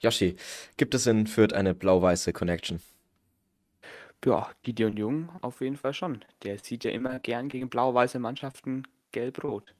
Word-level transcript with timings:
Yoshi, 0.00 0.36
gibt 0.76 0.94
es 0.94 1.06
in 1.06 1.26
Fürth 1.26 1.52
eine 1.52 1.74
blau-weiße 1.74 2.32
Connection? 2.32 2.80
Ja, 4.24 4.48
Gideon 4.62 4.96
Jung 4.96 5.28
auf 5.42 5.60
jeden 5.60 5.76
Fall 5.76 5.92
schon. 5.92 6.24
Der 6.44 6.58
sieht 6.58 6.84
ja 6.84 6.90
immer 6.90 7.18
gern 7.18 7.48
gegen 7.48 7.68
blau-weiße 7.68 8.18
Mannschaften 8.18 8.84
gelb-rot. 9.12 9.74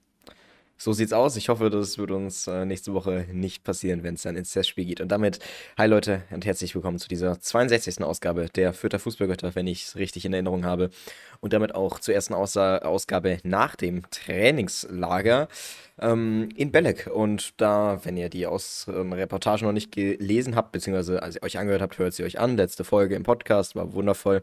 So 0.80 0.92
sieht's 0.92 1.12
aus. 1.12 1.34
Ich 1.34 1.48
hoffe, 1.48 1.70
das 1.70 1.98
wird 1.98 2.12
uns 2.12 2.46
äh, 2.46 2.64
nächste 2.64 2.94
Woche 2.94 3.26
nicht 3.32 3.64
passieren, 3.64 4.04
wenn 4.04 4.14
es 4.14 4.22
dann 4.22 4.36
ins 4.36 4.52
Testspiel 4.52 4.84
geht. 4.84 5.00
Und 5.00 5.08
damit, 5.08 5.40
hi 5.76 5.88
Leute 5.88 6.22
und 6.30 6.46
herzlich 6.46 6.72
willkommen 6.72 7.00
zu 7.00 7.08
dieser 7.08 7.40
62. 7.40 8.00
Ausgabe 8.02 8.48
der 8.48 8.72
Fürther 8.72 9.00
Fußballgötter, 9.00 9.56
wenn 9.56 9.66
ich 9.66 9.86
es 9.86 9.96
richtig 9.96 10.24
in 10.24 10.32
Erinnerung 10.32 10.64
habe. 10.64 10.90
Und 11.40 11.52
damit 11.52 11.74
auch 11.74 11.98
zur 11.98 12.14
ersten 12.14 12.32
Ausgabe 12.32 13.38
nach 13.42 13.74
dem 13.74 14.08
Trainingslager 14.10 15.48
ähm, 16.00 16.48
in 16.56 16.72
Belek. 16.72 17.08
Und 17.12 17.60
da, 17.60 18.00
wenn 18.04 18.16
ihr 18.16 18.28
die 18.28 18.46
Aus 18.46 18.86
ähm, 18.88 19.12
Reportage 19.12 19.64
noch 19.64 19.72
nicht 19.72 19.92
gelesen 19.92 20.56
habt, 20.56 20.72
beziehungsweise 20.72 21.22
als 21.22 21.36
ihr 21.36 21.42
euch 21.42 21.58
angehört 21.58 21.82
habt, 21.82 21.98
hört 21.98 22.14
sie 22.14 22.24
euch 22.24 22.38
an. 22.38 22.56
Letzte 22.56 22.84
Folge 22.84 23.14
im 23.14 23.22
Podcast 23.22 23.76
war 23.76 23.92
wundervoll 23.92 24.42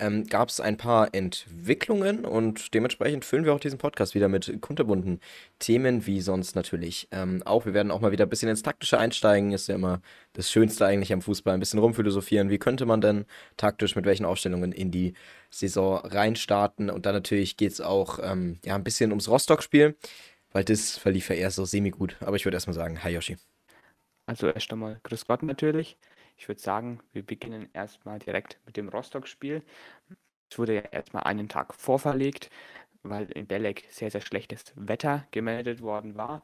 ähm, 0.00 0.26
gab 0.26 0.48
es 0.48 0.60
ein 0.60 0.76
paar 0.76 1.14
Entwicklungen 1.14 2.24
und 2.24 2.72
dementsprechend 2.74 3.24
füllen 3.24 3.44
wir 3.44 3.52
auch 3.52 3.60
diesen 3.60 3.78
Podcast 3.78 4.14
wieder 4.14 4.28
mit 4.28 4.60
kunterbunten 4.60 5.20
Themen, 5.58 6.06
wie 6.06 6.22
sonst 6.22 6.56
natürlich 6.56 7.08
ähm, 7.12 7.42
auch. 7.44 7.66
Wir 7.66 7.74
werden 7.74 7.90
auch 7.90 8.00
mal 8.00 8.10
wieder 8.10 8.24
ein 8.24 8.30
bisschen 8.30 8.48
ins 8.48 8.62
Taktische 8.62 8.98
einsteigen, 8.98 9.52
ist 9.52 9.68
ja 9.68 9.74
immer 9.74 10.00
das 10.32 10.50
Schönste 10.50 10.86
eigentlich 10.86 11.12
am 11.12 11.22
Fußball, 11.22 11.52
ein 11.52 11.60
bisschen 11.60 11.80
rumphilosophieren. 11.80 12.48
Wie 12.50 12.58
könnte 12.58 12.86
man 12.86 13.00
denn 13.00 13.26
taktisch 13.58 13.94
mit 13.94 14.06
welchen 14.06 14.24
Aufstellungen 14.24 14.72
in 14.72 14.90
die 14.90 15.12
Saison 15.50 15.98
reinstarten? 15.98 16.88
Und 16.88 17.04
dann 17.04 17.14
natürlich 17.14 17.58
geht 17.58 17.72
es 17.72 17.80
auch 17.80 18.18
ähm, 18.22 18.58
ja, 18.64 18.76
ein 18.76 18.84
bisschen 18.84 19.10
ums 19.10 19.28
Rostock-Spiel, 19.28 19.96
weil 20.52 20.64
das 20.64 20.96
verlief 20.96 21.28
ja 21.30 21.36
erst 21.36 21.56
so 21.56 21.64
semi-gut. 21.64 22.16
Aber 22.20 22.36
ich 22.36 22.44
würde 22.44 22.56
erstmal 22.56 22.74
sagen, 22.74 23.02
hi 23.02 23.12
Yoshi. 23.12 23.36
Also 24.26 24.48
erst 24.48 24.72
einmal 24.72 25.00
Grüß 25.02 25.26
Gott 25.26 25.42
natürlich. 25.42 25.96
Ich 26.36 26.48
würde 26.48 26.60
sagen, 26.60 27.00
wir 27.12 27.22
beginnen 27.22 27.68
erstmal 27.72 28.18
direkt 28.18 28.58
mit 28.64 28.76
dem 28.76 28.88
Rostock-Spiel. 28.88 29.62
Es 30.50 30.58
wurde 30.58 30.76
ja 30.76 30.80
erstmal 30.80 31.24
einen 31.24 31.48
Tag 31.48 31.74
vorverlegt, 31.74 32.50
weil 33.02 33.30
in 33.32 33.46
Belek 33.46 33.84
sehr, 33.90 34.10
sehr 34.10 34.20
schlechtes 34.20 34.72
Wetter 34.74 35.26
gemeldet 35.30 35.82
worden 35.82 36.16
war. 36.16 36.42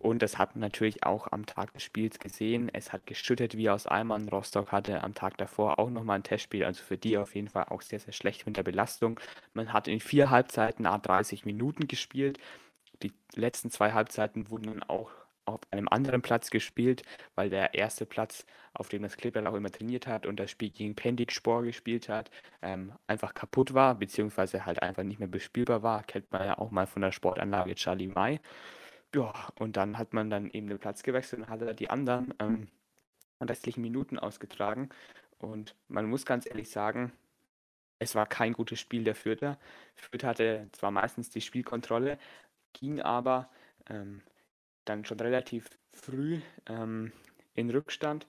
Und 0.00 0.22
das 0.22 0.38
hat 0.38 0.56
man 0.56 0.60
natürlich 0.60 1.04
auch 1.04 1.30
am 1.30 1.44
Tag 1.44 1.74
des 1.74 1.82
Spiels 1.82 2.18
gesehen. 2.18 2.70
Es 2.72 2.90
hat 2.90 3.06
geschüttet 3.06 3.56
wie 3.56 3.68
aus 3.68 3.86
Eimern. 3.86 4.30
Rostock 4.30 4.72
hatte 4.72 5.04
am 5.04 5.14
Tag 5.14 5.36
davor 5.36 5.78
auch 5.78 5.90
nochmal 5.90 6.18
ein 6.18 6.22
Testspiel, 6.22 6.64
also 6.64 6.82
für 6.82 6.96
die 6.96 7.18
auf 7.18 7.34
jeden 7.34 7.48
Fall 7.48 7.64
auch 7.64 7.82
sehr, 7.82 8.00
sehr 8.00 8.14
schlecht 8.14 8.46
mit 8.46 8.56
der 8.56 8.62
Belastung. 8.62 9.20
Man 9.52 9.74
hat 9.74 9.88
in 9.88 10.00
vier 10.00 10.30
Halbzeiten 10.30 10.86
a 10.86 10.96
30 10.96 11.44
Minuten 11.44 11.86
gespielt. 11.86 12.38
Die 13.02 13.12
letzten 13.34 13.70
zwei 13.70 13.92
Halbzeiten 13.92 14.50
wurden 14.50 14.64
dann 14.64 14.82
auch 14.82 15.10
auf 15.46 15.60
einem 15.70 15.88
anderen 15.88 16.22
Platz 16.22 16.50
gespielt, 16.50 17.02
weil 17.34 17.50
der 17.50 17.74
erste 17.74 18.06
Platz, 18.06 18.46
auf 18.72 18.88
dem 18.88 19.02
das 19.02 19.16
Kleeblatt 19.16 19.46
auch 19.46 19.54
immer 19.54 19.70
trainiert 19.70 20.06
hat 20.06 20.26
und 20.26 20.38
das 20.38 20.50
Spiel 20.50 20.70
gegen 20.70 20.94
Pendik 20.94 21.32
Spor 21.32 21.62
gespielt 21.62 22.08
hat, 22.08 22.30
ähm, 22.62 22.92
einfach 23.06 23.34
kaputt 23.34 23.74
war, 23.74 23.96
beziehungsweise 23.96 24.64
halt 24.66 24.82
einfach 24.82 25.02
nicht 25.02 25.18
mehr 25.18 25.28
bespielbar 25.28 25.82
war. 25.82 26.02
Kennt 26.04 26.30
man 26.30 26.44
ja 26.46 26.58
auch 26.58 26.70
mal 26.70 26.86
von 26.86 27.02
der 27.02 27.12
Sportanlage 27.12 27.74
Charlie 27.74 28.08
May. 28.08 28.40
Ja, 29.14 29.32
und 29.58 29.76
dann 29.76 29.98
hat 29.98 30.12
man 30.12 30.30
dann 30.30 30.50
eben 30.50 30.68
den 30.68 30.78
Platz 30.78 31.02
gewechselt 31.02 31.42
und 31.42 31.48
hatte 31.48 31.74
die 31.74 31.90
anderen 31.90 32.32
ähm, 32.38 32.68
restlichen 33.40 33.82
Minuten 33.82 34.18
ausgetragen. 34.18 34.90
Und 35.38 35.74
man 35.88 36.06
muss 36.06 36.26
ganz 36.26 36.46
ehrlich 36.46 36.70
sagen, 36.70 37.12
es 37.98 38.14
war 38.14 38.26
kein 38.26 38.52
gutes 38.52 38.80
Spiel 38.80 39.04
der 39.04 39.14
Fürther. 39.14 39.58
Fürth 39.94 40.24
hatte 40.24 40.68
zwar 40.72 40.90
meistens 40.90 41.30
die 41.30 41.40
Spielkontrolle, 41.40 42.18
ging 42.72 43.00
aber 43.00 43.50
ähm, 43.88 44.22
dann 44.84 45.04
schon 45.04 45.20
relativ 45.20 45.68
früh 45.92 46.40
ähm, 46.66 47.12
in 47.54 47.70
Rückstand. 47.70 48.26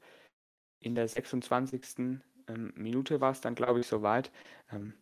In 0.79 0.95
der 0.95 1.07
26. 1.07 2.19
Ähm, 2.47 2.73
Minute 2.75 3.21
war 3.21 3.31
es 3.31 3.41
dann, 3.41 3.55
glaube 3.55 3.79
ich, 3.79 3.87
soweit. 3.87 4.31
Ähm, 4.71 4.93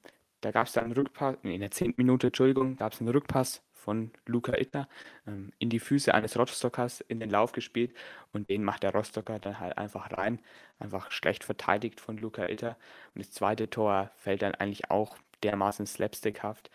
da 0.42 0.52
gab 0.52 0.68
es 0.68 0.74
dann 0.74 0.86
einen 0.86 0.94
Rückpass, 0.94 1.38
in 1.44 1.60
der 1.60 1.72
10. 1.72 1.96
Minute, 1.98 2.28
Entschuldigung, 2.28 2.78
gab 2.78 2.94
es 2.94 3.02
einen 3.02 3.10
Rückpass 3.10 3.62
von 3.74 4.12
Luca 4.26 4.56
Itter 4.58 4.88
ähm, 5.28 5.52
in 5.58 5.70
die 5.70 5.80
Füße 5.80 6.14
eines 6.14 6.38
Rostockers 6.38 7.02
in 7.02 7.20
den 7.20 7.30
Lauf 7.30 7.52
gespielt 7.52 7.94
und 8.32 8.50
den 8.50 8.64
macht 8.64 8.84
der 8.84 8.94
Rostocker 8.94 9.40
dann 9.40 9.60
halt 9.60 9.78
einfach 9.78 10.12
rein. 10.18 10.40
Einfach 10.80 11.12
schlecht 11.12 11.44
verteidigt 11.44 12.00
von 12.00 12.18
Luca 12.18 12.48
Itter. 12.48 12.78
Und 13.16 13.26
das 13.26 13.32
zweite 13.32 13.70
Tor 13.70 14.12
fällt 14.16 14.42
dann 14.42 14.56
eigentlich 14.56 14.92
auch 14.92 15.18
dermaßen 15.44 15.86
slapstickhaft. 15.86 16.70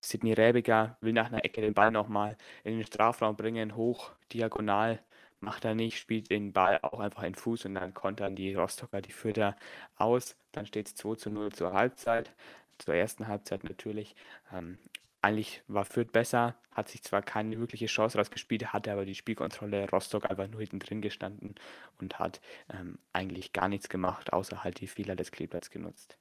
Sidney 0.00 0.32
Rebiger 0.32 0.96
will 1.00 1.12
nach 1.12 1.26
einer 1.26 1.44
Ecke 1.44 1.60
den 1.60 1.74
Ball 1.74 1.90
nochmal 1.90 2.36
in 2.64 2.76
den 2.76 2.86
Strafraum 2.86 3.36
bringen, 3.36 3.76
hoch, 3.76 4.12
diagonal, 4.32 5.00
macht 5.40 5.64
er 5.64 5.74
nicht, 5.74 5.98
spielt 5.98 6.30
den 6.30 6.52
Ball 6.52 6.78
auch 6.82 7.00
einfach 7.00 7.22
in 7.22 7.34
Fuß 7.34 7.66
und 7.66 7.74
dann 7.74 7.94
kontern 7.94 8.36
die 8.36 8.54
Rostocker 8.54 9.00
die 9.00 9.12
Fürther 9.12 9.56
aus. 9.96 10.36
Dann 10.52 10.66
steht 10.66 10.88
es 10.88 10.94
2 10.94 11.16
zu 11.16 11.30
0 11.30 11.52
zur 11.52 11.72
Halbzeit, 11.72 12.32
zur 12.78 12.94
ersten 12.94 13.28
Halbzeit 13.28 13.64
natürlich. 13.64 14.14
Ähm, 14.52 14.78
eigentlich 15.20 15.62
war 15.66 15.84
Fürth 15.84 16.12
besser, 16.12 16.56
hat 16.72 16.88
sich 16.88 17.02
zwar 17.02 17.22
keine 17.22 17.58
wirkliche 17.58 17.86
Chance 17.86 18.18
rausgespielt, 18.18 18.72
hatte 18.72 18.92
aber 18.92 19.04
die 19.04 19.16
Spielkontrolle 19.16 19.90
Rostock 19.90 20.30
einfach 20.30 20.48
nur 20.48 20.60
hinten 20.60 20.78
drin 20.78 21.02
gestanden 21.02 21.56
und 22.00 22.18
hat 22.18 22.40
ähm, 22.72 22.98
eigentlich 23.12 23.52
gar 23.52 23.68
nichts 23.68 23.88
gemacht, 23.88 24.32
außer 24.32 24.62
halt 24.62 24.80
die 24.80 24.86
Fehler 24.86 25.16
des 25.16 25.32
Kleeblatts 25.32 25.70
genutzt. 25.70 26.18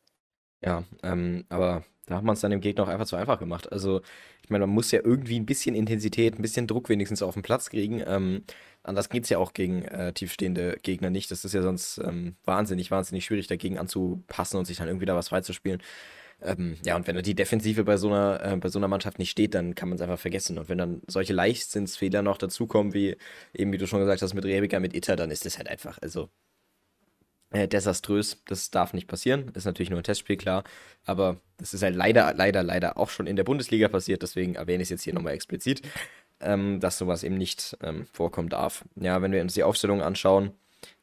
Ja, 0.64 0.84
ähm, 1.04 1.46
aber 1.50 1.84
da 2.08 2.16
hat 2.16 2.24
man 2.24 2.34
es 2.34 2.42
dann 2.42 2.52
dem 2.52 2.62
Gegner 2.62 2.84
auch 2.84 2.88
einfach 2.88 3.06
zu 3.06 3.16
einfach 3.16 3.38
gemacht. 3.40 3.72
Also, 3.72 4.02
ich 4.44 4.50
meine, 4.50 4.66
man 4.66 4.74
muss 4.74 4.92
ja 4.92 5.02
irgendwie 5.04 5.40
ein 5.40 5.46
bisschen 5.46 5.76
Intensität, 5.76 6.36
ein 6.36 6.42
bisschen 6.42 6.68
Druck 6.68 6.90
wenigstens 6.90 7.22
auf 7.22 7.34
den 7.34 7.44
Platz 7.44 7.70
kriegen. 7.70 8.02
Ähm, 8.06 8.44
anders 8.82 9.10
geht 9.10 9.26
es 9.26 9.30
ja 9.30 9.38
auch 9.40 9.54
gegen 9.54 9.84
äh, 9.84 10.14
tiefstehende 10.14 10.78
Gegner 10.82 11.10
nicht. 11.10 11.30
Das 11.32 11.44
ist 11.46 11.54
ja 11.54 11.62
sonst 11.62 12.00
ähm, 12.00 12.38
wahnsinnig, 12.46 12.90
wahnsinnig 12.92 13.26
schwierig, 13.26 13.48
dagegen 13.48 13.78
anzupassen 13.78 14.58
und 14.58 14.66
sich 14.66 14.78
dann 14.78 14.88
irgendwie 14.88 15.06
da 15.06 15.16
was 15.16 15.30
freizuspielen. 15.30 15.82
Ähm, 16.42 16.78
ja, 16.86 16.96
und 16.96 17.08
wenn 17.08 17.22
die 17.24 17.36
Defensive 17.36 17.84
bei 17.84 17.98
so 17.98 18.08
einer, 18.10 18.42
äh, 18.44 18.58
bei 18.58 18.70
so 18.70 18.80
einer 18.80 18.88
Mannschaft 18.88 19.20
nicht 19.20 19.32
steht, 19.32 19.54
dann 19.56 19.76
kann 19.76 19.90
man 19.90 19.98
es 19.98 20.02
einfach 20.02 20.20
vergessen. 20.20 20.58
Und 20.60 20.70
wenn 20.70 20.78
dann 20.78 21.02
solche 21.08 21.34
Leichtsinnsfehler 21.34 22.22
noch 22.22 22.38
dazukommen, 22.38 22.94
wie 22.94 23.18
eben, 23.54 23.72
wie 23.74 23.78
du 23.78 23.88
schon 23.88 24.00
gesagt 24.00 24.22
hast, 24.22 24.34
mit 24.34 24.46
Rebecca, 24.46 24.80
mit 24.80 24.96
Itter, 24.96 25.16
dann 25.16 25.32
ist 25.32 25.46
das 25.46 25.58
halt 25.58 25.68
einfach, 25.68 25.98
also 26.02 26.30
äh, 27.52 27.68
desaströs. 27.68 28.42
Das 28.46 28.72
darf 28.72 28.94
nicht 28.94 29.08
passieren. 29.08 29.52
Ist 29.54 29.66
natürlich 29.66 29.90
nur 29.90 30.00
ein 30.00 30.04
Testspiel, 30.04 30.38
klar. 30.38 30.64
Aber 31.06 31.38
das 31.58 31.74
ist 31.74 31.84
halt 31.84 31.96
leider, 31.96 32.34
leider, 32.34 32.64
leider 32.64 32.98
auch 32.98 33.10
schon 33.10 33.28
in 33.28 33.36
der 33.36 33.44
Bundesliga 33.44 33.88
passiert. 33.88 34.22
Deswegen 34.22 34.56
erwähne 34.56 34.84
ich 34.84 34.88
es 34.88 34.92
jetzt 34.92 35.04
hier 35.04 35.14
nochmal 35.14 35.34
explizit, 35.34 35.82
ähm, 36.40 36.80
dass 36.80 36.98
sowas 36.98 37.24
eben 37.24 37.38
nicht 37.38 37.78
ähm, 37.82 38.06
vorkommen 38.12 38.50
darf. 38.50 38.86
Ja, 38.96 39.22
wenn 39.22 39.32
wir 39.32 39.42
uns 39.42 39.54
die 39.54 39.64
Aufstellung 39.64 40.02
anschauen, 40.02 40.52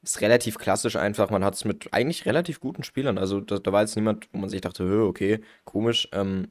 ist 0.03 0.21
relativ 0.21 0.59
klassisch 0.59 0.97
einfach. 0.97 1.31
Man 1.31 1.44
hat 1.44 1.55
es 1.55 1.65
mit 1.65 1.93
eigentlich 1.93 2.27
relativ 2.27 2.61
guten 2.61 2.84
Spielern. 2.84 3.19
Also 3.19 3.41
da, 3.41 3.59
da, 3.59 3.72
war 3.72 3.81
jetzt 3.81 3.97
niemand, 3.97 4.28
wo 4.32 4.38
man 4.38 4.50
sich 4.50 4.61
dachte, 4.61 4.84
okay, 5.03 5.41
komisch. 5.65 6.09
Ähm, 6.12 6.49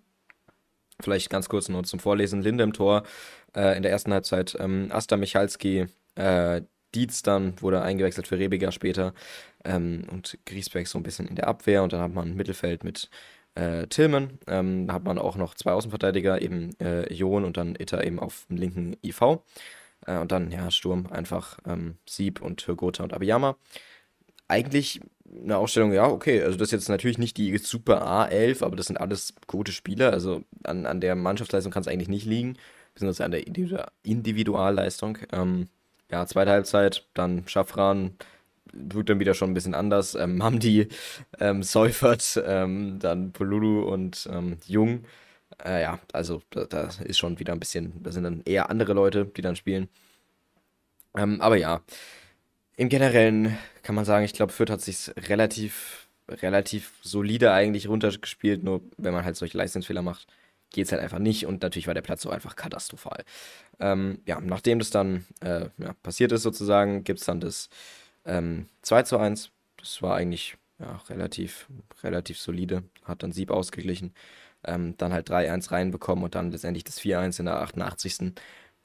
vielleicht 1.00 1.30
ganz 1.30 1.50
kurz 1.50 1.70
nur 1.70 1.84
zum 1.84 2.00
Vorlesen. 2.00 2.42
Linde 2.42 2.64
im 2.64 2.74
Tor 2.74 3.04
äh, 3.56 3.78
in 3.78 3.84
der 3.84 3.92
ersten 3.92 4.14
Halbzeit. 4.14 4.58
Ähm, 4.60 4.90
Asta 4.92 5.18
Michalski, 5.18 5.88
äh, 6.16 6.62
Dietz 6.94 7.24
dann 7.24 7.60
wurde 7.62 7.82
eingewechselt 7.82 8.28
für 8.28 8.40
Rebiger 8.40 8.72
später 8.72 9.14
ähm, 9.64 10.06
und 10.12 10.38
Griesbeck 10.46 10.88
so 10.88 10.98
ein 11.00 11.04
bisschen 11.04 11.28
in 11.28 11.36
der 11.36 11.48
Abwehr 11.48 11.84
und 11.84 11.94
dann 11.94 12.02
hat 12.02 12.14
man 12.14 12.30
ein 12.30 12.36
Mittelfeld 12.36 12.84
mit 12.84 13.10
äh, 13.56 13.88
Tillman, 13.88 14.40
ähm, 14.48 14.88
da 14.88 14.94
hat 14.94 15.04
man 15.04 15.20
auch 15.20 15.36
noch 15.36 15.54
zwei 15.56 15.72
Außenverteidiger, 15.74 16.42
eben 16.42 16.72
äh, 16.80 17.12
Jon 17.14 17.44
und 17.44 17.58
dann 17.58 17.76
Itter 17.76 18.04
eben 18.04 18.20
auf 18.20 18.46
dem 18.50 18.58
linken 18.58 18.98
IV 19.04 19.40
äh, 20.08 20.18
und 20.18 20.32
dann, 20.32 20.52
ja, 20.52 20.72
Sturm 20.72 21.08
einfach 21.08 21.60
ähm, 21.68 21.98
Sieb 22.08 22.42
und 22.42 22.66
Gotha 22.78 23.04
und 23.04 23.14
Abiyama. 23.14 23.56
Eigentlich 24.48 25.02
eine 25.44 25.58
Ausstellung, 25.58 25.94
ja, 25.94 26.08
okay, 26.08 26.42
also 26.44 26.58
das 26.58 26.70
ist 26.70 26.74
jetzt 26.74 26.90
natürlich 26.90 27.18
nicht 27.18 27.38
die 27.38 27.58
super 27.58 28.06
A11, 28.06 28.64
aber 28.64 28.76
das 28.76 28.88
sind 28.88 28.98
alles 28.98 29.34
gute 29.48 29.72
Spieler, 29.72 30.12
also 30.12 30.44
an, 30.64 30.86
an 30.86 31.02
der 31.02 31.16
Mannschaftsleistung 31.16 31.72
kann 31.72 31.82
es 31.82 31.88
eigentlich 31.88 32.10
nicht 32.10 32.26
liegen, 32.26 32.58
beziehungsweise 32.94 33.26
an 33.26 33.32
der 33.32 33.46
Individualleistung. 34.04 35.18
Ähm, 35.32 35.70
ja, 36.14 36.28
zweite 36.28 36.52
Halbzeit, 36.52 37.08
dann 37.16 37.48
Schaffran, 37.48 38.16
wirkt 38.72 39.10
dann 39.10 39.20
wieder 39.20 39.34
schon 39.34 39.50
ein 39.50 39.56
bisschen 39.56 39.74
anders. 39.74 40.14
Ähm, 40.14 40.60
die 40.60 40.88
ähm, 41.40 41.64
Seufert, 41.64 42.42
ähm, 42.46 43.00
dann 43.00 43.32
Polulu 43.32 43.82
und 43.82 44.30
ähm, 44.32 44.58
Jung. 44.68 45.06
Äh, 45.66 45.82
ja, 45.82 46.00
also 46.14 46.44
da, 46.52 46.66
da, 46.66 46.90
ist 47.04 47.18
schon 47.18 47.40
wieder 47.40 47.54
ein 47.54 47.60
bisschen, 47.60 48.04
da 48.04 48.12
sind 48.12 48.26
dann 48.26 48.44
eher 48.46 48.70
andere 48.70 48.94
Leute, 48.94 49.26
die 49.26 49.42
dann 49.42 49.56
spielen. 49.56 49.90
Ähm, 51.18 51.42
aber 51.42 51.58
ja, 51.58 51.82
im 52.76 52.90
Generellen 52.90 53.58
kann 53.82 53.96
man 53.96 54.06
sagen, 54.06 54.24
ich 54.24 54.34
glaube, 54.34 54.54
Fürth 54.54 54.70
hat 54.70 54.82
sich 54.82 55.12
relativ, 55.30 56.08
relativ 56.30 56.94
solide 57.02 57.54
eigentlich 57.54 57.88
runtergespielt. 57.90 58.64
Nur 58.64 58.82
wenn 58.98 59.14
man 59.14 59.26
halt 59.26 59.36
solche 59.36 59.58
Leistungsfehler 59.58 60.04
macht, 60.04 60.28
geht 60.74 60.88
es 60.88 60.92
halt 60.92 61.02
einfach 61.02 61.20
nicht. 61.20 61.46
Und 61.46 61.62
natürlich 61.62 61.88
war 61.88 61.94
der 61.94 62.02
Platz 62.02 62.24
so 62.24 62.30
einfach 62.30 62.58
katastrophal. 62.58 63.24
Ähm, 63.80 64.20
ja, 64.26 64.42
nachdem 64.42 64.80
das 64.80 64.90
dann 64.90 65.26
äh, 65.40 65.70
ja, 65.78 65.94
passiert 66.04 66.34
ist 66.34 66.44
sozusagen, 66.44 67.06
gibt 67.06 67.20
es 67.20 67.26
dann 67.26 67.40
das 67.40 67.70
ähm, 68.26 68.68
2 68.82 69.04
zu 69.04 69.18
1. 69.18 69.52
Das 69.78 70.02
war 70.02 70.16
eigentlich 70.16 70.58
ja, 70.80 70.98
relativ, 71.10 71.68
relativ 72.04 72.40
solide. 72.40 72.84
Hat 73.06 73.24
dann 73.24 73.32
Sieb 73.32 73.52
ausgeglichen. 73.52 74.14
Ähm, 74.66 74.96
dann 74.98 75.14
halt 75.14 75.30
3-1 75.30 75.72
reinbekommen 75.72 76.24
und 76.24 76.36
dann 76.36 76.52
letztendlich 76.52 76.84
das 76.84 77.00
4-1 77.00 77.40
in 77.40 77.46
der 77.46 77.62
88. 77.62 78.34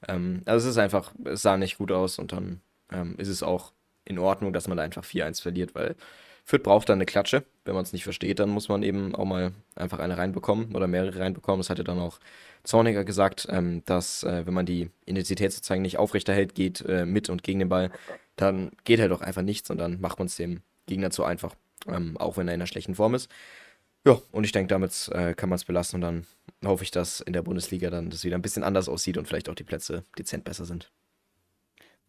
Ähm, 0.07 0.41
also 0.45 0.67
es 0.67 0.71
ist 0.75 0.77
einfach, 0.77 1.13
es 1.25 1.41
sah 1.41 1.57
nicht 1.57 1.77
gut 1.77 1.91
aus 1.91 2.19
und 2.19 2.31
dann 2.31 2.61
ähm, 2.91 3.15
ist 3.17 3.29
es 3.29 3.43
auch 3.43 3.73
in 4.05 4.19
Ordnung, 4.19 4.53
dass 4.53 4.67
man 4.67 4.77
da 4.77 4.83
einfach 4.83 5.03
4-1 5.05 5.41
verliert, 5.41 5.75
weil 5.75 5.95
Fürth 6.49 6.63
braucht 6.63 6.89
dann 6.89 6.97
eine 6.97 7.05
Klatsche. 7.05 7.43
Wenn 7.63 7.75
man 7.75 7.83
es 7.83 7.93
nicht 7.93 8.05
versteht, 8.05 8.39
dann 8.39 8.49
muss 8.49 8.69
man 8.69 8.81
eben 8.81 9.13
auch 9.13 9.25
mal 9.25 9.51
einfach 9.75 9.99
eine 9.99 10.17
reinbekommen 10.17 10.75
oder 10.75 10.87
mehrere 10.87 11.19
reinbekommen. 11.19 11.59
Das 11.59 11.69
hatte 11.69 11.83
dann 11.83 11.99
auch 11.99 12.19
Zorniger 12.63 13.03
gesagt, 13.05 13.45
ähm, 13.51 13.83
dass 13.85 14.23
äh, 14.23 14.47
wenn 14.47 14.55
man 14.55 14.65
die 14.65 14.89
Intensität 15.05 15.53
sozusagen 15.53 15.83
nicht 15.83 15.99
aufrechterhält, 15.99 16.55
geht 16.55 16.81
äh, 16.81 17.05
mit 17.05 17.29
und 17.29 17.43
gegen 17.43 17.59
den 17.59 17.69
Ball, 17.69 17.91
dann 18.35 18.71
geht 18.83 18.99
halt 18.99 19.11
auch 19.11 19.21
einfach 19.21 19.43
nichts 19.43 19.69
und 19.69 19.77
dann 19.77 20.01
macht 20.01 20.17
man 20.17 20.25
es 20.25 20.37
dem 20.37 20.61
Gegner 20.87 21.11
zu 21.11 21.23
einfach, 21.23 21.53
ähm, 21.85 22.17
auch 22.17 22.35
wenn 22.35 22.47
er 22.47 22.55
in 22.55 22.61
einer 22.61 22.67
schlechten 22.67 22.95
Form 22.95 23.13
ist. 23.13 23.29
Ja, 24.03 24.19
und 24.31 24.43
ich 24.43 24.51
denke, 24.51 24.69
damit 24.69 25.07
äh, 25.13 25.35
kann 25.35 25.49
man 25.49 25.57
es 25.57 25.65
belassen 25.65 25.97
und 25.97 26.01
dann 26.01 26.25
hoffe 26.65 26.83
ich, 26.83 26.89
dass 26.89 27.21
in 27.21 27.33
der 27.33 27.43
Bundesliga 27.43 27.91
dann 27.91 28.09
das 28.09 28.23
wieder 28.23 28.35
ein 28.35 28.41
bisschen 28.41 28.63
anders 28.63 28.89
aussieht 28.89 29.19
und 29.19 29.27
vielleicht 29.27 29.49
auch 29.49 29.55
die 29.55 29.63
Plätze 29.63 30.03
dezent 30.17 30.45
besser 30.45 30.65
sind. 30.65 30.89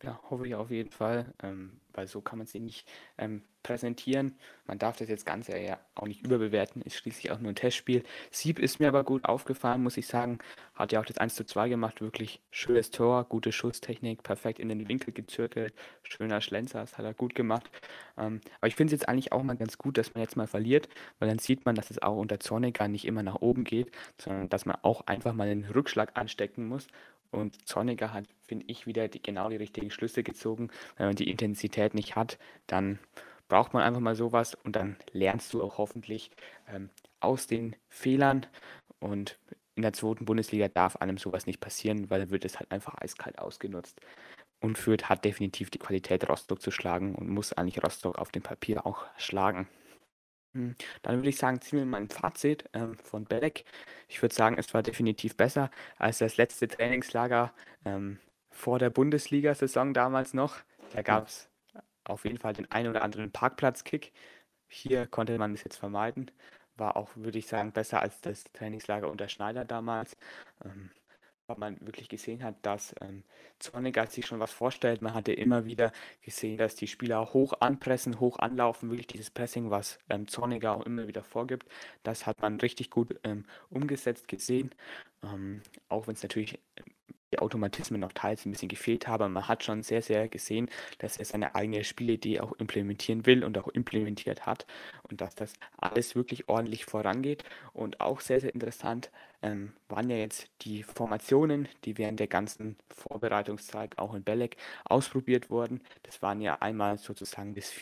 Ja, 0.03 0.19
hoffe 0.31 0.47
ich 0.47 0.55
auf 0.55 0.71
jeden 0.71 0.91
Fall, 0.91 1.35
ähm, 1.43 1.79
weil 1.93 2.07
so 2.07 2.23
kann 2.23 2.39
man 2.39 2.47
sie 2.47 2.59
nicht 2.59 2.89
ähm, 3.19 3.43
präsentieren. 3.63 4.39
Man 4.67 4.79
darf 4.79 4.97
das 4.97 5.11
jetzt 5.11 5.27
Ganze 5.27 5.59
ja 5.59 5.79
auch 5.95 6.07
nicht 6.07 6.25
überbewerten, 6.25 6.81
ist 6.81 6.95
schließlich 6.97 7.31
auch 7.31 7.39
nur 7.39 7.53
ein 7.53 7.55
Testspiel. 7.55 8.03
Sieb 8.31 8.59
ist 8.59 8.81
mir 8.81 8.89
aber 8.89 9.05
gut 9.05 9.27
aufgefallen, 9.27 9.83
muss 9.83 9.99
ich 9.99 10.07
sagen. 10.07 10.39
Hat 10.75 10.93
ja 10.93 11.01
auch 11.01 11.05
das 11.05 11.19
1 11.19 11.35
zu 11.35 11.45
2 11.45 11.69
gemacht, 11.69 12.01
wirklich 12.01 12.41
schönes 12.51 12.91
Tor, 12.91 13.25
gute 13.25 13.53
Schusstechnik, 13.53 14.23
perfekt 14.23 14.59
in 14.59 14.71
den 14.71 14.89
Winkel 14.89 15.13
gezirkelt, 15.13 15.75
schöner 16.03 16.41
Schlenzer, 16.41 16.81
das 16.81 16.97
hat 16.97 17.05
er 17.05 17.13
gut 17.13 17.35
gemacht. 17.35 17.71
Ähm, 18.17 18.41
aber 18.61 18.69
ich 18.69 18.77
finde 18.77 18.95
es 18.95 19.01
jetzt 19.03 19.09
eigentlich 19.11 19.33
auch 19.33 19.43
mal 19.43 19.57
ganz 19.57 19.77
gut, 19.77 19.99
dass 19.99 20.15
man 20.15 20.23
jetzt 20.23 20.37
mal 20.37 20.47
verliert, 20.47 20.89
weil 21.19 21.29
dann 21.29 21.39
sieht 21.39 21.67
man, 21.67 21.75
dass 21.75 21.91
es 21.91 22.01
auch 22.01 22.17
unter 22.17 22.41
Zorniger 22.41 22.89
nicht 22.89 23.05
immer 23.05 23.23
nach 23.23 23.43
oben 23.43 23.65
geht, 23.65 23.93
sondern 24.17 24.49
dass 24.49 24.65
man 24.65 24.79
auch 24.81 25.07
einfach 25.07 25.35
mal 25.35 25.49
einen 25.49 25.67
Rückschlag 25.67 26.13
anstecken 26.19 26.67
muss 26.67 26.87
und 27.31 27.69
Zorniger 27.69 28.13
hat, 28.13 28.25
finde 28.43 28.67
ich, 28.69 28.87
wieder 28.87 29.09
die, 29.09 29.23
genau 29.23 29.49
die 29.49 29.57
richtigen 29.57 29.91
Schlüsse 29.91 30.23
gezogen. 30.23 30.71
Wenn 30.97 31.07
man 31.07 31.17
die 31.17 31.31
Intensität 31.31 31.95
nicht 31.95 32.17
hat, 32.17 32.39
dann 32.67 32.99
braucht 33.49 33.75
man 33.75 33.83
einfach 33.83 34.01
mal 34.01 34.15
sowas 34.17 34.55
und 34.55 34.77
dann 34.77 34.97
lernst 35.13 35.53
du 35.53 35.63
auch 35.63 35.79
hoffentlich 35.79 36.31
ähm, 36.69 36.91
aus 37.21 37.47
den 37.47 37.77
Fehlern. 37.89 38.47
Und 38.99 39.39
in 39.75 39.83
der 39.83 39.93
zweiten 39.93 40.25
Bundesliga 40.25 40.69
darf 40.69 40.97
einem 40.97 41.19
sowas 41.19 41.47
nicht 41.47 41.61
passieren, 41.61 42.11
weil 42.11 42.21
dann 42.21 42.31
wird 42.31 42.45
es 42.45 42.59
halt 42.59 42.71
einfach 42.71 42.95
eiskalt 43.01 43.39
ausgenutzt. 43.39 44.01
Und 44.61 44.77
Fürth 44.77 45.09
hat 45.09 45.25
definitiv 45.25 45.71
die 45.71 45.79
Qualität, 45.79 46.29
Rostock 46.29 46.61
zu 46.61 46.71
schlagen 46.71 47.15
und 47.15 47.29
muss 47.29 47.53
eigentlich 47.53 47.83
Rostock 47.83 48.19
auf 48.19 48.31
dem 48.31 48.43
Papier 48.43 48.87
auch 48.87 49.07
schlagen. 49.17 49.69
Hm, 50.55 50.75
dann 51.03 51.17
würde 51.17 51.29
ich 51.29 51.37
sagen, 51.37 51.61
ziehen 51.61 51.79
wir 51.79 51.87
mal 51.87 52.01
ein 52.01 52.09
Fazit 52.09 52.65
ähm, 52.73 52.97
von 52.99 53.25
Belek. 53.25 53.65
Ich 54.09 54.21
würde 54.21 54.35
sagen, 54.35 54.57
es 54.59 54.75
war 54.75 54.83
definitiv 54.83 55.37
besser 55.37 55.71
als 55.97 56.19
das 56.19 56.37
letzte 56.37 56.67
Trainingslager 56.69 57.53
ähm, 57.85 58.19
vor 58.51 58.79
der 58.79 58.91
Bundesliga-Saison 58.91 59.95
damals 59.95 60.35
noch. 60.35 60.57
Da 60.93 61.03
gab 61.03 61.29
es 61.29 61.49
auf 62.05 62.25
jeden 62.25 62.39
Fall 62.39 62.53
den 62.53 62.71
einen 62.71 62.89
oder 62.89 63.03
anderen 63.03 63.31
Parkplatzkick. 63.31 64.13
Hier 64.69 65.07
konnte 65.07 65.39
man 65.39 65.55
es 65.55 65.65
jetzt 65.65 65.77
vermeiden. 65.77 66.31
War 66.77 66.97
auch, 66.97 67.11
würde 67.17 67.39
ich 67.39 67.47
sagen, 67.47 67.73
besser 67.73 68.01
als 68.03 68.21
das 68.21 68.45
Trainingslager 68.53 69.09
unter 69.11 69.29
Schneider 69.29 69.65
damals. 69.65 70.17
Ähm, 70.65 70.91
man 71.59 71.79
wirklich 71.81 72.09
gesehen 72.09 72.43
hat, 72.43 72.55
dass 72.63 72.95
ähm, 73.01 73.25
Zorniger 73.59 74.07
sich 74.07 74.27
schon 74.27 74.41
was 74.41 74.53
vorstellt. 74.53 75.03
Man 75.03 75.15
hatte 75.15 75.33
immer 75.33 75.65
wieder 75.65 75.93
gesehen, 76.23 76.59
dass 76.59 76.75
die 76.77 76.87
Spieler 76.87 77.33
hoch 77.33 77.55
anpressen, 77.61 78.21
hoch 78.21 78.39
anlaufen, 78.39 78.91
wirklich 78.91 79.07
dieses 79.09 79.31
Pressing, 79.31 79.71
was 79.71 79.99
ähm, 80.09 80.29
Zorniger 80.29 80.77
auch 80.77 80.87
immer 80.87 81.09
wieder 81.09 81.23
vorgibt. 81.23 81.69
Das 82.03 82.27
hat 82.27 82.41
man 82.41 82.61
richtig 82.61 82.91
gut 82.91 83.19
ähm, 83.25 83.45
umgesetzt 83.71 84.29
gesehen. 84.29 84.71
Ähm, 85.23 85.63
auch 85.89 86.07
wenn 86.07 86.15
es 86.15 86.23
natürlich 86.23 86.59
die 87.33 87.39
Automatismen 87.39 88.01
noch 88.01 88.13
teils 88.13 88.45
ein 88.45 88.51
bisschen 88.51 88.69
gefehlt 88.69 89.07
haben. 89.07 89.33
Man 89.33 89.49
hat 89.49 89.65
schon 89.65 89.83
sehr, 89.83 90.03
sehr 90.03 90.29
gesehen, 90.29 90.69
dass 90.99 91.17
er 91.17 91.25
seine 91.25 91.55
eigene 91.55 91.85
Spielidee 91.85 92.41
auch 92.41 92.53
implementieren 92.55 93.27
will 93.27 93.45
und 93.45 93.57
auch 93.59 93.69
implementiert 93.69 94.47
hat 94.47 94.67
und 95.09 95.21
dass 95.21 95.35
das 95.35 95.53
alles 95.77 96.15
wirklich 96.15 96.49
ordentlich 96.49 96.85
vorangeht. 96.85 97.45
Und 97.73 98.01
auch 98.01 98.21
sehr, 98.21 98.41
sehr 98.41 98.55
interessant 98.55 99.11
ähm, 99.43 99.73
waren 99.89 100.11
ja 100.11 100.17
jetzt 100.17 100.51
die 100.63 100.83
Formationen, 100.83 101.69
die 101.85 101.99
während 101.99 102.21
der 102.21 102.27
ganzen 102.27 102.77
Vorbereitungszeit 102.91 103.99
auch 103.99 104.15
in 104.15 104.25
Belek 104.25 104.57
ausprobiert 104.85 105.51
wurden. 105.51 105.83
Das 106.03 106.23
waren 106.23 106.41
ja 106.41 106.59
einmal 106.61 106.99
sozusagen 106.99 107.55
das 107.55 107.73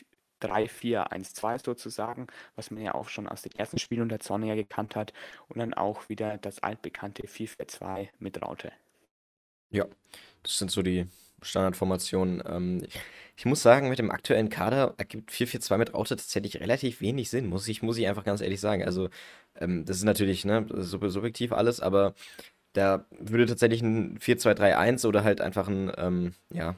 3-4-1-2 0.41 1.65
sozusagen, 1.65 2.27
was 2.55 2.71
man 2.71 2.83
ja 2.83 2.95
auch 2.95 3.09
schon 3.09 3.27
aus 3.27 3.43
den 3.43 3.53
ersten 3.53 3.79
Spielen 3.79 4.03
unter 4.03 4.21
Zorniger 4.21 4.55
gekannt 4.57 4.95
hat 4.97 5.13
und 5.49 5.59
dann 5.59 5.75
auch 5.75 6.09
wieder 6.09 6.39
das 6.39 6.63
altbekannte 6.63 7.27
4-4-2 7.27 8.09
mit 8.19 8.41
Raute. 8.43 8.73
Ja, 9.71 9.87
das 10.43 10.59
sind 10.59 10.71
so 10.71 10.83
die 10.83 11.07
Standardformationen. 11.43 12.43
Ähm, 12.47 12.83
ich, 13.37 13.45
muss 13.45 13.63
sagen, 13.63 13.89
mit 13.89 13.99
dem 13.99 14.11
aktuellen 14.11 14.49
Kader 14.49 14.95
ergibt 14.99 15.31
4-4-2 15.31 15.79
mit 15.79 15.95
Raute 15.95 16.17
tatsächlich 16.17 16.61
relativ 16.61 17.01
wenig 17.01 17.31
Sinn, 17.31 17.49
muss 17.49 17.69
ich, 17.69 17.83
muss 17.83 17.99
ich 17.99 18.09
einfach 18.09 18.25
ganz 18.25 18.41
ehrlich 18.41 18.61
sagen. 18.61 18.85
Also, 18.85 19.09
ähm, 19.57 19.85
das 19.85 19.99
ist 19.99 20.05
natürlich 20.05 20.45
ne, 20.45 20.67
subjektiv 20.71 21.53
alles, 21.53 21.81
aber 21.81 22.15
da 22.73 23.07
würde 23.11 23.47
tatsächlich 23.47 23.83
ein 23.83 24.19
4-2-3-1 24.19 25.07
oder 25.07 25.25
halt 25.25 25.41
einfach 25.41 25.69
ein 25.69 25.93
ähm, 25.97 26.35
ja, 26.53 26.77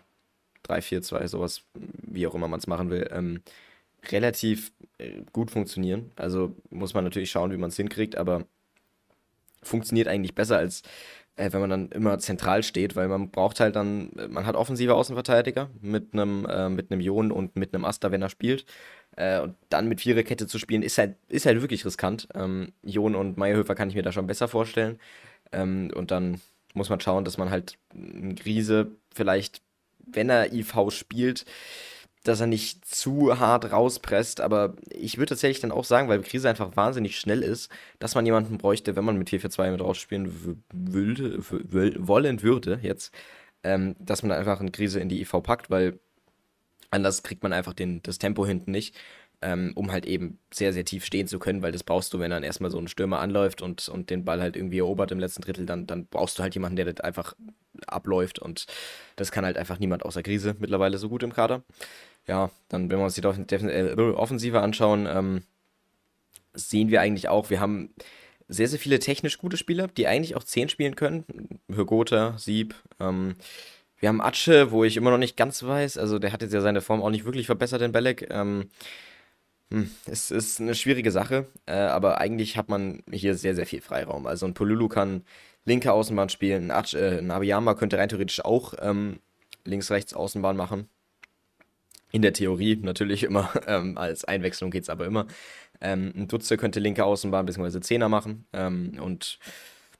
3-4-2, 0.69 1.29
sowas, 1.29 1.63
wie 1.75 2.27
auch 2.27 2.35
immer 2.35 2.49
man 2.49 2.61
es 2.61 2.67
machen 2.67 2.91
will, 2.91 3.09
ähm, 3.13 3.43
relativ 4.11 4.73
äh, 4.99 5.23
gut 5.33 5.51
funktionieren. 5.51 6.11
Also 6.17 6.55
muss 6.71 6.95
man 6.95 7.05
natürlich 7.05 7.31
schauen, 7.31 7.53
wie 7.53 7.57
man 7.57 7.71
es 7.71 7.77
hinkriegt, 7.77 8.17
aber 8.17 8.47
funktioniert 9.63 10.09
eigentlich 10.09 10.35
besser 10.35 10.59
als 10.59 10.83
äh, 11.41 11.53
wenn 11.53 11.61
man 11.61 11.71
dann 11.71 11.89
immer 11.89 12.19
zentral 12.19 12.63
steht, 12.63 12.97
weil 12.97 13.09
man 13.09 13.31
braucht 13.31 13.61
halt 13.61 13.75
dann, 13.77 14.11
man 14.29 14.47
hat 14.47 14.57
offensive 14.57 14.95
Außenverteidiger 14.95 15.71
mit 15.81 16.13
einem, 16.13 16.47
äh, 16.47 16.69
mit 16.69 16.91
einem 16.91 17.01
Jon 17.01 17.33
und 17.33 17.57
mit 17.57 17.75
einem 17.75 17.85
Asta, 17.85 18.11
wenn 18.11 18.23
er 18.23 18.29
spielt. 18.29 18.67
Äh, 19.17 19.41
und 19.41 19.57
dann 19.71 19.89
mit 19.89 20.01
Viererkette 20.01 20.47
zu 20.47 20.59
spielen, 20.59 20.83
ist 20.83 20.99
halt, 20.99 21.17
ist 21.29 21.47
halt 21.47 21.61
wirklich 21.61 21.85
riskant. 21.85 22.29
Ähm, 22.35 22.73
Jon 22.83 23.15
und 23.15 23.39
Meyerhöfer 23.39 23.75
kann 23.75 23.89
ich 23.89 23.95
mir 23.95 24.03
da 24.03 24.13
schon 24.13 24.27
besser 24.27 24.49
vorstellen. 24.49 24.99
Ähm, 25.53 25.91
und 25.95 26.11
dann 26.11 26.41
muss 26.75 26.91
man 26.91 27.01
schauen, 27.01 27.25
dass 27.25 27.39
man 27.39 27.51
halt 27.51 27.79
einen 27.93 28.37
Grise 28.37 28.93
vielleicht, 29.13 29.63
wenn 29.99 30.29
er 30.29 30.53
IV 30.53 30.91
spielt, 30.91 31.45
dass 32.25 32.41
er 32.41 32.47
nicht 32.47 32.85
zu 32.85 33.39
hart 33.39 33.73
rauspresst, 33.73 34.41
aber 34.41 34.75
ich 34.91 35.17
würde 35.17 35.31
tatsächlich 35.31 35.61
dann 35.61 35.73
auch 35.73 35.85
sagen, 35.85 36.09
weil 36.09 36.21
Krise 36.21 36.49
einfach 36.49 36.77
wahnsinnig 36.77 37.19
schnell 37.19 37.43
ist, 37.43 37.71
dass 37.99 38.15
man 38.15 38.27
jemanden 38.27 38.59
bräuchte, 38.59 38.95
wenn 38.95 39.05
man 39.05 39.17
mit 39.17 39.31
4-4-2 39.31 39.71
mit 39.71 39.81
rausspielen 39.81 40.63
würde, 40.73 41.39
wollen 42.07 42.43
würde 42.43 42.79
jetzt, 42.83 43.15
ähm, 43.63 43.97
dass 43.99 44.23
man 44.23 44.33
einfach 44.33 44.61
eine 44.61 44.71
Krise 44.71 45.01
in 45.01 45.09
die 45.09 45.21
IV 45.23 45.43
packt, 45.43 45.71
weil 45.71 45.99
anders 46.91 47.23
kriegt 47.23 47.43
man 47.43 47.53
einfach 47.53 47.73
den, 47.73 48.03
das 48.03 48.19
Tempo 48.19 48.45
hinten 48.45 48.71
nicht, 48.71 48.97
ähm, 49.43 49.73
um 49.75 49.91
halt 49.91 50.05
eben 50.05 50.39
sehr, 50.53 50.75
sehr 50.75 50.85
tief 50.85 51.07
stehen 51.07 51.27
zu 51.27 51.39
können, 51.39 51.62
weil 51.62 51.73
das 51.73 51.85
brauchst 51.85 52.12
du, 52.12 52.19
wenn 52.19 52.31
dann 52.31 52.43
erstmal 52.43 52.71
so 52.71 52.79
ein 52.79 52.89
Stürmer 52.89 53.21
anläuft 53.21 53.62
und, 53.62 53.89
und 53.89 54.11
den 54.11 54.27
Ball 54.27 54.43
halt 54.43 54.57
irgendwie 54.57 54.81
erobert 54.81 55.12
im 55.12 55.21
letzten 55.21 55.41
Drittel, 55.41 55.65
dann, 55.65 55.87
dann 55.87 56.07
brauchst 56.07 56.39
du 56.39 56.43
halt 56.43 56.55
jemanden, 56.55 56.77
der 56.77 56.93
das 56.93 57.00
einfach 57.00 57.35
abläuft 57.87 58.39
und 58.39 58.67
das 59.17 59.33
kann 59.33 59.47
halt 59.47 59.57
einfach 59.57 59.79
niemand 59.79 60.05
außer 60.05 60.23
Krise 60.23 60.57
mittlerweile 60.59 60.99
so 60.99 61.09
gut 61.09 61.23
im 61.23 61.33
Kader 61.33 61.62
ja, 62.31 62.51
dann, 62.69 62.89
wenn 62.91 62.99
wir 62.99 63.05
uns 63.05 63.15
die 63.17 63.23
äh, 63.23 64.13
Offensive 64.13 64.61
anschauen, 64.61 65.09
ähm, 65.11 65.43
sehen 66.55 66.89
wir 66.89 67.01
eigentlich 67.01 67.29
auch, 67.29 67.51
wir 67.51 67.59
haben 67.59 67.93
sehr, 68.47 68.69
sehr 68.69 68.79
viele 68.79 69.01
technisch 69.01 69.37
gute 69.37 69.57
Spieler, 69.57 69.89
die 69.89 70.07
eigentlich 70.07 70.37
auch 70.37 70.45
10 70.45 70.69
spielen 70.69 70.95
können. 70.95 71.25
Hürgota, 71.69 72.39
Sieb, 72.39 72.77
ähm, 73.01 73.35
wir 73.99 74.09
haben 74.09 74.21
Atsche, 74.21 74.71
wo 74.71 74.85
ich 74.85 74.97
immer 74.97 75.11
noch 75.11 75.19
nicht 75.19 75.37
ganz 75.37 75.65
weiß, 75.65 75.99
also 75.99 76.21
der 76.21 76.33
hat 76.33 76.41
jetzt 76.43 76.55
ja 76.55 76.61
seine 76.61 76.81
Form 76.81 77.03
auch 77.03 77.11
nicht 77.11 77.25
wirklich 77.25 77.47
verbessert 77.47 77.83
in 77.83 77.91
Belek. 77.91 78.29
Ähm, 78.31 78.69
hm, 79.73 79.91
es 80.07 80.31
ist 80.31 80.61
eine 80.61 80.77
schwierige 80.77 81.11
Sache, 81.11 81.49
äh, 81.67 81.73
aber 81.73 82.21
eigentlich 82.21 82.57
hat 82.57 82.69
man 82.69 83.03
hier 83.11 83.35
sehr, 83.35 83.57
sehr 83.57 83.67
viel 83.67 83.81
Freiraum. 83.81 84.29
Also 84.29 84.47
ein 84.47 84.55
Polulu 84.55 84.87
kann 84.87 85.25
linke 85.65 85.93
Außenbahn 85.93 86.29
spielen, 86.29 86.67
ein, 86.67 86.71
Atsch, 86.71 86.95
äh, 86.95 87.19
ein 87.19 87.33
Abiyama 87.33 87.75
könnte 87.75 87.99
rein 87.99 88.09
theoretisch 88.09 88.45
auch 88.45 88.75
ähm, 88.81 89.19
links-rechts 89.65 90.15
Außenbahn 90.15 90.57
machen. 90.57 90.89
In 92.12 92.23
der 92.23 92.33
Theorie 92.33 92.76
natürlich 92.76 93.23
immer, 93.23 93.50
ähm, 93.67 93.97
als 93.99 94.25
Einwechslung 94.25 94.71
geht 94.71 94.85
es 94.85 94.90
aber 94.90 95.07
immer. 95.07 95.26
Ähm, 95.81 96.12
ein 96.17 96.29
Dutze 96.29 96.57
könnte 96.57 96.81
linke 96.81 97.05
Außenbahn 97.05 97.47
bzw. 97.47 97.81
Zehner 97.81 98.09
machen. 98.09 98.47
Ähm, 98.52 98.99
und 99.00 99.38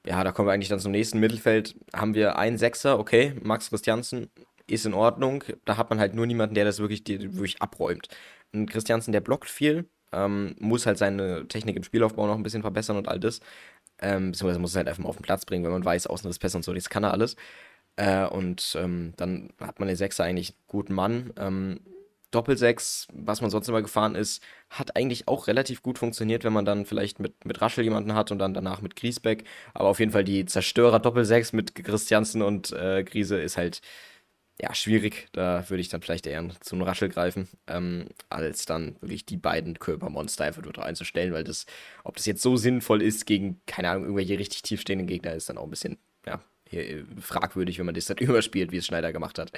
ja, 0.05 0.23
da 0.23 0.31
kommen 0.31 0.47
wir 0.47 0.53
eigentlich 0.53 0.69
dann 0.69 0.79
zum 0.79 0.91
nächsten 0.91 1.19
Mittelfeld. 1.19 1.75
Haben 1.93 2.15
wir 2.15 2.37
einen 2.37 2.57
Sechser, 2.57 2.99
okay, 2.99 3.33
Max 3.41 3.69
Christiansen 3.69 4.29
ist 4.67 4.85
in 4.85 4.93
Ordnung. 4.93 5.43
Da 5.65 5.77
hat 5.77 5.89
man 5.89 5.99
halt 5.99 6.13
nur 6.13 6.25
niemanden, 6.25 6.55
der 6.55 6.65
das 6.65 6.79
wirklich, 6.79 7.03
die, 7.03 7.19
wirklich 7.35 7.61
abräumt. 7.61 8.07
Ein 8.53 8.67
Christiansen, 8.67 9.11
der 9.11 9.21
blockt 9.21 9.49
viel, 9.49 9.85
ähm, 10.11 10.55
muss 10.59 10.85
halt 10.85 10.97
seine 10.97 11.47
Technik 11.47 11.75
im 11.77 11.83
Spielaufbau 11.83 12.27
noch 12.27 12.35
ein 12.35 12.43
bisschen 12.43 12.61
verbessern 12.61 12.97
und 12.97 13.07
all 13.07 13.19
das. 13.19 13.39
Ähm, 13.99 14.31
beziehungsweise 14.31 14.59
muss 14.59 14.71
es 14.71 14.75
halt 14.75 14.87
einfach 14.87 15.03
mal 15.03 15.09
auf 15.09 15.17
den 15.17 15.23
Platz 15.23 15.45
bringen, 15.45 15.63
wenn 15.63 15.71
man 15.71 15.85
weiß, 15.85 16.07
außen 16.07 16.29
ist 16.29 16.39
besser 16.39 16.57
und 16.57 16.63
so, 16.63 16.73
das 16.73 16.89
kann 16.89 17.03
er 17.03 17.11
alles. 17.11 17.35
Äh, 17.97 18.25
und 18.25 18.75
ähm, 18.79 19.13
dann 19.17 19.49
hat 19.59 19.79
man 19.79 19.87
den 19.87 19.97
Sechser 19.97 20.23
eigentlich 20.23 20.51
einen 20.51 20.67
guten 20.67 20.93
Mann. 20.93 21.33
Ähm, 21.37 21.81
Doppelsechs, 22.31 23.07
was 23.13 23.41
man 23.41 23.49
sonst 23.49 23.67
immer 23.67 23.81
gefahren 23.81 24.15
ist, 24.15 24.41
hat 24.69 24.95
eigentlich 24.95 25.27
auch 25.27 25.47
relativ 25.47 25.81
gut 25.81 25.99
funktioniert, 25.99 26.43
wenn 26.43 26.53
man 26.53 26.65
dann 26.65 26.85
vielleicht 26.85 27.19
mit, 27.19 27.45
mit 27.45 27.61
Raschel 27.61 27.83
jemanden 27.83 28.15
hat 28.15 28.31
und 28.31 28.39
dann 28.39 28.53
danach 28.53 28.81
mit 28.81 28.95
Griesbeck. 28.95 29.43
Aber 29.73 29.89
auf 29.89 29.99
jeden 29.99 30.11
Fall 30.11 30.23
die 30.23 30.45
Zerstörer 30.45 30.99
Doppelsechs 30.99 31.53
mit 31.53 31.75
Christiansen 31.75 32.41
und 32.41 32.71
äh, 32.71 33.03
Griese 33.03 33.39
ist 33.39 33.57
halt 33.57 33.81
ja, 34.61 34.73
schwierig. 34.75 35.27
Da 35.33 35.67
würde 35.69 35.81
ich 35.81 35.89
dann 35.89 36.01
vielleicht 36.01 36.27
eher 36.27 36.47
zu 36.59 36.75
einem 36.75 36.83
Raschel 36.83 37.09
greifen, 37.09 37.47
ähm, 37.67 38.05
als 38.29 38.65
dann 38.65 38.95
wirklich 39.01 39.25
die 39.25 39.37
beiden 39.37 39.79
Körpermonster 39.79 40.45
einfach 40.45 40.61
dort 40.61 40.79
einzustellen, 40.79 41.33
weil 41.33 41.43
das, 41.43 41.65
ob 42.03 42.15
das 42.15 42.25
jetzt 42.27 42.41
so 42.43 42.57
sinnvoll 42.57 43.01
ist 43.01 43.25
gegen, 43.25 43.59
keine 43.65 43.89
Ahnung, 43.89 44.03
irgendwelche 44.03 44.37
richtig 44.37 44.61
tiefstehenden 44.61 45.07
Gegner, 45.07 45.33
ist 45.33 45.49
dann 45.49 45.57
auch 45.57 45.63
ein 45.63 45.69
bisschen, 45.71 45.97
ja, 46.25 46.41
fragwürdig, 47.19 47.79
wenn 47.79 47.87
man 47.87 47.95
das 47.95 48.05
dann 48.05 48.17
überspielt, 48.19 48.71
wie 48.71 48.77
es 48.77 48.85
Schneider 48.85 49.11
gemacht 49.11 49.39
hat. 49.39 49.51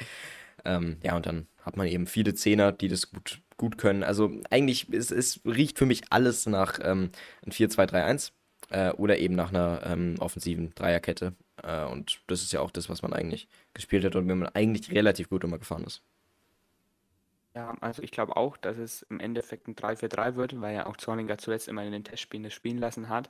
Ähm, 0.65 0.97
ja, 1.03 1.15
und 1.15 1.25
dann 1.25 1.47
hat 1.61 1.77
man 1.77 1.87
eben 1.87 2.07
viele 2.07 2.33
Zehner, 2.33 2.71
die 2.71 2.87
das 2.87 3.11
gut, 3.11 3.41
gut 3.57 3.77
können. 3.77 4.03
Also 4.03 4.31
eigentlich, 4.49 4.89
es, 4.91 5.11
es 5.11 5.41
riecht 5.45 5.77
für 5.77 5.85
mich 5.85 6.03
alles 6.09 6.45
nach 6.45 6.79
ähm, 6.81 7.11
ein 7.45 7.51
4-2-3-1 7.51 8.31
äh, 8.69 8.91
oder 8.91 9.17
eben 9.17 9.35
nach 9.35 9.49
einer 9.49 9.81
ähm, 9.85 10.15
offensiven 10.19 10.73
Dreierkette. 10.75 11.33
Äh, 11.61 11.85
und 11.85 12.21
das 12.27 12.41
ist 12.41 12.53
ja 12.53 12.61
auch 12.61 12.71
das, 12.71 12.89
was 12.89 13.01
man 13.01 13.13
eigentlich 13.13 13.47
gespielt 13.73 14.05
hat 14.05 14.15
und 14.15 14.27
wenn 14.27 14.39
man 14.39 14.49
eigentlich 14.49 14.91
relativ 14.91 15.29
gut 15.29 15.43
immer 15.43 15.59
gefahren 15.59 15.83
ist. 15.83 16.01
Ja, 17.55 17.75
also 17.81 18.01
ich 18.01 18.09
glaube 18.09 18.35
auch, 18.35 18.57
dass 18.57 18.77
es 18.77 19.03
im 19.03 19.19
Endeffekt 19.19 19.67
ein 19.67 19.75
3-4-3 19.75 20.35
wird, 20.35 20.59
weil 20.59 20.73
ja 20.73 20.87
auch 20.87 20.97
Zorniger 20.97 21.37
zuletzt 21.37 21.67
immer 21.67 21.83
in 21.83 21.91
den 21.91 22.03
Testspielen 22.03 22.43
das 22.43 22.53
spielen 22.53 22.79
lassen 22.79 23.09
hat. 23.09 23.29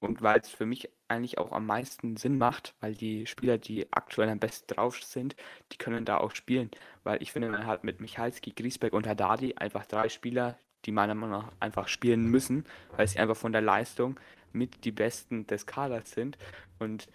Und 0.00 0.20
weil 0.22 0.40
es 0.40 0.50
für 0.50 0.66
mich 0.66 0.90
eigentlich 1.08 1.38
auch 1.38 1.52
am 1.52 1.66
meisten 1.66 2.16
Sinn 2.16 2.36
macht, 2.36 2.74
weil 2.80 2.94
die 2.94 3.26
Spieler, 3.26 3.56
die 3.58 3.90
aktuell 3.92 4.28
am 4.28 4.38
besten 4.38 4.74
drauf 4.74 5.02
sind, 5.02 5.34
die 5.72 5.78
können 5.78 6.04
da 6.04 6.18
auch 6.18 6.34
spielen. 6.34 6.70
Weil 7.04 7.22
ich 7.22 7.32
finde, 7.32 7.48
man 7.48 7.66
hat 7.66 7.84
mit 7.84 8.00
Michalski, 8.00 8.52
Griesbeck 8.52 8.92
und 8.92 9.06
Haddadi 9.06 9.54
einfach 9.56 9.86
drei 9.86 10.08
Spieler, 10.08 10.58
die 10.84 10.92
meiner 10.92 11.14
Meinung 11.14 11.40
nach 11.40 11.52
einfach 11.60 11.88
spielen 11.88 12.26
müssen, 12.26 12.64
weil 12.96 13.08
sie 13.08 13.18
einfach 13.18 13.36
von 13.36 13.52
der 13.52 13.62
Leistung 13.62 14.20
mit 14.52 14.84
die 14.84 14.92
Besten 14.92 15.46
des 15.46 15.66
Kaders 15.66 16.10
sind. 16.10 16.36
Und 16.78 17.08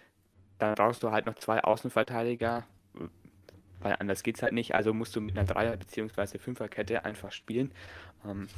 dann 0.58 0.74
brauchst 0.74 1.02
du 1.02 1.10
halt 1.10 1.26
noch 1.26 1.36
zwei 1.36 1.62
Außenverteidiger, 1.62 2.66
weil 3.80 3.96
anders 3.98 4.22
geht 4.22 4.36
es 4.36 4.42
halt 4.42 4.52
nicht. 4.52 4.74
Also 4.74 4.92
musst 4.92 5.16
du 5.16 5.20
mit 5.20 5.38
einer 5.38 5.46
Dreier- 5.46 5.76
bzw. 5.76 6.38
Fünferkette 6.38 7.04
einfach 7.04 7.32
spielen. 7.32 7.72
Ähm, 8.26 8.48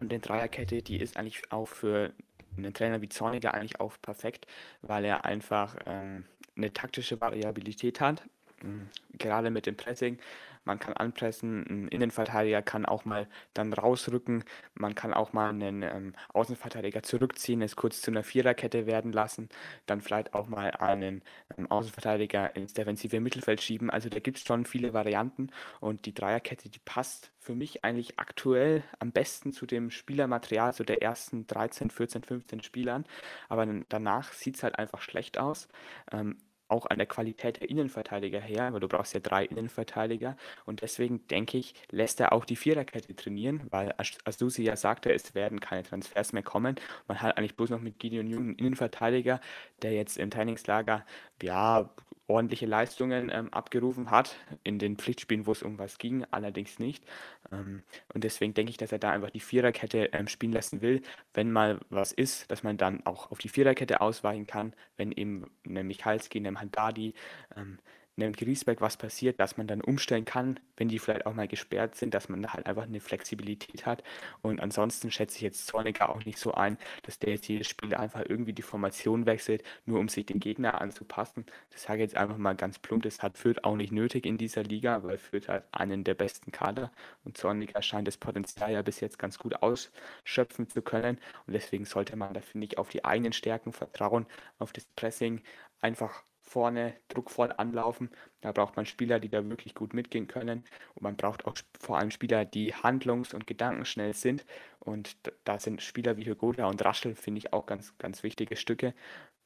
und 0.00 0.10
die 0.10 0.20
Dreierkette, 0.20 0.82
die 0.82 1.00
ist 1.00 1.16
eigentlich 1.16 1.50
auch 1.52 1.66
für 1.66 2.12
einen 2.56 2.74
Trainer 2.74 3.00
wie 3.02 3.08
Zorniger 3.08 3.54
eigentlich 3.54 3.80
auch 3.80 3.94
perfekt, 4.00 4.46
weil 4.82 5.04
er 5.04 5.24
einfach 5.24 5.76
ähm, 5.86 6.24
eine 6.56 6.72
taktische 6.72 7.20
Variabilität 7.20 8.00
hat. 8.00 8.22
Ähm, 8.62 8.88
gerade 9.18 9.50
mit 9.50 9.66
dem 9.66 9.76
Pressing 9.76 10.18
man 10.64 10.78
kann 10.78 10.94
anpressen, 10.94 11.64
ein 11.68 11.88
Innenverteidiger 11.88 12.62
kann 12.62 12.86
auch 12.86 13.04
mal 13.04 13.28
dann 13.54 13.72
rausrücken, 13.72 14.44
man 14.74 14.94
kann 14.94 15.14
auch 15.14 15.32
mal 15.32 15.50
einen 15.50 15.82
ähm, 15.82 16.14
Außenverteidiger 16.32 17.02
zurückziehen, 17.02 17.62
es 17.62 17.76
kurz 17.76 18.00
zu 18.00 18.10
einer 18.10 18.24
Viererkette 18.24 18.86
werden 18.86 19.12
lassen, 19.12 19.48
dann 19.86 20.00
vielleicht 20.00 20.34
auch 20.34 20.48
mal 20.48 20.70
einen 20.72 21.22
ähm, 21.56 21.70
Außenverteidiger 21.70 22.56
ins 22.56 22.74
defensive 22.74 23.20
Mittelfeld 23.20 23.62
schieben. 23.62 23.90
Also 23.90 24.08
da 24.08 24.20
gibt 24.20 24.38
es 24.38 24.44
schon 24.44 24.64
viele 24.64 24.92
Varianten 24.92 25.50
und 25.80 26.06
die 26.06 26.14
Dreierkette, 26.14 26.68
die 26.68 26.80
passt 26.84 27.32
für 27.44 27.54
mich 27.54 27.84
eigentlich 27.84 28.18
aktuell 28.18 28.82
am 28.98 29.12
besten 29.12 29.52
zu 29.52 29.66
dem 29.66 29.90
Spielermaterial, 29.90 30.72
zu 30.72 30.82
der 30.82 31.02
ersten 31.02 31.46
13, 31.46 31.90
14, 31.90 32.22
15 32.24 32.62
Spielern. 32.62 33.04
Aber 33.48 33.66
danach 33.88 34.32
sieht 34.32 34.56
es 34.56 34.62
halt 34.62 34.78
einfach 34.78 35.02
schlecht 35.02 35.38
aus. 35.38 35.68
Ähm, 36.10 36.38
auch 36.68 36.86
an 36.86 36.98
der 36.98 37.06
Qualität 37.06 37.60
der 37.60 37.70
Innenverteidiger 37.70 38.40
her, 38.40 38.72
weil 38.72 38.80
du 38.80 38.88
brauchst 38.88 39.14
ja 39.14 39.20
drei 39.20 39.44
Innenverteidiger 39.44 40.36
und 40.64 40.82
deswegen 40.82 41.26
denke 41.28 41.58
ich, 41.58 41.74
lässt 41.90 42.20
er 42.20 42.32
auch 42.32 42.44
die 42.44 42.56
Viererkette 42.56 43.14
trainieren, 43.14 43.62
weil 43.70 43.94
Asusi 44.24 44.62
ja 44.62 44.76
sagte, 44.76 45.12
es 45.12 45.34
werden 45.34 45.60
keine 45.60 45.82
Transfers 45.82 46.32
mehr 46.32 46.42
kommen. 46.42 46.76
Man 47.08 47.20
hat 47.20 47.36
eigentlich 47.36 47.56
bloß 47.56 47.70
noch 47.70 47.80
mit 47.80 47.98
Gideon 47.98 48.26
Jung 48.26 48.42
einen 48.42 48.56
Innenverteidiger, 48.56 49.40
der 49.82 49.92
jetzt 49.92 50.18
im 50.18 50.30
Trainingslager 50.30 51.04
ja 51.42 51.90
ordentliche 52.26 52.66
Leistungen 52.66 53.30
ähm, 53.32 53.52
abgerufen 53.52 54.10
hat, 54.10 54.36
in 54.62 54.78
den 54.78 54.96
Pflichtspielen, 54.96 55.46
wo 55.46 55.52
es 55.52 55.62
um 55.62 55.78
was 55.78 55.98
ging, 55.98 56.24
allerdings 56.30 56.78
nicht. 56.78 57.04
Ähm, 57.52 57.82
und 58.12 58.24
deswegen 58.24 58.54
denke 58.54 58.70
ich, 58.70 58.76
dass 58.76 58.92
er 58.92 58.98
da 58.98 59.10
einfach 59.10 59.30
die 59.30 59.40
Viererkette 59.40 60.10
ähm, 60.12 60.28
spielen 60.28 60.52
lassen 60.52 60.80
will, 60.80 61.02
wenn 61.34 61.52
mal 61.52 61.80
was 61.90 62.12
ist, 62.12 62.50
dass 62.50 62.62
man 62.62 62.76
dann 62.76 63.04
auch 63.04 63.30
auf 63.30 63.38
die 63.38 63.48
Viererkette 63.48 64.00
ausweichen 64.00 64.46
kann, 64.46 64.74
wenn 64.96 65.12
eben 65.12 65.50
eine 65.66 65.84
Michalski, 65.84 66.38
eine 66.38 66.58
Handadi 66.58 67.14
ähm, 67.56 67.78
einem 68.16 68.32
Griesbeck 68.32 68.80
was 68.80 68.96
passiert, 68.96 69.40
dass 69.40 69.56
man 69.56 69.66
dann 69.66 69.80
umstellen 69.80 70.24
kann, 70.24 70.60
wenn 70.76 70.88
die 70.88 70.98
vielleicht 70.98 71.26
auch 71.26 71.34
mal 71.34 71.48
gesperrt 71.48 71.96
sind, 71.96 72.14
dass 72.14 72.28
man 72.28 72.42
da 72.42 72.52
halt 72.52 72.66
einfach 72.66 72.84
eine 72.84 73.00
Flexibilität 73.00 73.86
hat. 73.86 74.04
Und 74.42 74.60
ansonsten 74.60 75.10
schätze 75.10 75.36
ich 75.36 75.42
jetzt 75.42 75.66
Zorniger 75.66 76.10
auch 76.10 76.24
nicht 76.24 76.38
so 76.38 76.52
ein, 76.52 76.78
dass 77.02 77.18
der 77.18 77.32
jetzt 77.32 77.48
jedes 77.48 77.68
Spiel 77.68 77.94
einfach 77.94 78.24
irgendwie 78.28 78.52
die 78.52 78.62
Formation 78.62 79.26
wechselt, 79.26 79.62
nur 79.84 79.98
um 79.98 80.08
sich 80.08 80.26
den 80.26 80.40
Gegner 80.40 80.80
anzupassen. 80.80 81.46
Das 81.70 81.82
sage 81.82 81.98
ich 81.98 82.10
jetzt 82.10 82.16
einfach 82.16 82.36
mal 82.36 82.54
ganz 82.54 82.78
plump, 82.78 83.02
das 83.02 83.22
hat 83.22 83.38
Fürth 83.38 83.64
auch 83.64 83.76
nicht 83.76 83.92
nötig 83.92 84.26
in 84.26 84.38
dieser 84.38 84.62
Liga, 84.62 85.02
weil 85.02 85.18
Fürth 85.18 85.48
hat 85.48 85.66
einen 85.72 86.04
der 86.04 86.14
besten 86.14 86.52
Kader 86.52 86.92
und 87.24 87.36
Zorniger 87.36 87.82
scheint 87.82 88.06
das 88.08 88.16
Potenzial 88.16 88.72
ja 88.72 88.82
bis 88.82 89.00
jetzt 89.00 89.18
ganz 89.18 89.38
gut 89.38 89.56
ausschöpfen 89.62 90.68
zu 90.68 90.82
können. 90.82 91.18
Und 91.46 91.52
deswegen 91.52 91.84
sollte 91.84 92.16
man 92.16 92.34
da, 92.34 92.40
finde 92.40 92.66
ich, 92.66 92.78
auf 92.78 92.88
die 92.90 93.04
eigenen 93.04 93.32
Stärken 93.32 93.72
vertrauen, 93.72 94.26
auf 94.58 94.72
das 94.72 94.86
Pressing 94.96 95.42
einfach 95.80 96.22
vorne 96.54 96.94
druckvoll 97.08 97.52
anlaufen. 97.52 98.10
Da 98.40 98.52
braucht 98.52 98.76
man 98.76 98.86
Spieler, 98.86 99.18
die 99.18 99.28
da 99.28 99.44
wirklich 99.48 99.74
gut 99.74 99.92
mitgehen 99.92 100.28
können. 100.28 100.64
Und 100.94 101.02
man 101.02 101.16
braucht 101.16 101.46
auch 101.46 101.56
vor 101.80 101.98
allem 101.98 102.12
Spieler, 102.12 102.44
die 102.44 102.72
handlungs- 102.74 103.34
und 103.34 103.46
gedankenschnell 103.46 104.14
sind. 104.14 104.46
Und 104.78 105.16
da 105.44 105.58
sind 105.58 105.82
Spieler 105.82 106.16
wie 106.16 106.26
Hygoda 106.26 106.66
und 106.66 106.84
Raschel, 106.84 107.16
finde 107.16 107.38
ich, 107.40 107.52
auch 107.52 107.66
ganz, 107.66 107.98
ganz 107.98 108.22
wichtige 108.22 108.56
Stücke. 108.56 108.94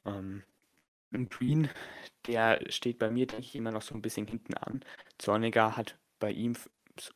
Ähm, 0.05 0.43
Green, 1.29 1.69
der 2.27 2.59
steht 2.69 2.99
bei 2.99 3.09
mir, 3.09 3.25
denke 3.25 3.45
ich, 3.45 3.55
immer 3.55 3.71
noch 3.71 3.81
so 3.81 3.95
ein 3.95 4.03
bisschen 4.03 4.27
hinten 4.27 4.53
an. 4.53 4.81
Zorniger 5.17 5.75
hat 5.77 5.97
bei 6.19 6.31
ihm 6.31 6.55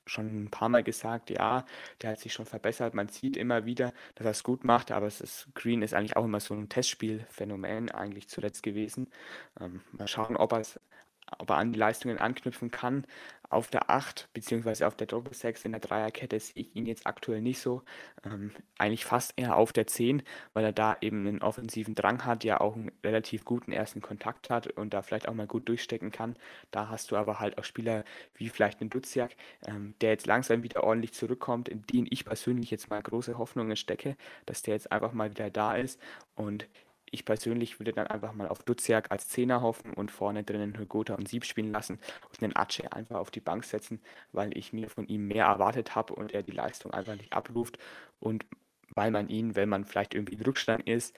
schon 0.06 0.46
ein 0.46 0.52
paar 0.52 0.70
Mal 0.70 0.84
gesagt, 0.84 1.30
ja, 1.30 1.66
der 2.02 2.12
hat 2.12 2.20
sich 2.20 2.34
schon 2.34 2.46
verbessert. 2.46 2.94
Man 2.94 3.08
sieht 3.08 3.38
immer 3.38 3.66
wieder, 3.66 3.94
dass 4.16 4.26
er 4.26 4.32
es 4.32 4.44
gut 4.44 4.64
macht, 4.64 4.92
aber 4.92 5.08
es 5.08 5.22
ist, 5.22 5.48
Green 5.56 5.82
ist 5.82 5.94
eigentlich 5.94 6.18
auch 6.18 6.26
immer 6.26 6.40
so 6.40 6.54
ein 6.54 6.70
Testspielphänomen 6.70 7.92
eigentlich 7.92 8.28
zuletzt 8.30 8.64
gewesen. 8.64 9.10
Ähm, 9.60 9.82
mal 9.92 10.08
schauen, 10.08 10.38
ob 10.38 10.54
er 10.54 10.60
es 10.60 10.80
ob 11.40 11.50
er 11.50 11.58
an 11.58 11.74
die 11.74 11.80
Leistungen 11.80 12.18
anknüpfen 12.18 12.72
kann. 12.72 13.06
Auf 13.50 13.68
der 13.68 13.92
8 13.92 14.30
bzw. 14.34 14.86
auf 14.86 14.96
der 14.96 15.06
Doppel 15.06 15.34
6 15.34 15.66
in 15.66 15.74
der 15.74 15.82
Dreierkette 15.82 16.40
sehe 16.40 16.64
ich 16.64 16.76
ihn 16.76 16.88
jetzt 16.88 17.06
aktuell 17.06 17.40
nicht 17.40 17.60
so. 17.60 17.84
Ähm, 18.26 18.52
eigentlich 18.80 19.06
fast 19.06 19.34
eher 19.36 19.58
auf 19.58 19.72
der 19.72 19.86
10, 19.86 20.24
weil 20.54 20.66
er 20.66 20.72
da 20.72 20.98
eben 21.02 21.28
einen 21.28 21.44
offensiven 21.44 21.94
Drang 21.94 22.26
hat, 22.26 22.44
ja 22.44 22.60
auch 22.60 22.76
einen 22.76 22.92
relativ 23.04 23.46
guten 23.46 23.72
ersten 23.72 24.02
Kontakt 24.02 24.50
hat 24.50 24.68
und 24.68 24.94
da 24.96 25.04
vielleicht 25.04 25.28
auch 25.28 25.36
mal 25.36 25.46
gut 25.46 25.70
durchstecken 25.70 26.12
kann. 26.12 26.36
Da 26.72 26.90
hast 26.90 27.12
du 27.12 27.16
aber 27.16 27.40
halt 27.40 27.60
auch 27.60 27.64
Spieler 27.64 28.06
wie 28.34 28.50
vielleicht 28.50 28.82
einen 28.82 28.90
Duziak, 28.90 29.36
ähm, 29.68 29.94
der 30.02 30.12
jetzt 30.12 30.26
langsam 30.26 30.64
wieder 30.64 30.84
ordentlich 30.84 31.14
zurückkommt, 31.14 31.70
in 31.70 31.84
den 31.84 32.08
ich 32.10 32.26
persönlich 32.26 32.72
jetzt 32.72 32.90
mal 32.90 33.04
große 33.04 33.38
Hoffnungen 33.38 33.76
stecke, 33.76 34.18
dass 34.48 34.64
der 34.64 34.74
jetzt 34.74 34.92
einfach 34.92 35.14
mal 35.14 35.30
wieder 35.30 35.52
da 35.52 35.76
ist 35.76 36.02
und 36.36 36.68
ich 37.14 37.26
persönlich 37.26 37.80
würde 37.80 37.94
dann 37.94 38.08
einfach 38.08 38.34
mal 38.34 38.48
auf 38.48 38.64
Duziak 38.64 39.12
als 39.12 39.28
Zehner 39.30 39.62
hoffen 39.62 39.94
und 39.94 40.12
vorne 40.12 40.44
drinnen 40.44 40.78
Hygota 40.78 41.16
und 41.16 41.28
Sieb 41.28 41.46
spielen 41.46 41.72
lassen 41.72 42.00
und 42.30 42.42
den 42.42 42.56
Ace 42.56 42.82
einfach 42.92 43.18
auf 43.18 43.32
die 43.32 43.40
Bank 43.40 43.64
setzen, 43.64 44.02
weil 44.32 44.58
ich 44.58 44.74
mir 44.74 44.90
von 44.90 45.08
ihm 45.08 45.28
mehr 45.28 45.46
erwartet 45.46 45.96
habe 45.96 46.14
und 46.14 46.34
er 46.34 46.44
die 46.44 46.52
Leistung 46.52 46.92
einfach 46.92 47.16
nicht 47.16 47.34
abruft. 47.34 47.78
Und 48.20 48.46
weil 48.96 49.12
man 49.12 49.28
ihn, 49.30 49.56
wenn 49.56 49.70
man 49.70 49.86
vielleicht 49.86 50.14
irgendwie 50.14 50.36
in 50.36 50.42
Rückstand 50.42 50.88
ist 50.88 51.16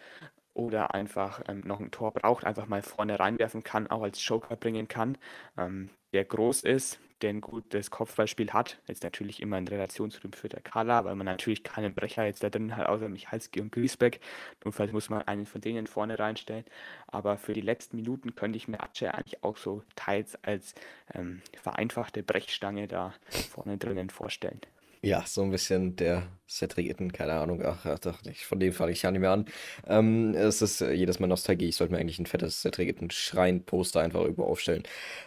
oder 0.54 0.94
einfach 0.94 1.42
ähm, 1.48 1.62
noch 1.66 1.80
ein 1.80 1.92
Tor 1.92 2.14
braucht, 2.14 2.46
einfach 2.46 2.68
mal 2.68 2.82
vorne 2.82 3.20
reinwerfen 3.20 3.64
kann, 3.64 3.88
auch 3.88 4.04
als 4.04 4.26
Joker 4.26 4.56
bringen 4.56 4.88
kann, 4.88 5.18
ähm, 5.58 5.90
der 6.14 6.26
groß 6.26 6.64
ist, 6.64 7.00
der 7.22 7.30
ein 7.32 7.42
gutes 7.42 7.92
Kopfballspiel 7.92 8.52
hat. 8.52 8.80
Jetzt 8.88 9.04
natürlich 9.04 9.42
immer 9.42 9.58
in 9.58 9.68
Relation 9.68 10.12
zu 10.12 10.20
dem 10.20 10.34
Fürther 10.34 10.62
Kala, 10.62 11.06
weil 11.06 11.16
man 11.16 11.26
natürlich 11.26 11.64
keinen 11.64 11.94
Brecher 11.94 12.26
jetzt 12.26 12.44
da 12.44 12.50
drin 12.50 12.76
hat, 12.76 12.88
außer 12.88 13.10
Michalski 13.10 13.62
und 13.62 13.72
Griesbeck. 13.72 14.20
Notfalls 14.64 14.92
muss 14.92 15.10
man 15.10 15.22
einen 15.24 15.46
von 15.46 15.62
denen 15.62 15.88
vorne 15.88 16.20
reinstellen. 16.20 16.66
Aber 17.08 17.38
für 17.38 17.54
die 17.54 17.62
letzten 17.62 17.96
Minuten 17.98 18.36
könnte 18.36 18.58
ich 18.58 18.68
mir 18.68 18.82
Ace 18.82 19.04
eigentlich 19.04 19.44
auch 19.44 19.58
so 19.58 19.84
teils 19.96 20.36
als 20.44 20.76
ähm, 21.14 21.42
vereinfachte 21.62 22.24
Brechstange 22.24 22.88
da 22.88 23.14
vorne 23.52 23.78
drinnen 23.78 24.10
vorstellen. 24.10 24.62
Ja, 25.06 25.24
so 25.28 25.44
ein 25.44 25.52
bisschen 25.52 25.96
der 25.98 26.24
Cedric 26.50 27.14
keine 27.14 27.34
Ahnung, 27.34 27.62
ach, 27.64 27.86
ach, 27.86 28.00
ach 28.06 28.36
von 28.38 28.60
dem 28.60 28.74
fange 28.74 28.92
ich 28.92 29.04
ja 29.04 29.12
nicht 29.12 29.22
mehr 29.22 29.34
an. 29.34 29.46
Ähm, 29.88 30.34
es 30.34 30.64
ist 30.64 30.82
äh, 30.82 30.94
jedes 30.94 31.20
Mal 31.20 31.28
Nostalgie, 31.28 31.70
ich 31.70 31.76
sollte 31.76 31.94
mir 31.94 32.00
eigentlich 32.00 32.18
ein 32.18 32.26
fettes 32.26 32.62
Cedric 32.62 33.14
Schrein-Poster 33.14 34.02
einfach 34.02 34.22
irgendwo 34.22 34.46
aufstellen. 34.46 34.82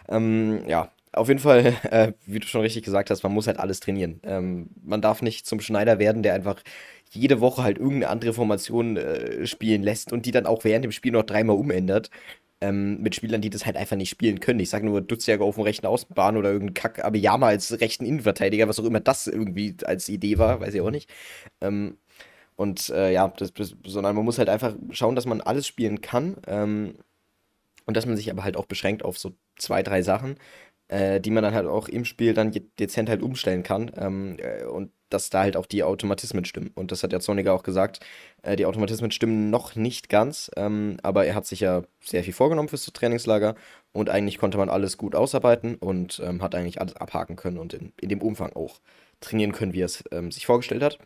Ähm, 0.09 0.67
ja, 0.67 0.91
auf 1.11 1.27
jeden 1.27 1.39
Fall, 1.39 1.75
äh, 1.91 2.13
wie 2.25 2.39
du 2.39 2.47
schon 2.47 2.61
richtig 2.61 2.83
gesagt 2.83 3.09
hast, 3.09 3.23
man 3.23 3.33
muss 3.33 3.47
halt 3.47 3.59
alles 3.59 3.79
trainieren. 3.79 4.19
Ähm, 4.23 4.69
man 4.83 5.01
darf 5.01 5.21
nicht 5.21 5.45
zum 5.45 5.59
Schneider 5.59 5.99
werden, 5.99 6.23
der 6.23 6.33
einfach 6.33 6.61
jede 7.11 7.41
Woche 7.41 7.63
halt 7.63 7.77
irgendeine 7.77 8.09
andere 8.09 8.33
Formation 8.33 8.97
äh, 8.97 9.47
spielen 9.47 9.83
lässt 9.83 10.13
und 10.13 10.25
die 10.25 10.31
dann 10.31 10.45
auch 10.45 10.63
während 10.63 10.85
dem 10.85 10.91
Spiel 10.91 11.11
noch 11.11 11.23
dreimal 11.23 11.57
umändert. 11.57 12.09
Ähm, 12.61 13.01
mit 13.01 13.15
Spielern, 13.15 13.39
die 13.39 13.49
das 13.49 13.65
halt 13.65 13.77
einfach 13.77 13.95
nicht 13.95 14.09
spielen 14.09 14.41
können. 14.41 14.59
Ich 14.59 14.69
sage 14.69 14.85
nur 14.85 14.99
Dutzjäger 14.99 15.45
auf 15.45 15.55
dem 15.55 15.63
rechten 15.63 15.85
Außenbahn 15.85 16.35
oder 16.35 16.51
irgendein 16.51 16.73
Kack 16.73 17.05
Abiyama 17.05 17.47
als 17.47 17.79
rechten 17.79 18.05
Innenverteidiger, 18.05 18.67
was 18.67 18.79
auch 18.79 18.83
immer 18.83 18.99
das 18.99 19.27
irgendwie 19.27 19.77
als 19.85 20.09
Idee 20.09 20.37
war, 20.37 20.59
weiß 20.59 20.73
ich 20.73 20.81
auch 20.81 20.91
nicht. 20.91 21.09
Ähm, 21.61 21.97
und 22.57 22.89
äh, 22.89 23.13
ja, 23.13 23.29
das, 23.37 23.53
sondern 23.85 24.13
man 24.15 24.25
muss 24.25 24.39
halt 24.39 24.49
einfach 24.49 24.75
schauen, 24.91 25.15
dass 25.15 25.25
man 25.25 25.39
alles 25.39 25.67
spielen 25.67 26.01
kann. 26.01 26.35
Ähm, 26.47 26.95
und 27.85 27.97
dass 27.97 28.05
man 28.05 28.17
sich 28.17 28.29
aber 28.29 28.43
halt 28.43 28.55
auch 28.55 28.67
beschränkt 28.67 29.03
auf 29.03 29.17
so 29.17 29.33
zwei, 29.57 29.81
drei 29.81 30.03
Sachen 30.03 30.35
äh, 30.89 31.21
die 31.21 31.31
man 31.31 31.43
dann 31.43 31.53
halt 31.53 31.67
auch 31.67 31.87
im 31.87 32.05
Spiel 32.05 32.33
dann 32.33 32.51
dezent 32.79 33.09
halt 33.09 33.21
umstellen 33.23 33.63
kann. 33.63 33.91
Ähm, 33.97 34.37
äh, 34.39 34.65
und 34.65 34.91
dass 35.09 35.29
da 35.29 35.41
halt 35.41 35.57
auch 35.57 35.65
die 35.65 35.83
Automatismen 35.83 36.45
stimmen. 36.45 36.71
Und 36.75 36.91
das 36.91 37.03
hat 37.03 37.11
der 37.11 37.19
Zorniger 37.19 37.53
auch 37.53 37.63
gesagt. 37.63 37.99
Äh, 38.43 38.55
die 38.55 38.65
Automatismen 38.65 39.11
stimmen 39.11 39.49
noch 39.49 39.75
nicht 39.75 40.09
ganz, 40.09 40.51
ähm, 40.55 40.97
aber 41.01 41.25
er 41.25 41.35
hat 41.35 41.45
sich 41.45 41.61
ja 41.61 41.83
sehr 42.03 42.23
viel 42.23 42.33
vorgenommen 42.33 42.69
fürs 42.69 42.85
Trainingslager 42.85 43.55
und 43.91 44.09
eigentlich 44.09 44.37
konnte 44.37 44.57
man 44.57 44.69
alles 44.69 44.97
gut 44.97 45.15
ausarbeiten 45.15 45.75
und 45.75 46.21
ähm, 46.23 46.41
hat 46.41 46.53
eigentlich 46.53 46.79
alles 46.79 46.95
abhaken 46.95 47.35
können 47.35 47.57
und 47.57 47.73
in, 47.73 47.91
in 47.99 48.09
dem 48.09 48.21
Umfang 48.21 48.53
auch 48.53 48.79
trainieren 49.19 49.51
können, 49.51 49.73
wie 49.73 49.81
er 49.81 49.85
es 49.85 50.03
ähm, 50.11 50.31
sich 50.31 50.45
vorgestellt 50.45 50.83
hat. 50.83 50.99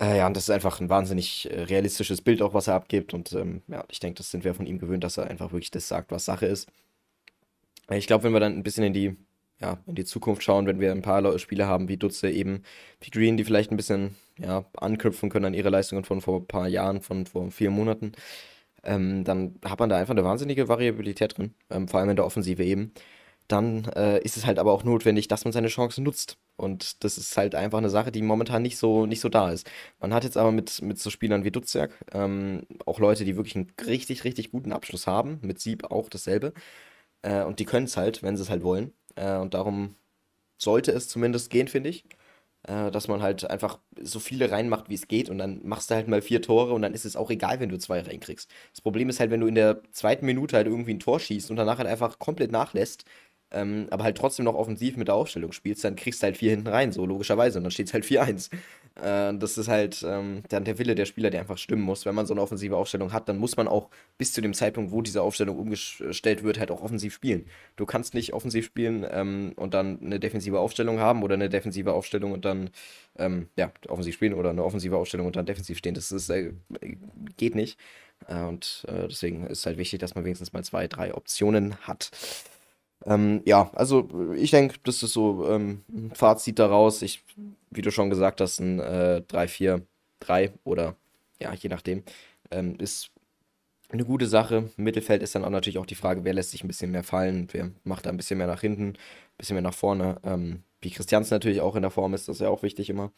Äh, 0.00 0.18
ja, 0.18 0.26
und 0.26 0.36
das 0.36 0.44
ist 0.44 0.50
einfach 0.50 0.80
ein 0.80 0.88
wahnsinnig 0.88 1.50
äh, 1.50 1.62
realistisches 1.62 2.20
Bild 2.20 2.42
auch, 2.42 2.52
was 2.52 2.66
er 2.66 2.74
abgibt. 2.74 3.14
Und 3.14 3.32
ähm, 3.32 3.62
ja, 3.68 3.84
ich 3.88 4.00
denke, 4.00 4.18
das 4.18 4.30
sind 4.30 4.44
wir 4.44 4.54
von 4.54 4.66
ihm 4.66 4.78
gewöhnt, 4.78 5.04
dass 5.04 5.18
er 5.18 5.28
einfach 5.28 5.52
wirklich 5.52 5.70
das 5.70 5.86
sagt, 5.88 6.10
was 6.10 6.24
Sache 6.24 6.46
ist. 6.46 6.68
Ich 7.90 8.06
glaube, 8.06 8.24
wenn 8.24 8.32
wir 8.32 8.40
dann 8.40 8.54
ein 8.56 8.62
bisschen 8.62 8.84
in 8.84 8.92
die, 8.92 9.16
ja, 9.60 9.78
in 9.86 9.94
die 9.94 10.04
Zukunft 10.04 10.42
schauen, 10.42 10.66
wenn 10.66 10.80
wir 10.80 10.92
ein 10.92 11.02
paar 11.02 11.38
Spiele 11.38 11.66
haben, 11.66 11.88
wie 11.88 11.96
Dutze 11.96 12.30
eben, 12.30 12.62
wie 13.00 13.10
Green, 13.10 13.36
die 13.36 13.44
vielleicht 13.44 13.70
ein 13.70 13.76
bisschen 13.76 14.16
ja, 14.38 14.64
anknüpfen 14.76 15.30
können 15.30 15.46
an 15.46 15.54
ihre 15.54 15.70
Leistungen 15.70 16.04
von 16.04 16.20
vor 16.20 16.40
ein 16.40 16.46
paar 16.46 16.68
Jahren, 16.68 17.00
von 17.02 17.26
vor 17.26 17.50
vier 17.50 17.70
Monaten, 17.70 18.12
ähm, 18.84 19.24
dann 19.24 19.56
hat 19.64 19.80
man 19.80 19.88
da 19.88 19.96
einfach 19.96 20.12
eine 20.12 20.24
wahnsinnige 20.24 20.68
Variabilität 20.68 21.38
drin, 21.38 21.54
ähm, 21.70 21.88
vor 21.88 22.00
allem 22.00 22.10
in 22.10 22.16
der 22.16 22.26
Offensive 22.26 22.64
eben. 22.64 22.92
Dann 23.48 23.84
äh, 23.96 24.20
ist 24.22 24.36
es 24.38 24.46
halt 24.46 24.58
aber 24.58 24.72
auch 24.72 24.84
notwendig, 24.84 25.28
dass 25.28 25.44
man 25.44 25.52
seine 25.52 25.68
Chancen 25.68 26.04
nutzt. 26.04 26.38
Und 26.56 27.04
das 27.04 27.18
ist 27.18 27.36
halt 27.36 27.54
einfach 27.54 27.78
eine 27.78 27.90
Sache, 27.90 28.10
die 28.12 28.22
momentan 28.22 28.62
nicht 28.62 28.78
so, 28.78 29.06
nicht 29.06 29.20
so 29.20 29.28
da 29.28 29.50
ist. 29.50 29.70
Man 30.00 30.14
hat 30.14 30.24
jetzt 30.24 30.36
aber 30.38 30.52
mit, 30.52 30.80
mit 30.82 30.98
so 30.98 31.10
Spielern 31.10 31.44
wie 31.44 31.50
Dutzjak 31.50 31.92
ähm, 32.12 32.62
auch 32.86 33.00
Leute, 33.00 33.24
die 33.24 33.36
wirklich 33.36 33.56
einen 33.56 33.72
richtig, 33.86 34.24
richtig 34.24 34.50
guten 34.52 34.72
Abschluss 34.72 35.06
haben. 35.06 35.40
Mit 35.42 35.60
Sieb 35.60 35.84
auch 35.90 36.08
dasselbe. 36.08 36.54
Äh, 37.24 37.44
und 37.44 37.58
die 37.60 37.64
können 37.64 37.86
es 37.86 37.96
halt, 37.96 38.22
wenn 38.22 38.36
sie 38.36 38.42
es 38.42 38.50
halt 38.50 38.62
wollen. 38.64 38.92
Äh, 39.16 39.36
und 39.38 39.54
darum 39.54 39.96
sollte 40.58 40.92
es 40.92 41.08
zumindest 41.08 41.50
gehen, 41.50 41.68
finde 41.68 41.90
ich. 41.90 42.06
Äh, 42.66 42.90
dass 42.90 43.08
man 43.08 43.22
halt 43.22 43.48
einfach 43.50 43.80
so 44.00 44.20
viele 44.20 44.50
reinmacht, 44.50 44.88
wie 44.90 44.94
es 44.94 45.08
geht. 45.08 45.30
Und 45.30 45.38
dann 45.38 45.60
machst 45.66 45.90
du 45.90 45.94
halt 45.96 46.08
mal 46.08 46.22
vier 46.22 46.42
Tore 46.42 46.72
und 46.74 46.82
dann 46.82 46.94
ist 46.94 47.04
es 47.04 47.16
auch 47.16 47.30
egal, 47.30 47.60
wenn 47.60 47.68
du 47.70 47.78
zwei 47.78 48.00
reinkriegst. 48.00 48.50
Das 48.72 48.80
Problem 48.82 49.08
ist 49.10 49.20
halt, 49.20 49.30
wenn 49.30 49.40
du 49.40 49.46
in 49.48 49.54
der 49.56 49.82
zweiten 49.92 50.26
Minute 50.26 50.56
halt 50.56 50.66
irgendwie 50.66 50.94
ein 50.94 51.00
Tor 51.00 51.20
schießt 51.20 51.50
und 51.50 51.56
danach 51.56 51.78
halt 51.78 51.88
einfach 51.88 52.18
komplett 52.18 52.52
nachlässt, 52.52 53.04
ähm, 53.54 53.86
aber 53.90 54.04
halt 54.04 54.16
trotzdem 54.18 54.44
noch 54.44 54.54
offensiv 54.54 54.96
mit 54.96 55.08
der 55.08 55.14
Aufstellung 55.14 55.52
spielst, 55.52 55.84
dann 55.84 55.96
kriegst 55.96 56.22
du 56.22 56.24
halt 56.24 56.36
vier 56.36 56.50
hinten 56.50 56.66
rein, 56.66 56.92
so 56.92 57.06
logischerweise. 57.06 57.58
Und 57.58 57.64
dann 57.64 57.70
steht 57.70 57.86
es 57.86 57.94
halt 57.94 58.04
4-1. 58.04 58.50
Äh, 58.96 59.36
das 59.38 59.58
ist 59.58 59.68
halt 59.68 60.04
ähm, 60.06 60.42
dann 60.48 60.64
der 60.64 60.78
Wille 60.78 60.94
der 60.94 61.04
Spieler, 61.04 61.30
der 61.30 61.40
einfach 61.40 61.58
stimmen 61.58 61.82
muss. 61.82 62.04
Wenn 62.04 62.14
man 62.14 62.26
so 62.26 62.34
eine 62.34 62.42
offensive 62.42 62.76
Aufstellung 62.76 63.12
hat, 63.12 63.28
dann 63.28 63.38
muss 63.38 63.56
man 63.56 63.68
auch 63.68 63.90
bis 64.18 64.32
zu 64.32 64.40
dem 64.40 64.54
Zeitpunkt, 64.54 64.92
wo 64.92 65.02
diese 65.02 65.22
Aufstellung 65.22 65.58
umgestellt 65.58 66.42
wird, 66.42 66.58
halt 66.58 66.70
auch 66.70 66.82
offensiv 66.82 67.14
spielen. 67.14 67.46
Du 67.76 67.86
kannst 67.86 68.14
nicht 68.14 68.34
offensiv 68.34 68.66
spielen 68.66 69.06
ähm, 69.10 69.52
und 69.56 69.74
dann 69.74 70.00
eine 70.00 70.20
defensive 70.20 70.58
Aufstellung 70.58 70.98
haben 70.98 71.22
oder 71.22 71.34
eine 71.34 71.48
defensive 71.48 71.92
Aufstellung 71.92 72.32
und 72.32 72.44
dann, 72.44 72.70
ähm, 73.18 73.48
ja, 73.56 73.72
offensiv 73.88 74.14
spielen 74.14 74.34
oder 74.34 74.50
eine 74.50 74.64
offensive 74.64 74.96
Aufstellung 74.96 75.26
und 75.26 75.36
dann 75.36 75.46
defensiv 75.46 75.78
stehen. 75.78 75.94
Das 75.94 76.12
ist, 76.12 76.28
äh, 76.30 76.52
geht 77.36 77.54
nicht. 77.54 77.78
Äh, 78.28 78.42
und 78.42 78.84
äh, 78.88 79.08
deswegen 79.08 79.46
ist 79.46 79.60
es 79.60 79.66
halt 79.66 79.78
wichtig, 79.78 80.00
dass 80.00 80.14
man 80.14 80.24
wenigstens 80.24 80.52
mal 80.52 80.64
zwei, 80.64 80.88
drei 80.88 81.14
Optionen 81.14 81.76
hat. 81.82 82.10
Ähm, 83.06 83.42
ja, 83.44 83.70
also 83.74 84.08
ich 84.34 84.50
denke, 84.50 84.76
das 84.84 85.02
ist 85.02 85.12
so 85.12 85.48
ähm, 85.48 85.84
ein 85.92 86.12
Fazit 86.14 86.58
daraus. 86.58 87.02
Ich, 87.02 87.22
wie 87.70 87.82
du 87.82 87.90
schon 87.90 88.10
gesagt 88.10 88.40
hast, 88.40 88.60
ein 88.60 88.80
äh, 88.80 89.22
3-4-3 89.28 90.52
oder 90.64 90.96
ja, 91.40 91.52
je 91.52 91.68
nachdem, 91.68 92.02
ähm, 92.50 92.76
ist 92.78 93.10
eine 93.90 94.04
gute 94.04 94.26
Sache. 94.26 94.70
Im 94.76 94.84
Mittelfeld 94.84 95.22
ist 95.22 95.34
dann 95.34 95.44
auch 95.44 95.50
natürlich 95.50 95.78
auch 95.78 95.86
die 95.86 95.94
Frage, 95.94 96.24
wer 96.24 96.34
lässt 96.34 96.50
sich 96.50 96.64
ein 96.64 96.68
bisschen 96.68 96.90
mehr 96.90 97.04
fallen, 97.04 97.48
wer 97.52 97.70
macht 97.84 98.06
da 98.06 98.10
ein 98.10 98.16
bisschen 98.16 98.38
mehr 98.38 98.46
nach 98.46 98.60
hinten, 98.60 98.88
ein 98.90 98.98
bisschen 99.38 99.54
mehr 99.54 99.62
nach 99.62 99.74
vorne. 99.74 100.16
Ähm, 100.24 100.62
wie 100.80 100.90
Christians 100.90 101.30
natürlich 101.30 101.60
auch 101.60 101.76
in 101.76 101.82
der 101.82 101.90
Form 101.90 102.14
ist, 102.14 102.28
das 102.28 102.36
ist 102.36 102.42
ja 102.42 102.48
auch 102.48 102.62
wichtig 102.62 102.90
immer. 102.90 103.12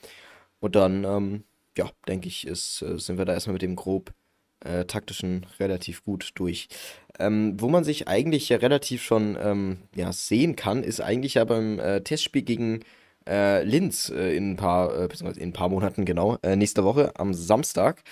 Und 0.61 0.77
dann, 0.77 1.05
ähm, 1.05 1.45
ja, 1.77 1.91
denke 2.09 2.29
ich, 2.29 2.47
ist, 2.47 2.83
äh, 2.83 2.99
sind 2.99 3.19
wir 3.19 3.25
da 3.25 3.35
erstmal 3.35 3.55
mit 3.55 3.63
dem 3.63 3.77
grob 3.77 4.13
äh, 4.65 4.85
taktischen 4.85 5.47
relativ 5.59 6.05
gut 6.05 6.31
durch. 6.35 6.69
Ähm, 7.19 7.61
wo 7.61 7.69
man 7.69 7.85
sich 7.85 8.09
eigentlich 8.09 8.49
ja 8.49 8.59
relativ 8.59 9.03
schon 9.03 9.37
ähm, 9.41 9.79
ja, 9.95 10.13
sehen 10.13 10.57
kann, 10.57 10.83
ist 10.83 11.01
eigentlich 11.01 11.35
ja 11.35 11.45
beim 11.45 11.79
äh, 11.79 12.01
Testspiel 12.03 12.43
gegen 12.43 12.81
äh, 13.27 13.63
Linz 13.65 14.11
äh, 14.11 14.37
in 14.37 14.53
ein 14.53 14.57
paar, 14.57 14.95
äh, 14.95 15.09
beziehungsweise 15.09 15.41
in 15.41 15.51
ein 15.51 15.55
paar 15.55 15.69
Monaten 15.69 16.05
genau, 16.05 16.39
äh, 16.43 16.57
nächste 16.57 16.85
Woche 16.85 17.13
am 17.17 17.35
Samstag. 17.35 18.03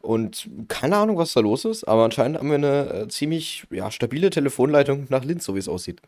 Und 0.00 0.48
keine 0.68 0.96
Ahnung, 0.96 1.16
was 1.18 1.32
da 1.32 1.40
los 1.40 1.64
ist, 1.64 1.84
aber 1.84 2.04
anscheinend 2.04 2.38
haben 2.38 2.48
wir 2.48 2.54
eine 2.54 3.08
ziemlich 3.08 3.66
ja, 3.70 3.90
stabile 3.90 4.30
Telefonleitung 4.30 5.06
nach 5.08 5.24
Linz, 5.24 5.44
so 5.44 5.54
wie 5.54 5.58
es 5.58 5.68
aussieht. 5.68 6.00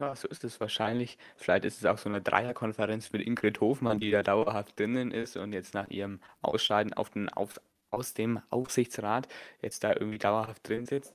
Ja, 0.00 0.14
so 0.14 0.28
ist 0.28 0.44
es 0.44 0.60
wahrscheinlich. 0.60 1.16
Vielleicht 1.36 1.64
ist 1.64 1.78
es 1.78 1.86
auch 1.86 1.96
so 1.96 2.10
eine 2.10 2.20
Dreierkonferenz 2.20 3.12
mit 3.12 3.22
Ingrid 3.26 3.60
Hofmann, 3.60 3.98
die 3.98 4.10
da 4.10 4.22
dauerhaft 4.22 4.78
drinnen 4.78 5.10
ist 5.10 5.36
und 5.36 5.52
jetzt 5.54 5.72
nach 5.72 5.88
ihrem 5.88 6.20
Ausscheiden 6.42 6.92
auf 6.92 7.08
den 7.10 7.30
auf 7.30 7.58
aus 7.90 8.14
dem 8.14 8.40
Aufsichtsrat 8.50 9.28
jetzt 9.62 9.84
da 9.84 9.92
irgendwie 9.92 10.18
dauerhaft 10.18 10.68
drin 10.68 10.86
sitzt. 10.86 11.14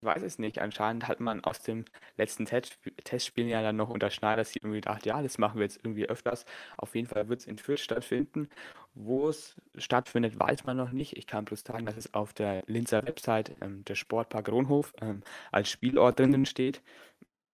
Ich 0.00 0.06
weiß 0.06 0.22
es 0.22 0.38
nicht. 0.40 0.58
Anscheinend 0.58 1.06
hat 1.06 1.20
man 1.20 1.44
aus 1.44 1.62
dem 1.62 1.84
letzten 2.16 2.44
Testspiel 2.44 3.46
ja 3.46 3.62
dann 3.62 3.76
noch 3.76 3.88
unter 3.88 4.10
Schneider 4.10 4.44
sich 4.44 4.56
irgendwie 4.56 4.80
gedacht, 4.80 5.06
ja, 5.06 5.22
das 5.22 5.38
machen 5.38 5.58
wir 5.58 5.62
jetzt 5.62 5.78
irgendwie 5.84 6.08
öfters. 6.08 6.44
Auf 6.76 6.96
jeden 6.96 7.06
Fall 7.06 7.28
wird 7.28 7.40
es 7.40 7.46
in 7.46 7.56
Fürth 7.56 7.78
stattfinden. 7.80 8.48
Wo 8.94 9.28
es 9.28 9.54
stattfindet, 9.76 10.38
weiß 10.38 10.64
man 10.64 10.76
noch 10.76 10.90
nicht. 10.90 11.16
Ich 11.16 11.26
kann 11.28 11.44
bloß 11.44 11.62
sagen, 11.64 11.86
dass 11.86 11.96
es 11.96 12.12
auf 12.14 12.32
der 12.34 12.64
Linzer 12.66 13.06
Website 13.06 13.56
ähm, 13.60 13.84
der 13.84 13.94
Sportpark 13.94 14.48
Ronhof 14.48 14.92
ähm, 15.00 15.22
als 15.52 15.70
Spielort 15.70 16.18
drinnen 16.18 16.46
steht. 16.46 16.82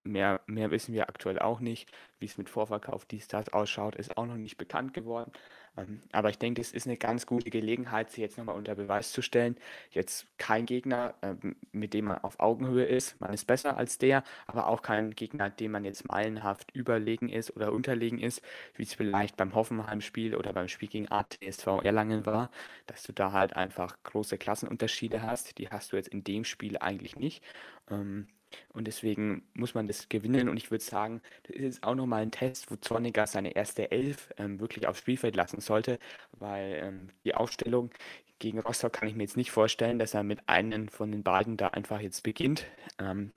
Mehr, 0.09 0.41
mehr 0.47 0.71
wissen 0.71 0.95
wir 0.95 1.09
aktuell 1.09 1.39
auch 1.39 1.61
nicht. 1.61 1.91
Wie 2.19 2.25
es 2.27 2.39
mit 2.39 2.49
Vorverkauf 2.49 3.05
dies, 3.05 3.29
das 3.29 3.51
ausschaut, 3.51 3.95
ist 3.95 4.17
auch 4.17 4.27
noch 4.27 4.37
nicht 4.37 4.57
bekannt 4.57 4.95
geworden. 4.95 5.33
Ähm, 5.77 6.01
aber 6.13 6.31
ich 6.31 6.39
denke, 6.39 6.61
es 6.61 6.73
ist 6.73 6.87
eine 6.87 6.97
ganz 6.97 7.27
gute 7.27 7.51
Gelegenheit, 7.51 8.11
sie 8.11 8.23
jetzt 8.23 8.39
nochmal 8.39 8.57
unter 8.57 8.75
Beweis 8.75 9.13
zu 9.13 9.23
stellen. 9.23 9.57
Jetzt 9.91 10.27
kein 10.39 10.67
Gegner, 10.67 11.15
ähm, 11.23 11.57
mit 11.73 11.95
dem 11.95 12.07
man 12.07 12.19
auf 12.19 12.41
Augenhöhe 12.41 12.85
ist. 12.85 13.21
Man 13.21 13.33
ist 13.33 13.47
besser 13.47 13.77
als 13.77 13.99
der, 13.99 14.25
aber 14.47 14.69
auch 14.69 14.83
kein 14.83 15.11
Gegner, 15.11 15.51
dem 15.51 15.73
man 15.73 15.85
jetzt 15.85 16.09
meilenhaft 16.09 16.75
überlegen 16.75 17.29
ist 17.29 17.55
oder 17.55 17.73
unterlegen 17.73 18.19
ist, 18.19 18.43
wie 18.77 18.85
es 18.85 18.95
vielleicht 18.95 19.37
beim 19.37 19.55
Hoffenheim-Spiel 19.55 20.35
oder 20.35 20.53
beim 20.53 20.69
Spiel 20.69 20.89
gegen 20.89 21.11
ATSV 21.11 21.83
Erlangen 21.85 22.27
war, 22.27 22.51
dass 22.87 23.03
du 23.03 23.13
da 23.13 23.33
halt 23.33 23.55
einfach 23.57 23.97
große 24.05 24.39
Klassenunterschiede 24.39 25.23
hast. 25.23 25.59
Die 25.59 25.69
hast 25.69 25.93
du 25.93 25.97
jetzt 25.97 26.09
in 26.09 26.25
dem 26.25 26.45
Spiel 26.45 26.79
eigentlich 26.79 27.17
nicht. 27.17 27.45
Ähm, 27.91 28.27
und 28.73 28.87
deswegen 28.87 29.43
muss 29.55 29.75
man 29.75 29.87
das 29.87 30.09
gewinnen. 30.09 30.49
Und 30.49 30.57
ich 30.57 30.71
würde 30.71 30.85
sagen, 30.85 31.21
das 31.45 31.57
ist 31.57 31.63
jetzt 31.63 31.83
auch 31.83 31.95
nochmal 31.95 32.23
ein 32.23 32.31
Test, 32.31 32.71
wo 32.71 32.77
Zorniger 32.77 33.27
seine 33.27 33.55
erste 33.55 33.91
Elf 33.91 34.33
ähm, 34.39 34.61
wirklich 34.61 34.87
aufs 34.87 35.01
Spielfeld 35.01 35.37
lassen 35.37 35.61
sollte, 35.61 35.99
weil 36.33 36.81
ähm, 36.83 37.09
die 37.25 37.35
Aufstellung 37.35 37.91
gegen 38.39 38.61
Rostock 38.61 38.93
kann 38.93 39.09
ich 39.09 39.15
mir 39.15 39.25
jetzt 39.25 39.37
nicht 39.37 39.51
vorstellen, 39.51 39.99
dass 39.99 40.15
er 40.15 40.23
mit 40.23 40.49
einem 40.49 40.89
von 40.89 41.11
den 41.11 41.23
beiden 41.23 41.57
da 41.57 41.69
einfach 41.69 42.01
jetzt 42.01 42.23
beginnt. 42.23 42.67
Ähm, 42.99 43.33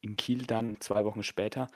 in 0.00 0.16
Kiel 0.16 0.44
dann 0.46 0.80
zwei 0.80 1.04
Wochen 1.04 1.22
später 1.22 1.68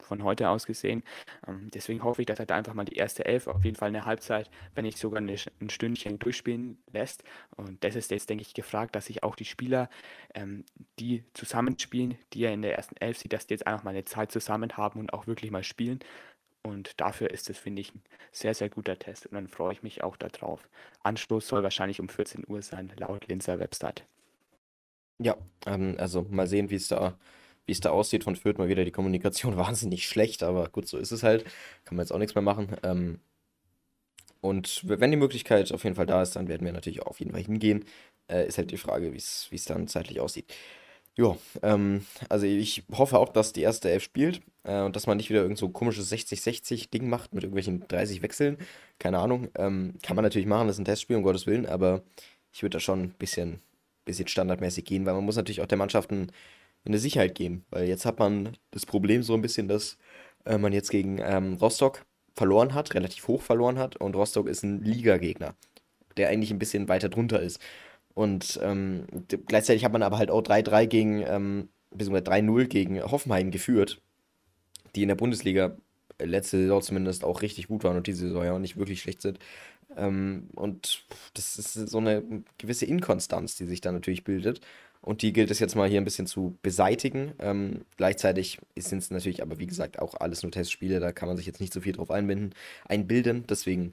von 0.00 0.22
heute 0.22 0.48
aus 0.48 0.66
gesehen. 0.66 1.02
Ähm, 1.46 1.70
deswegen 1.72 2.02
hoffe 2.04 2.22
ich, 2.22 2.26
dass 2.26 2.38
er 2.38 2.46
da 2.46 2.56
einfach 2.56 2.74
mal 2.74 2.84
die 2.84 2.96
erste 2.96 3.24
Elf, 3.24 3.46
auf 3.46 3.64
jeden 3.64 3.76
Fall 3.76 3.88
eine 3.88 4.04
Halbzeit, 4.04 4.50
wenn 4.74 4.84
nicht 4.84 4.98
sogar 4.98 5.18
eine, 5.18 5.36
ein 5.60 5.70
Stündchen 5.70 6.18
durchspielen 6.18 6.78
lässt. 6.92 7.24
Und 7.56 7.82
das 7.82 7.96
ist 7.96 8.10
jetzt, 8.10 8.30
denke 8.30 8.42
ich, 8.42 8.54
gefragt, 8.54 8.94
dass 8.94 9.06
sich 9.06 9.22
auch 9.22 9.36
die 9.36 9.44
Spieler, 9.44 9.88
ähm, 10.34 10.64
die 10.98 11.24
zusammenspielen, 11.34 12.16
die 12.32 12.44
er 12.44 12.52
in 12.52 12.62
der 12.62 12.76
ersten 12.76 12.96
Elf 12.96 13.18
sieht, 13.18 13.32
dass 13.32 13.46
die 13.46 13.54
jetzt 13.54 13.66
einfach 13.66 13.84
mal 13.84 13.90
eine 13.90 14.04
Zeit 14.04 14.30
zusammen 14.32 14.76
haben 14.76 15.00
und 15.00 15.12
auch 15.12 15.26
wirklich 15.26 15.50
mal 15.50 15.64
spielen. 15.64 16.00
Und 16.62 16.98
dafür 17.00 17.30
ist 17.30 17.50
es, 17.50 17.58
finde 17.58 17.82
ich, 17.82 17.94
ein 17.94 18.02
sehr, 18.32 18.54
sehr 18.54 18.70
guter 18.70 18.98
Test. 18.98 19.26
Und 19.26 19.34
dann 19.34 19.48
freue 19.48 19.74
ich 19.74 19.82
mich 19.82 20.02
auch 20.02 20.16
darauf. 20.16 20.68
Anstoß 21.02 21.46
soll 21.46 21.62
wahrscheinlich 21.62 22.00
um 22.00 22.08
14 22.08 22.44
Uhr 22.46 22.62
sein, 22.62 22.90
laut 22.96 23.26
Linzer 23.28 23.58
Website. 23.58 24.06
Ja, 25.18 25.36
ähm, 25.66 25.96
also 25.98 26.22
mal 26.30 26.46
sehen, 26.46 26.70
wie 26.70 26.76
es 26.76 26.88
da 26.88 27.18
wie 27.66 27.72
es 27.72 27.80
da 27.80 27.90
aussieht 27.90 28.24
von 28.24 28.36
Fürth, 28.36 28.58
mal 28.58 28.68
wieder 28.68 28.84
die 28.84 28.90
Kommunikation 28.90 29.56
wahnsinnig 29.58 30.06
schlecht, 30.06 30.42
aber 30.42 30.68
gut, 30.68 30.88
so 30.88 30.98
ist 30.98 31.12
es 31.12 31.22
halt. 31.22 31.44
Kann 31.84 31.96
man 31.96 32.04
jetzt 32.04 32.12
auch 32.12 32.18
nichts 32.18 32.34
mehr 32.34 32.42
machen. 32.42 32.76
Ähm, 32.82 33.20
und 34.40 34.82
wenn 34.86 35.10
die 35.10 35.16
Möglichkeit 35.16 35.72
auf 35.72 35.84
jeden 35.84 35.96
Fall 35.96 36.06
da 36.06 36.20
ist, 36.20 36.36
dann 36.36 36.48
werden 36.48 36.66
wir 36.66 36.72
natürlich 36.72 37.02
auf 37.02 37.18
jeden 37.18 37.32
Fall 37.32 37.42
hingehen. 37.42 37.84
Äh, 38.28 38.46
ist 38.46 38.58
halt 38.58 38.70
die 38.70 38.76
Frage, 38.76 39.12
wie 39.12 39.16
es 39.16 39.64
dann 39.66 39.88
zeitlich 39.88 40.20
aussieht. 40.20 40.52
Ja, 41.16 41.36
ähm, 41.62 42.04
also 42.28 42.44
ich 42.44 42.82
hoffe 42.92 43.18
auch, 43.18 43.28
dass 43.28 43.52
die 43.52 43.62
erste 43.62 43.88
Elf 43.88 44.02
spielt 44.02 44.42
äh, 44.64 44.82
und 44.82 44.96
dass 44.96 45.06
man 45.06 45.16
nicht 45.16 45.30
wieder 45.30 45.42
irgend 45.42 45.58
so 45.58 45.68
komisches 45.68 46.12
60-60-Ding 46.12 47.08
macht 47.08 47.32
mit 47.32 47.44
irgendwelchen 47.44 47.86
30 47.86 48.20
Wechseln. 48.22 48.58
Keine 48.98 49.20
Ahnung. 49.20 49.48
Ähm, 49.54 49.94
kann 50.02 50.16
man 50.16 50.24
natürlich 50.24 50.48
machen, 50.48 50.66
das 50.66 50.76
ist 50.76 50.80
ein 50.80 50.86
Testspiel, 50.86 51.16
um 51.16 51.22
Gottes 51.22 51.46
Willen, 51.46 51.66
aber 51.66 52.02
ich 52.52 52.62
würde 52.62 52.74
da 52.76 52.80
schon 52.80 53.02
ein 53.02 53.10
bisschen, 53.10 53.60
bisschen 54.04 54.26
standardmäßig 54.28 54.84
gehen, 54.84 55.06
weil 55.06 55.14
man 55.14 55.24
muss 55.24 55.36
natürlich 55.36 55.60
auch 55.60 55.66
der 55.66 55.78
Mannschaften 55.78 56.32
eine 56.84 56.98
Sicherheit 56.98 57.34
geben. 57.34 57.64
Weil 57.70 57.88
jetzt 57.88 58.04
hat 58.06 58.18
man 58.18 58.56
das 58.70 58.86
Problem 58.86 59.22
so 59.22 59.34
ein 59.34 59.42
bisschen, 59.42 59.68
dass 59.68 59.96
äh, 60.44 60.58
man 60.58 60.72
jetzt 60.72 60.90
gegen 60.90 61.18
ähm, 61.22 61.54
Rostock 61.54 62.04
verloren 62.34 62.74
hat, 62.74 62.94
relativ 62.94 63.28
hoch 63.28 63.42
verloren 63.42 63.78
hat. 63.78 63.96
Und 63.96 64.16
Rostock 64.16 64.48
ist 64.48 64.62
ein 64.62 64.82
Ligagegner, 64.82 65.54
der 66.16 66.28
eigentlich 66.28 66.50
ein 66.50 66.58
bisschen 66.58 66.88
weiter 66.88 67.08
drunter 67.08 67.40
ist. 67.40 67.60
Und 68.14 68.60
ähm, 68.62 69.06
gleichzeitig 69.46 69.84
hat 69.84 69.92
man 69.92 70.02
aber 70.02 70.18
halt 70.18 70.30
auch 70.30 70.42
3-3 70.42 70.86
gegen, 70.86 71.24
ähm, 71.26 71.68
beziehungsweise 71.90 72.30
3-0 72.30 72.66
gegen 72.66 73.02
Hoffenheim 73.02 73.50
geführt, 73.50 74.00
die 74.94 75.02
in 75.02 75.08
der 75.08 75.16
Bundesliga 75.16 75.76
letzte 76.22 76.58
Saison 76.58 76.80
zumindest 76.80 77.24
auch 77.24 77.42
richtig 77.42 77.66
gut 77.66 77.82
waren 77.82 77.96
und 77.96 78.06
diese 78.06 78.28
Saison 78.28 78.44
ja 78.44 78.52
auch 78.52 78.60
nicht 78.60 78.76
wirklich 78.76 79.00
schlecht 79.00 79.20
sind. 79.20 79.40
Ähm, 79.96 80.48
und 80.54 81.04
das 81.34 81.56
ist 81.56 81.74
so 81.74 81.98
eine 81.98 82.22
gewisse 82.58 82.86
Inkonstanz, 82.86 83.56
die 83.56 83.66
sich 83.66 83.80
da 83.80 83.90
natürlich 83.92 84.24
bildet. 84.24 84.60
Und 85.04 85.20
die 85.20 85.34
gilt 85.34 85.50
es 85.50 85.58
jetzt 85.58 85.76
mal 85.76 85.86
hier 85.86 86.00
ein 86.00 86.04
bisschen 86.04 86.26
zu 86.26 86.56
beseitigen. 86.62 87.34
Ähm, 87.38 87.84
gleichzeitig 87.98 88.58
sind 88.74 88.98
es 88.98 89.10
natürlich 89.10 89.42
aber, 89.42 89.58
wie 89.58 89.66
gesagt, 89.66 89.98
auch 89.98 90.14
alles 90.14 90.42
nur 90.42 90.50
Testspiele. 90.50 90.98
Da 90.98 91.12
kann 91.12 91.28
man 91.28 91.36
sich 91.36 91.44
jetzt 91.44 91.60
nicht 91.60 91.74
so 91.74 91.82
viel 91.82 91.92
drauf 91.92 92.10
einbinden, 92.10 92.54
einbilden. 92.86 93.46
Deswegen 93.46 93.92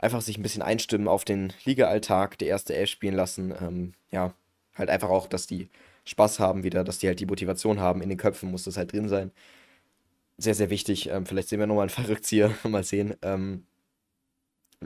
einfach 0.00 0.20
sich 0.20 0.36
ein 0.36 0.42
bisschen 0.42 0.62
einstimmen 0.62 1.06
auf 1.06 1.24
den 1.24 1.52
Liga-Alltag, 1.64 2.38
der 2.38 2.48
erste 2.48 2.74
Elf 2.74 2.90
spielen 2.90 3.14
lassen. 3.14 3.54
Ähm, 3.60 3.92
ja, 4.10 4.34
halt 4.74 4.90
einfach 4.90 5.10
auch, 5.10 5.28
dass 5.28 5.46
die 5.46 5.68
Spaß 6.04 6.40
haben 6.40 6.64
wieder, 6.64 6.82
dass 6.82 6.98
die 6.98 7.06
halt 7.06 7.20
die 7.20 7.26
Motivation 7.26 7.78
haben. 7.78 8.02
In 8.02 8.08
den 8.08 8.18
Köpfen 8.18 8.50
muss 8.50 8.64
das 8.64 8.76
halt 8.76 8.92
drin 8.92 9.08
sein. 9.08 9.30
Sehr, 10.38 10.54
sehr 10.54 10.70
wichtig. 10.70 11.08
Ähm, 11.08 11.24
vielleicht 11.24 11.48
sehen 11.48 11.60
wir 11.60 11.68
nochmal 11.68 11.82
einen 11.82 11.90
Verrücktzieher. 12.04 12.52
mal 12.64 12.82
sehen. 12.82 13.14
Ähm, 13.22 13.64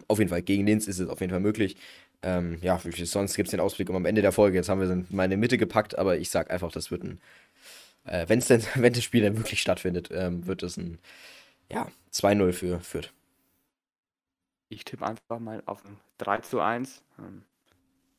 auf 0.08 0.18
jeden 0.18 0.30
Fall, 0.30 0.42
gegen 0.42 0.66
Linz 0.66 0.86
ist 0.86 0.98
es 0.98 1.08
auf 1.08 1.20
jeden 1.20 1.30
Fall 1.30 1.40
möglich. 1.40 1.76
Ähm, 2.22 2.58
ja, 2.62 2.78
sonst 2.78 3.34
gibt 3.34 3.48
es 3.48 3.50
den 3.50 3.60
Ausblick 3.60 3.90
um 3.90 3.96
am 3.96 4.06
Ende 4.06 4.22
der 4.22 4.32
Folge. 4.32 4.56
Jetzt 4.56 4.68
haben 4.68 4.80
wir 4.80 5.04
mal 5.10 5.24
in 5.24 5.30
die 5.30 5.36
Mitte 5.36 5.58
gepackt, 5.58 5.98
aber 5.98 6.18
ich 6.18 6.30
sag 6.30 6.50
einfach, 6.50 6.70
das 6.70 6.90
wird 6.90 7.02
ein, 7.02 7.20
äh, 8.04 8.28
wenn's 8.28 8.46
denn, 8.46 8.62
wenn 8.74 8.92
das 8.92 9.02
Spiel 9.02 9.22
dann 9.22 9.36
wirklich 9.36 9.60
stattfindet, 9.60 10.10
ähm, 10.12 10.46
wird 10.46 10.62
es 10.62 10.76
ein, 10.76 10.98
ja, 11.70 11.88
2-0 12.12 12.52
für 12.52 12.80
Fürth. 12.80 13.12
Ich 14.68 14.84
tippe 14.84 15.04
einfach 15.04 15.38
mal 15.38 15.62
auf 15.66 15.84
ein 15.84 15.98
3 16.18 16.38
zu 16.38 16.60
1. 16.60 17.02
Ähm, 17.18 17.42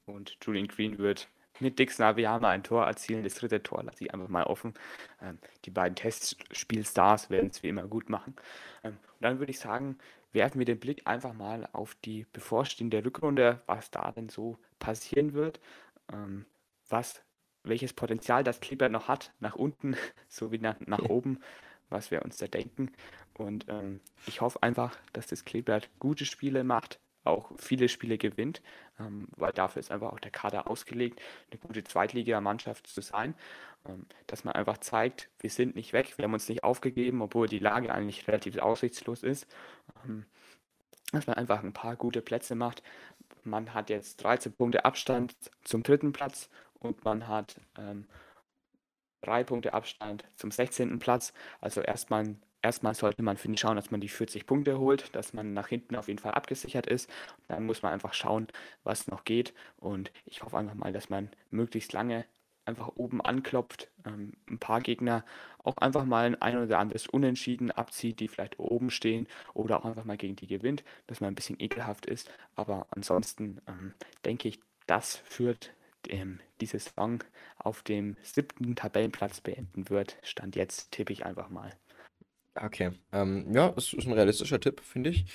und 0.05 0.37
Julian 0.41 0.67
Green 0.67 0.97
wird 0.97 1.29
mit 1.59 1.79
Dix 1.79 1.99
Naviyama 1.99 2.49
ein 2.49 2.63
Tor 2.63 2.85
erzielen. 2.85 3.23
Das 3.23 3.35
dritte 3.35 3.61
Tor 3.61 3.83
lasse 3.83 4.03
ich 4.03 4.13
einfach 4.13 4.27
mal 4.27 4.43
offen. 4.43 4.73
Ähm, 5.21 5.39
die 5.65 5.71
beiden 5.71 5.95
Testspielstars 5.95 7.29
werden 7.29 7.49
es 7.49 7.63
wie 7.63 7.69
immer 7.69 7.87
gut 7.87 8.09
machen. 8.09 8.35
Ähm, 8.83 8.93
und 8.93 9.21
dann 9.21 9.39
würde 9.39 9.51
ich 9.51 9.59
sagen, 9.59 9.97
werfen 10.31 10.59
wir 10.59 10.65
den 10.65 10.79
Blick 10.79 11.03
einfach 11.05 11.33
mal 11.33 11.67
auf 11.71 11.95
die 12.03 12.25
bevorstehende 12.33 13.03
Rückrunde, 13.05 13.61
was 13.67 13.91
da 13.91 14.11
denn 14.11 14.29
so 14.29 14.57
passieren 14.79 15.33
wird, 15.33 15.59
ähm, 16.11 16.45
was, 16.89 17.23
welches 17.63 17.93
Potenzial 17.93 18.43
das 18.43 18.59
Kleber 18.59 18.89
noch 18.89 19.07
hat, 19.07 19.31
nach 19.39 19.55
unten 19.55 19.95
sowie 20.27 20.59
nach, 20.59 20.79
nach 20.81 20.99
oben, 21.09 21.39
was 21.89 22.11
wir 22.11 22.23
uns 22.23 22.37
da 22.37 22.47
denken. 22.47 22.91
Und 23.35 23.65
ähm, 23.69 23.99
ich 24.25 24.41
hoffe 24.41 24.61
einfach, 24.61 24.97
dass 25.13 25.27
das 25.27 25.45
Kleeblatt 25.45 25.89
gute 25.99 26.25
Spiele 26.25 26.63
macht, 26.63 26.99
auch 27.23 27.51
viele 27.57 27.89
Spiele 27.89 28.17
gewinnt, 28.17 28.61
ähm, 28.99 29.27
weil 29.35 29.51
dafür 29.51 29.79
ist 29.79 29.91
einfach 29.91 30.11
auch 30.11 30.19
der 30.19 30.31
Kader 30.31 30.67
ausgelegt, 30.69 31.21
eine 31.51 31.59
gute 31.59 31.83
Zweitligamannschaft 31.83 32.87
zu 32.87 33.01
sein, 33.01 33.35
ähm, 33.87 34.05
dass 34.27 34.43
man 34.43 34.55
einfach 34.55 34.77
zeigt, 34.79 35.29
wir 35.39 35.49
sind 35.49 35.75
nicht 35.75 35.93
weg, 35.93 36.17
wir 36.17 36.25
haben 36.25 36.33
uns 36.33 36.49
nicht 36.49 36.63
aufgegeben, 36.63 37.21
obwohl 37.21 37.47
die 37.47 37.59
Lage 37.59 37.93
eigentlich 37.93 38.27
relativ 38.27 38.57
aussichtslos 38.57 39.23
ist, 39.23 39.47
ähm, 40.05 40.25
dass 41.11 41.27
man 41.27 41.37
einfach 41.37 41.63
ein 41.63 41.73
paar 41.73 41.95
gute 41.95 42.21
Plätze 42.21 42.55
macht. 42.55 42.83
Man 43.43 43.73
hat 43.73 43.89
jetzt 43.89 44.23
13 44.23 44.53
Punkte 44.53 44.85
Abstand 44.85 45.35
zum 45.63 45.83
dritten 45.83 46.11
Platz 46.11 46.49
und 46.79 47.03
man 47.05 47.27
hat 47.27 47.59
ähm, 47.77 48.07
drei 49.21 49.43
Punkte 49.43 49.73
Abstand 49.73 50.23
zum 50.35 50.51
16. 50.51 50.99
Platz. 50.99 51.33
Also 51.61 51.81
erstmal 51.81 52.35
erstmal 52.63 52.95
sollte 52.95 53.21
man, 53.21 53.37
finde 53.37 53.55
ich, 53.55 53.61
schauen, 53.61 53.75
dass 53.75 53.91
man 53.91 54.01
die 54.01 54.09
40 54.09 54.47
Punkte 54.47 54.79
holt, 54.79 55.13
dass 55.15 55.33
man 55.33 55.53
nach 55.53 55.67
hinten 55.67 55.95
auf 55.95 56.07
jeden 56.07 56.19
Fall 56.19 56.33
abgesichert 56.33 56.87
ist. 56.87 57.09
Dann 57.47 57.65
muss 57.65 57.83
man 57.83 57.93
einfach 57.93 58.13
schauen, 58.13 58.47
was 58.83 59.07
noch 59.07 59.25
geht. 59.25 59.53
Und 59.77 60.11
ich 60.25 60.43
hoffe 60.43 60.57
einfach 60.57 60.75
mal, 60.75 60.93
dass 60.93 61.09
man 61.09 61.29
möglichst 61.51 61.93
lange 61.93 62.25
einfach 62.65 62.91
oben 62.95 63.21
anklopft, 63.21 63.91
ähm, 64.05 64.33
ein 64.49 64.57
paar 64.57 64.81
Gegner 64.81 65.25
auch 65.63 65.77
einfach 65.77 66.05
mal 66.05 66.25
ein 66.25 66.41
ein 66.41 66.57
oder 66.57 66.79
anderes 66.79 67.07
Unentschieden 67.07 67.71
abzieht, 67.71 68.19
die 68.19 68.27
vielleicht 68.27 68.59
oben 68.59 68.89
stehen 68.89 69.27
oder 69.53 69.79
auch 69.79 69.85
einfach 69.85 70.05
mal 70.05 70.17
gegen 70.17 70.35
die 70.35 70.47
gewinnt, 70.47 70.83
dass 71.07 71.19
man 71.19 71.31
ein 71.31 71.35
bisschen 71.35 71.59
ekelhaft 71.59 72.05
ist. 72.05 72.29
Aber 72.55 72.87
ansonsten 72.91 73.61
ähm, 73.67 73.93
denke 74.25 74.47
ich, 74.47 74.59
das 74.87 75.17
führt 75.17 75.73
ähm, 76.07 76.39
diese 76.61 76.79
Saison 76.79 77.19
auf 77.57 77.83
dem 77.83 78.15
siebten 78.21 78.75
Tabellenplatz 78.75 79.41
beenden 79.41 79.89
wird. 79.89 80.17
Stand 80.23 80.55
jetzt 80.55 80.91
tippe 80.91 81.13
ich 81.13 81.25
einfach 81.25 81.49
mal. 81.49 81.71
Okay. 82.55 82.91
Ähm, 83.11 83.53
ja, 83.53 83.69
das 83.69 83.93
ist 83.93 84.05
ein 84.05 84.13
realistischer 84.13 84.59
Tipp, 84.59 84.81
finde 84.81 85.09
ich. 85.09 85.25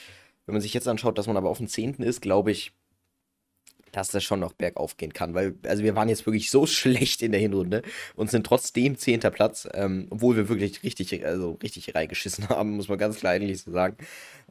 Wenn 0.46 0.54
man 0.54 0.62
sich 0.62 0.74
jetzt 0.74 0.88
anschaut, 0.88 1.18
dass 1.18 1.26
man 1.26 1.37
aber 1.37 1.50
auf 1.50 1.59
dem 1.59 1.68
10. 1.68 1.94
ist, 1.94 2.22
glaube 2.22 2.50
ich, 2.50 2.72
dass 3.92 4.09
das 4.09 4.22
schon 4.22 4.40
noch 4.40 4.52
bergauf 4.52 4.96
gehen 4.96 5.12
kann. 5.12 5.35
Weil, 5.35 5.57
also 5.64 5.83
wir 5.83 5.94
waren 5.96 6.09
jetzt 6.09 6.26
wirklich 6.26 6.50
so 6.50 6.66
schlecht 6.68 7.22
in 7.22 7.33
der 7.33 7.40
Hinrunde 7.40 7.83
und 8.14 8.31
sind 8.31 8.46
trotzdem 8.46 8.96
10. 8.96 9.20
Platz, 9.33 9.68
ähm, 9.74 10.07
obwohl 10.11 10.37
wir 10.37 10.48
wirklich 10.48 10.83
richtig, 10.83 11.24
also 11.24 11.59
richtig 11.62 11.94
reingeschissen 11.94 12.48
haben, 12.50 12.72
muss 12.72 12.88
man 12.88 12.98
ganz 12.98 13.16
klar 13.18 13.33
eigentlich 13.33 13.62
so 13.62 13.70
sagen. 13.72 13.96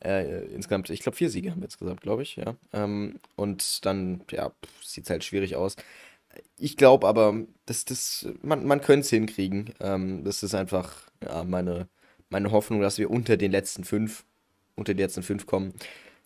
Äh, 0.03 0.45
insgesamt, 0.47 0.89
ich 0.89 1.01
glaube, 1.01 1.15
vier 1.15 1.29
Siege 1.29 1.51
haben 1.51 1.61
wir 1.61 1.65
jetzt 1.65 1.79
gesagt, 1.79 2.01
glaube 2.01 2.23
ich, 2.23 2.35
ja. 2.35 2.55
Ähm, 2.73 3.19
und 3.35 3.85
dann, 3.85 4.21
ja, 4.31 4.51
sieht 4.83 5.05
es 5.05 5.09
halt 5.09 5.23
schwierig 5.23 5.55
aus. 5.55 5.75
Ich 6.57 6.77
glaube 6.77 7.07
aber, 7.07 7.35
dass 7.65 7.85
das, 7.85 8.27
man, 8.41 8.65
man 8.65 8.81
könnte 8.81 9.01
es 9.05 9.09
hinkriegen. 9.09 9.73
Ähm, 9.79 10.23
das 10.23 10.43
ist 10.43 10.53
einfach, 10.53 11.09
ja, 11.23 11.43
meine 11.43 11.87
meine 12.29 12.51
Hoffnung, 12.51 12.81
dass 12.81 12.97
wir 12.97 13.09
unter 13.09 13.37
den 13.37 13.51
letzten 13.51 13.83
fünf, 13.83 14.23
unter 14.75 14.93
die 14.93 15.01
letzten 15.01 15.23
fünf 15.23 15.45
kommen. 15.45 15.73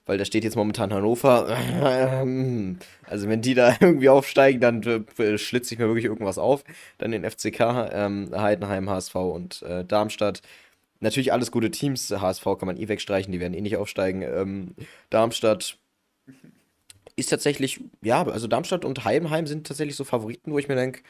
Weil 0.05 0.17
da 0.17 0.25
steht 0.25 0.43
jetzt 0.43 0.55
momentan 0.55 0.93
Hannover. 0.93 1.57
Also 3.05 3.27
wenn 3.27 3.41
die 3.41 3.53
da 3.53 3.75
irgendwie 3.81 4.09
aufsteigen, 4.09 4.61
dann 4.61 4.81
äh, 5.17 5.37
schlitze 5.37 5.73
ich 5.73 5.79
mir 5.79 5.87
wirklich 5.87 6.05
irgendwas 6.05 6.37
auf. 6.37 6.63
Dann 6.97 7.11
den 7.11 7.29
FCK, 7.29 7.89
ähm, 7.91 8.29
Heidenheim, 8.33 8.89
HSV 8.89 9.15
und 9.15 9.61
äh, 9.63 9.83
Darmstadt. 9.83 10.41
Natürlich 11.01 11.33
alles 11.33 11.51
gute 11.51 11.71
Teams. 11.71 12.09
HSV 12.09 12.43
kann 12.43 12.67
man 12.67 12.77
eh 12.77 12.87
wegstreichen, 12.87 13.31
die 13.31 13.39
werden 13.39 13.53
eh 13.53 13.61
nicht 13.61 13.77
aufsteigen. 13.77 14.21
Ähm, 14.21 14.75
Darmstadt 15.09 15.77
ist 17.15 17.29
tatsächlich, 17.29 17.81
ja, 18.01 18.25
also 18.25 18.47
Darmstadt 18.47 18.85
und 18.85 19.03
Heidenheim 19.03 19.47
sind 19.47 19.67
tatsächlich 19.67 19.95
so 19.95 20.03
Favoriten, 20.03 20.51
wo 20.51 20.59
ich 20.59 20.67
mir 20.67 20.75
denke, 20.75 21.01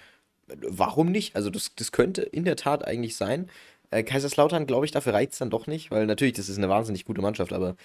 warum 0.48 1.12
nicht? 1.12 1.36
Also 1.36 1.50
das, 1.50 1.76
das 1.76 1.92
könnte 1.92 2.22
in 2.24 2.46
der 2.46 2.56
Tat 2.56 2.86
eigentlich 2.86 3.16
sein. 3.16 3.50
Äh, 3.92 4.04
Kaiserslautern, 4.04 4.66
glaube 4.66 4.86
ich, 4.86 4.92
dafür 4.92 5.14
reizt 5.14 5.34
es 5.34 5.40
dann 5.40 5.50
doch 5.50 5.68
nicht, 5.68 5.92
weil 5.92 6.06
natürlich, 6.06 6.34
das 6.34 6.50
ist 6.50 6.58
eine 6.58 6.70
wahnsinnig 6.70 7.06
gute 7.06 7.22
Mannschaft, 7.22 7.54
aber 7.54 7.76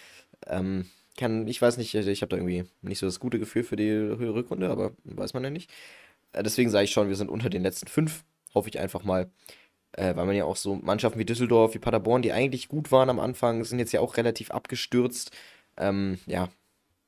ähm, 0.46 0.86
kann, 1.16 1.46
ich 1.48 1.60
weiß 1.60 1.76
nicht, 1.78 1.94
ich 1.94 2.22
habe 2.22 2.30
da 2.30 2.36
irgendwie 2.36 2.64
nicht 2.82 2.98
so 2.98 3.06
das 3.06 3.20
gute 3.20 3.38
Gefühl 3.38 3.64
für 3.64 3.76
die 3.76 3.90
Rückrunde, 3.90 4.70
aber 4.70 4.92
weiß 5.04 5.34
man 5.34 5.44
ja 5.44 5.50
nicht. 5.50 5.70
Äh, 6.32 6.42
deswegen 6.42 6.70
sage 6.70 6.84
ich 6.84 6.92
schon, 6.92 7.08
wir 7.08 7.16
sind 7.16 7.30
unter 7.30 7.50
den 7.50 7.62
letzten 7.62 7.88
fünf, 7.88 8.24
hoffe 8.54 8.68
ich 8.68 8.78
einfach 8.78 9.02
mal. 9.04 9.30
Äh, 9.92 10.14
weil 10.16 10.26
man 10.26 10.36
ja 10.36 10.44
auch 10.44 10.56
so 10.56 10.76
Mannschaften 10.76 11.18
wie 11.18 11.24
Düsseldorf, 11.24 11.74
wie 11.74 11.78
Paderborn, 11.78 12.22
die 12.22 12.32
eigentlich 12.32 12.68
gut 12.68 12.92
waren 12.92 13.10
am 13.10 13.18
Anfang, 13.20 13.64
sind 13.64 13.78
jetzt 13.78 13.92
ja 13.92 14.00
auch 14.00 14.16
relativ 14.16 14.50
abgestürzt. 14.50 15.30
Ähm, 15.78 16.18
ja, 16.26 16.50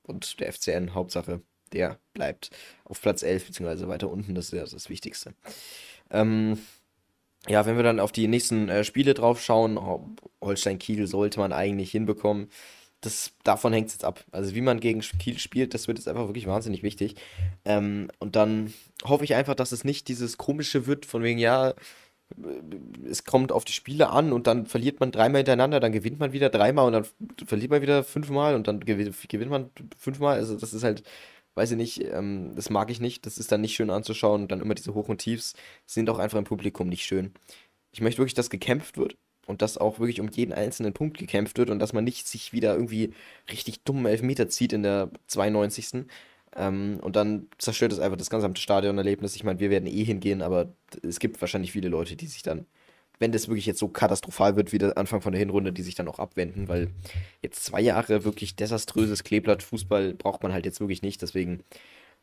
und 0.05 0.41
der 0.41 0.53
FCN, 0.53 0.95
Hauptsache, 0.95 1.43
der 1.73 1.99
bleibt 2.15 2.51
auf 2.85 3.01
Platz 3.03 3.23
11, 3.23 3.47
beziehungsweise 3.49 3.89
weiter 3.89 4.11
unten, 4.11 4.35
das 4.35 4.47
ist 4.47 4.53
ja 4.53 4.65
das 4.65 4.89
Wichtigste. 4.89 5.35
Ähm, 6.11 6.59
ja, 7.47 7.67
wenn 7.67 7.77
wir 7.77 7.83
dann 7.83 8.01
auf 8.01 8.13
die 8.13 8.29
nächsten 8.29 8.69
äh, 8.69 8.85
Spiele 8.85 9.15
drauf 9.15 9.41
schauen, 9.43 9.79
oh, 9.79 10.09
Holstein-Kiel 10.41 11.07
sollte 11.07 11.39
man 11.39 11.53
eigentlich 11.53 11.91
hinbekommen. 11.91 12.49
Das, 13.01 13.33
davon 13.45 13.73
hängt 13.73 13.89
es 13.89 13.95
jetzt 13.95 14.05
ab. 14.05 14.25
Also 14.33 14.55
wie 14.57 14.61
man 14.61 14.81
gegen 14.81 15.01
Kiel 15.01 15.39
spielt, 15.39 15.73
das 15.73 15.87
wird 15.87 15.99
jetzt 15.99 16.09
einfach 16.09 16.27
wirklich 16.27 16.49
wahnsinnig 16.49 16.83
wichtig. 16.83 17.15
Ähm, 17.65 18.11
und 18.19 18.35
dann 18.35 18.75
hoffe 19.05 19.25
ich 19.25 19.35
einfach, 19.35 19.55
dass 19.55 19.71
es 19.71 19.85
nicht 19.85 20.09
dieses 20.09 20.37
komische 20.37 20.87
wird, 20.87 21.07
von 21.07 21.23
wegen, 21.23 21.39
ja, 21.39 21.75
es 23.09 23.25
kommt 23.25 23.53
auf 23.53 23.65
die 23.65 23.73
Spiele 23.73 24.11
an 24.11 24.33
und 24.33 24.47
dann 24.47 24.67
verliert 24.67 25.01
man 25.01 25.13
dreimal 25.13 25.39
hintereinander, 25.39 25.81
dann 25.81 25.93
gewinnt 25.93 26.19
man 26.19 26.33
wieder 26.33 26.51
dreimal 26.51 26.87
und 26.87 26.93
dann 26.93 27.07
verliert 27.47 27.71
man 27.71 27.81
wieder 27.83 28.05
fünfmal 28.05 28.55
und 28.55 28.69
dann 28.69 28.81
gewinnt 28.81 29.51
man 29.51 29.71
fünfmal. 29.97 30.37
Also 30.37 30.57
das 30.57 30.75
ist 30.75 30.85
halt 30.85 31.03
weiß 31.59 31.73
ich 31.73 31.77
nicht, 31.77 32.05
ähm, 32.05 32.53
das 32.55 32.71
mag 32.71 32.91
ich 32.91 33.01
nicht. 33.01 33.27
Das 33.27 33.37
ist 33.37 33.53
dann 33.53 33.61
nicht 33.61 33.75
schön 33.75 33.91
anzuschauen. 33.91 34.43
Und 34.43 34.53
dann 34.53 34.61
immer 34.61 34.75
diese 34.75 34.95
Hoch 34.95 35.09
und 35.09 35.19
Tiefs 35.19 35.55
sind 35.87 36.09
auch 36.09 36.19
einfach 36.19 36.39
im 36.39 36.45
Publikum 36.45 36.89
nicht 36.89 37.05
schön. 37.05 37.33
Ich 37.93 38.01
möchte 38.01 38.19
wirklich, 38.19 38.35
dass 38.35 38.49
gekämpft 38.51 38.97
wird 38.97 39.17
und 39.47 39.61
dass 39.63 39.77
auch 39.79 39.99
wirklich 39.99 40.21
um 40.21 40.29
jeden 40.29 40.53
einzelnen 40.53 40.93
Punkt 40.93 41.19
gekämpft 41.19 41.59
wird 41.59 41.71
und 41.71 41.81
dass 41.81 41.93
man 41.93 42.05
nicht 42.05 42.29
sich 42.29 42.53
wieder 42.53 42.75
irgendwie 42.75 43.13
richtig 43.51 43.83
dummen 43.83 44.07
Elfmeter 44.07 44.49
zieht 44.49 44.73
in 44.73 44.85
der 44.85 45.11
92. 45.27 46.07
Ähm, 46.57 47.01
und 47.03 47.17
dann 47.17 47.49
zerstört 47.59 47.93
es 47.93 47.99
einfach 47.99 48.19
das 48.19 48.31
gesamte 48.31 48.61
Stadionerlebnis. 48.61 49.37
Ich 49.37 49.45
meine, 49.45 49.59
wir 49.61 49.71
werden 49.71 49.87
eh 49.87 50.05
hingehen, 50.05 50.43
aber 50.43 50.73
es 51.03 51.19
gibt 51.19 51.41
wahrscheinlich 51.41 51.73
viele 51.73 51.89
Leute, 51.89 52.17
die 52.17 52.27
sich 52.27 52.43
dann 52.43 52.67
wenn 53.19 53.33
das 53.33 53.49
wirklich 53.49 53.67
jetzt 53.67 53.81
so 53.81 53.89
katastrophal 53.89 54.57
wird 54.57 54.73
wie 54.73 54.79
der 54.79 54.97
Anfang 54.97 55.21
von 55.21 55.33
der 55.33 55.39
Hinrunde, 55.39 55.73
die 55.73 55.83
sich 55.83 55.95
dann 55.95 56.09
auch 56.09 56.19
abwenden, 56.19 56.69
weil 56.69 56.91
jetzt 57.43 57.65
zwei 57.65 57.81
Jahre 57.81 58.25
wirklich 58.25 58.57
desaströses 58.57 59.25
Kleeblatt 59.25 59.63
Fußball 59.63 60.15
braucht 60.15 60.43
man 60.43 60.53
halt 60.53 60.65
jetzt 60.67 60.81
wirklich 60.81 61.03
nicht. 61.03 61.21
Deswegen 61.23 61.65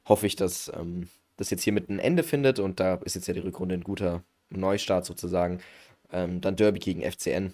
hoffe 0.05 0.27
ich, 0.27 0.35
dass 0.35 0.71
ähm, 0.75 1.09
das 1.37 1.49
jetzt 1.49 1.63
hier 1.63 1.73
mit 1.73 1.89
einem 1.89 1.99
Ende 1.99 2.23
findet 2.23 2.59
und 2.59 2.79
da 2.79 2.95
ist 2.95 3.15
jetzt 3.15 3.27
ja 3.27 3.33
die 3.33 3.41
Rückrunde 3.41 3.75
ein 3.75 3.83
guter 3.83 4.23
Neustart 4.49 5.05
sozusagen. 5.05 5.59
Ähm, 6.11 6.41
dann 6.41 6.55
Derby 6.55 6.79
gegen 6.79 7.01
FCN. 7.01 7.53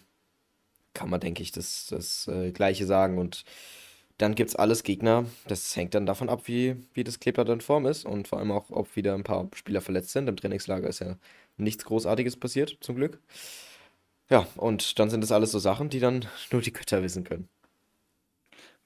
Kann 0.94 1.10
man, 1.10 1.22
denke 1.22 1.42
ich, 1.42 1.52
das, 1.52 1.88
das 1.90 2.28
äh, 2.28 2.52
Gleiche 2.52 2.86
sagen 2.86 3.18
und 3.18 3.46
dann 4.18 4.36
gibt 4.36 4.50
es 4.50 4.56
alles 4.56 4.84
Gegner. 4.84 5.26
Das 5.48 5.76
hängt 5.76 5.96
dann 5.96 6.06
davon 6.06 6.30
ab, 6.30 6.44
wie, 6.46 6.76
wie 6.94 7.04
das 7.04 7.20
Kleeblatt 7.20 7.50
in 7.50 7.62
Form 7.62 7.88
ist 7.88 8.06
und 8.06 8.28
vor 8.28 8.40
allem 8.40 8.52
auch, 8.52 8.70
ob 8.70 8.96
wieder 8.96 9.16
ein 9.16 9.24
paar 9.24 9.50
Spieler 9.56 9.82
verletzt 9.82 10.12
sind. 10.12 10.30
Im 10.30 10.36
Trainingslager 10.36 10.88
ist 10.88 11.00
ja 11.00 11.16
nichts 11.62 11.86
Großartiges 11.86 12.38
passiert, 12.38 12.78
zum 12.82 12.96
Glück. 12.96 13.20
Ja, 14.30 14.48
und 14.56 15.00
dann 15.00 15.10
sind 15.10 15.22
das 15.22 15.32
alles 15.32 15.52
so 15.52 15.60
Sachen, 15.60 15.90
die 15.90 16.00
dann 16.00 16.26
nur 16.52 16.62
die 16.62 16.74
Götter 16.74 17.04
wissen 17.04 17.24
können. 17.24 17.50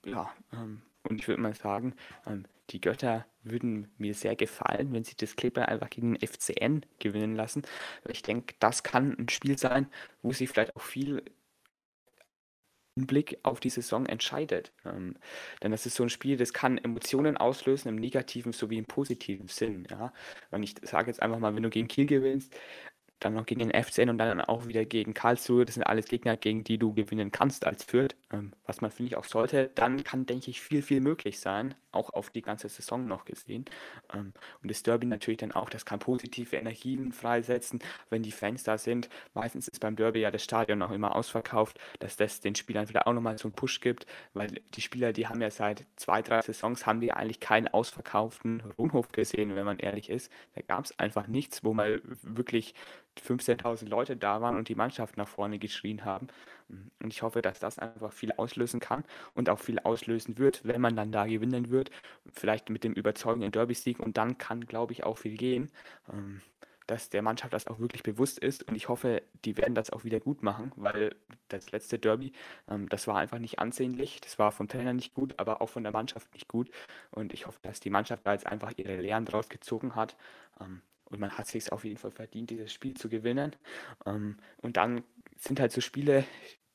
Ja, 0.05 0.33
ähm, 0.53 0.81
und 1.03 1.19
ich 1.19 1.27
würde 1.27 1.41
mal 1.41 1.53
sagen, 1.53 1.95
ähm, 2.25 2.45
die 2.71 2.81
Götter 2.81 3.25
würden 3.43 3.91
mir 3.97 4.15
sehr 4.15 4.35
gefallen, 4.35 4.91
wenn 4.91 5.03
sie 5.03 5.15
das 5.15 5.35
Clipper 5.35 5.67
einfach 5.67 5.89
gegen 5.89 6.13
den 6.15 6.27
FCN 6.27 6.83
gewinnen 6.99 7.35
lassen. 7.35 7.61
Ich 8.07 8.23
denke, 8.23 8.55
das 8.59 8.81
kann 8.81 9.15
ein 9.17 9.29
Spiel 9.29 9.57
sein, 9.57 9.87
wo 10.23 10.31
sie 10.31 10.47
vielleicht 10.47 10.75
auch 10.75 10.81
viel 10.81 11.23
im 12.95 13.07
Blick 13.07 13.37
auf 13.43 13.59
die 13.59 13.69
Saison 13.69 14.05
entscheidet. 14.05 14.71
Ähm, 14.85 15.15
denn 15.61 15.71
das 15.71 15.85
ist 15.85 15.95
so 15.95 16.03
ein 16.03 16.09
Spiel, 16.09 16.37
das 16.37 16.53
kann 16.53 16.77
Emotionen 16.77 17.37
auslösen, 17.37 17.89
im 17.89 17.95
negativen 17.95 18.53
sowie 18.53 18.77
im 18.77 18.85
positiven 18.85 19.47
Sinn. 19.47 19.85
Ja? 19.89 20.13
Und 20.51 20.63
ich 20.63 20.75
sage 20.81 21.07
jetzt 21.07 21.21
einfach 21.21 21.39
mal, 21.39 21.55
wenn 21.55 21.63
du 21.63 21.69
gegen 21.69 21.87
Kiel 21.89 22.05
gewinnst, 22.05 22.55
dann 23.25 23.33
noch 23.33 23.45
gegen 23.45 23.67
den 23.67 23.83
FCN 23.83 24.09
und 24.09 24.17
dann 24.19 24.39
auch 24.39 24.67
wieder 24.67 24.85
gegen 24.85 25.13
Karlsruhe. 25.13 25.65
Das 25.65 25.75
sind 25.75 25.83
alles 25.83 26.05
Gegner, 26.05 26.37
gegen 26.37 26.63
die 26.63 26.77
du 26.77 26.93
gewinnen 26.93 27.31
kannst 27.31 27.65
als 27.65 27.83
Fürth, 27.83 28.15
ähm, 28.31 28.53
was 28.65 28.81
man 28.81 28.91
finde 28.91 29.11
ich 29.11 29.17
auch 29.17 29.25
sollte. 29.25 29.71
Dann 29.73 30.03
kann, 30.03 30.25
denke 30.25 30.51
ich, 30.51 30.61
viel, 30.61 30.83
viel 30.83 31.01
möglich 31.01 31.39
sein, 31.39 31.73
auch 31.91 32.11
auf 32.11 32.29
die 32.29 32.43
ganze 32.43 32.69
Saison 32.69 33.07
noch 33.07 33.25
gesehen. 33.25 33.65
Ähm, 34.13 34.33
und 34.61 34.69
das 34.69 34.83
Derby 34.83 35.07
natürlich 35.07 35.39
dann 35.39 35.51
auch, 35.51 35.69
das 35.69 35.85
kann 35.85 35.97
positive 35.99 36.55
Energien 36.55 37.11
freisetzen, 37.11 37.79
wenn 38.11 38.21
die 38.21 38.31
Fans 38.31 38.63
da 38.63 38.77
sind. 38.77 39.09
Meistens 39.33 39.67
ist 39.67 39.79
beim 39.79 39.95
Derby 39.95 40.19
ja 40.19 40.29
das 40.29 40.43
Stadion 40.43 40.77
noch 40.77 40.91
immer 40.91 41.15
ausverkauft, 41.15 41.79
dass 41.99 42.15
das 42.17 42.41
den 42.41 42.53
Spielern 42.53 42.85
vielleicht 42.85 43.07
auch 43.07 43.13
nochmal 43.13 43.39
so 43.39 43.47
einen 43.47 43.55
Push 43.55 43.81
gibt, 43.81 44.05
weil 44.33 44.61
die 44.75 44.81
Spieler, 44.81 45.13
die 45.13 45.27
haben 45.27 45.41
ja 45.41 45.49
seit 45.49 45.85
zwei, 45.95 46.21
drei 46.21 46.41
Saisons, 46.43 46.85
haben 46.85 47.01
die 47.01 47.11
eigentlich 47.11 47.39
keinen 47.39 47.67
ausverkauften 47.67 48.61
Rundhof 48.77 49.11
gesehen, 49.11 49.55
wenn 49.55 49.65
man 49.65 49.79
ehrlich 49.79 50.11
ist. 50.11 50.31
Da 50.53 50.61
gab 50.61 50.85
es 50.85 50.99
einfach 50.99 51.25
nichts, 51.25 51.63
wo 51.63 51.73
man 51.73 52.01
wirklich 52.21 52.75
15.000 53.19 53.87
Leute 53.87 54.17
da 54.17 54.41
waren 54.41 54.57
und 54.57 54.69
die 54.69 54.75
Mannschaft 54.75 55.17
nach 55.17 55.27
vorne 55.27 55.59
geschrien 55.59 56.05
haben. 56.05 56.27
Und 56.67 57.13
ich 57.13 57.21
hoffe, 57.21 57.41
dass 57.41 57.59
das 57.59 57.79
einfach 57.79 58.11
viel 58.11 58.31
auslösen 58.33 58.79
kann 58.79 59.03
und 59.33 59.49
auch 59.49 59.59
viel 59.59 59.79
auslösen 59.79 60.37
wird, 60.37 60.61
wenn 60.65 60.81
man 60.81 60.95
dann 60.95 61.11
da 61.11 61.25
gewinnen 61.25 61.69
wird. 61.69 61.91
Vielleicht 62.31 62.69
mit 62.69 62.83
dem 62.83 62.93
überzeugenden 62.93 63.51
Derby-Sieg 63.51 63.99
und 63.99 64.17
dann 64.17 64.37
kann, 64.37 64.65
glaube 64.65 64.93
ich, 64.93 65.03
auch 65.03 65.17
viel 65.17 65.37
gehen. 65.37 65.71
Ähm, 66.11 66.41
dass 66.87 67.09
der 67.09 67.21
Mannschaft 67.21 67.53
das 67.53 67.67
auch 67.67 67.79
wirklich 67.79 68.03
bewusst 68.03 68.39
ist 68.39 68.63
und 68.67 68.75
ich 68.75 68.89
hoffe, 68.89 69.23
die 69.43 69.57
werden 69.57 69.75
das 69.75 69.89
auch 69.89 70.03
wieder 70.03 70.19
gut 70.19 70.43
machen, 70.43 70.71
weil 70.75 71.15
das 71.47 71.71
letzte 71.71 71.99
Derby, 71.99 72.31
ähm, 72.69 72.87
das 72.89 73.07
war 73.07 73.17
einfach 73.17 73.39
nicht 73.39 73.59
ansehnlich, 73.59 74.21
das 74.21 74.37
war 74.39 74.51
vom 74.51 74.67
Trainer 74.67 74.93
nicht 74.93 75.13
gut, 75.13 75.33
aber 75.37 75.61
auch 75.61 75.69
von 75.69 75.83
der 75.83 75.91
Mannschaft 75.91 76.31
nicht 76.33 76.47
gut 76.47 76.69
und 77.11 77.33
ich 77.33 77.47
hoffe, 77.47 77.59
dass 77.63 77.79
die 77.79 77.89
Mannschaft 77.89 78.25
da 78.25 78.33
jetzt 78.33 78.45
einfach 78.47 78.73
ihre 78.77 78.97
Lehren 78.97 79.25
draus 79.25 79.49
gezogen 79.49 79.95
hat 79.95 80.15
ähm, 80.59 80.81
und 81.05 81.19
man 81.19 81.37
hat 81.37 81.47
sich 81.47 81.71
auf 81.71 81.83
jeden 81.83 81.97
Fall 81.97 82.11
verdient, 82.11 82.49
dieses 82.49 82.73
Spiel 82.73 82.95
zu 82.95 83.09
gewinnen. 83.09 83.55
Ähm, 84.05 84.37
und 84.57 84.77
dann 84.77 85.03
sind 85.37 85.59
halt 85.59 85.71
so 85.71 85.81
Spiele, 85.81 86.25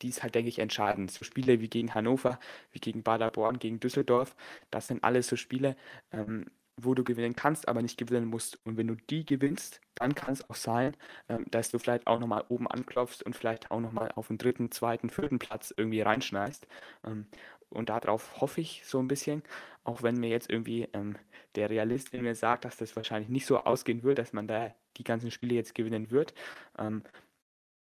die 0.03 0.09
es 0.09 0.23
halt, 0.23 0.35
denke 0.35 0.49
ich, 0.49 0.59
entscheiden. 0.59 1.09
So 1.09 1.25
Spiele 1.25 1.61
wie 1.61 1.69
gegen 1.69 1.95
Hannover, 1.95 2.39
wie 2.73 2.81
gegen 2.81 3.03
Baderborn, 3.03 3.59
gegen 3.59 3.81
Düsseldorf, 3.81 4.37
das 4.71 4.87
sind 4.87 5.05
alles 5.05 5.27
so 5.29 5.37
Spiele, 5.37 5.77
ähm, 6.13 6.47
wo 6.77 6.95
du 6.95 7.05
gewinnen 7.05 7.37
kannst, 7.37 7.69
aber 7.69 7.83
nicht 7.83 7.99
gewinnen 7.99 8.27
musst. 8.27 8.59
Und 8.65 8.77
wenn 8.77 8.87
du 8.87 8.95
die 8.95 9.27
gewinnst, 9.27 9.81
dann 9.97 10.15
kann 10.15 10.33
es 10.33 10.49
auch 10.49 10.55
sein, 10.55 10.97
ähm, 11.29 11.45
dass 11.51 11.71
du 11.71 11.79
vielleicht 11.79 12.07
auch 12.07 12.19
nochmal 12.19 12.45
oben 12.49 12.67
anklopfst 12.69 13.23
und 13.23 13.37
vielleicht 13.37 13.71
auch 13.71 13.81
nochmal 13.81 14.11
auf 14.15 14.29
den 14.29 14.39
dritten, 14.39 14.71
zweiten, 14.71 15.11
vierten 15.11 15.39
Platz 15.39 15.75
irgendwie 15.77 16.01
reinschneist. 16.01 16.67
Ähm, 17.05 17.27
und 17.71 17.89
darauf 17.89 18.41
hoffe 18.41 18.61
ich 18.61 18.83
so 18.85 18.99
ein 18.99 19.09
bisschen, 19.09 19.43
auch 19.85 20.03
wenn 20.03 20.17
mir 20.17 20.29
jetzt 20.29 20.51
irgendwie 20.51 20.89
ähm, 20.93 21.17
der 21.55 21.71
Realist 21.71 22.13
in 22.15 22.23
mir 22.23 22.35
sagt, 22.35 22.65
dass 22.65 22.77
das 22.77 22.95
wahrscheinlich 22.97 23.29
nicht 23.31 23.47
so 23.47 23.59
ausgehen 23.59 24.03
wird, 24.03 24.19
dass 24.19 24.33
man 24.33 24.47
da 24.47 24.75
die 24.97 25.05
ganzen 25.05 25.31
Spiele 25.31 25.55
jetzt 25.55 25.75
gewinnen 25.75 26.11
wird. 26.11 26.35
Ähm, 26.79 27.03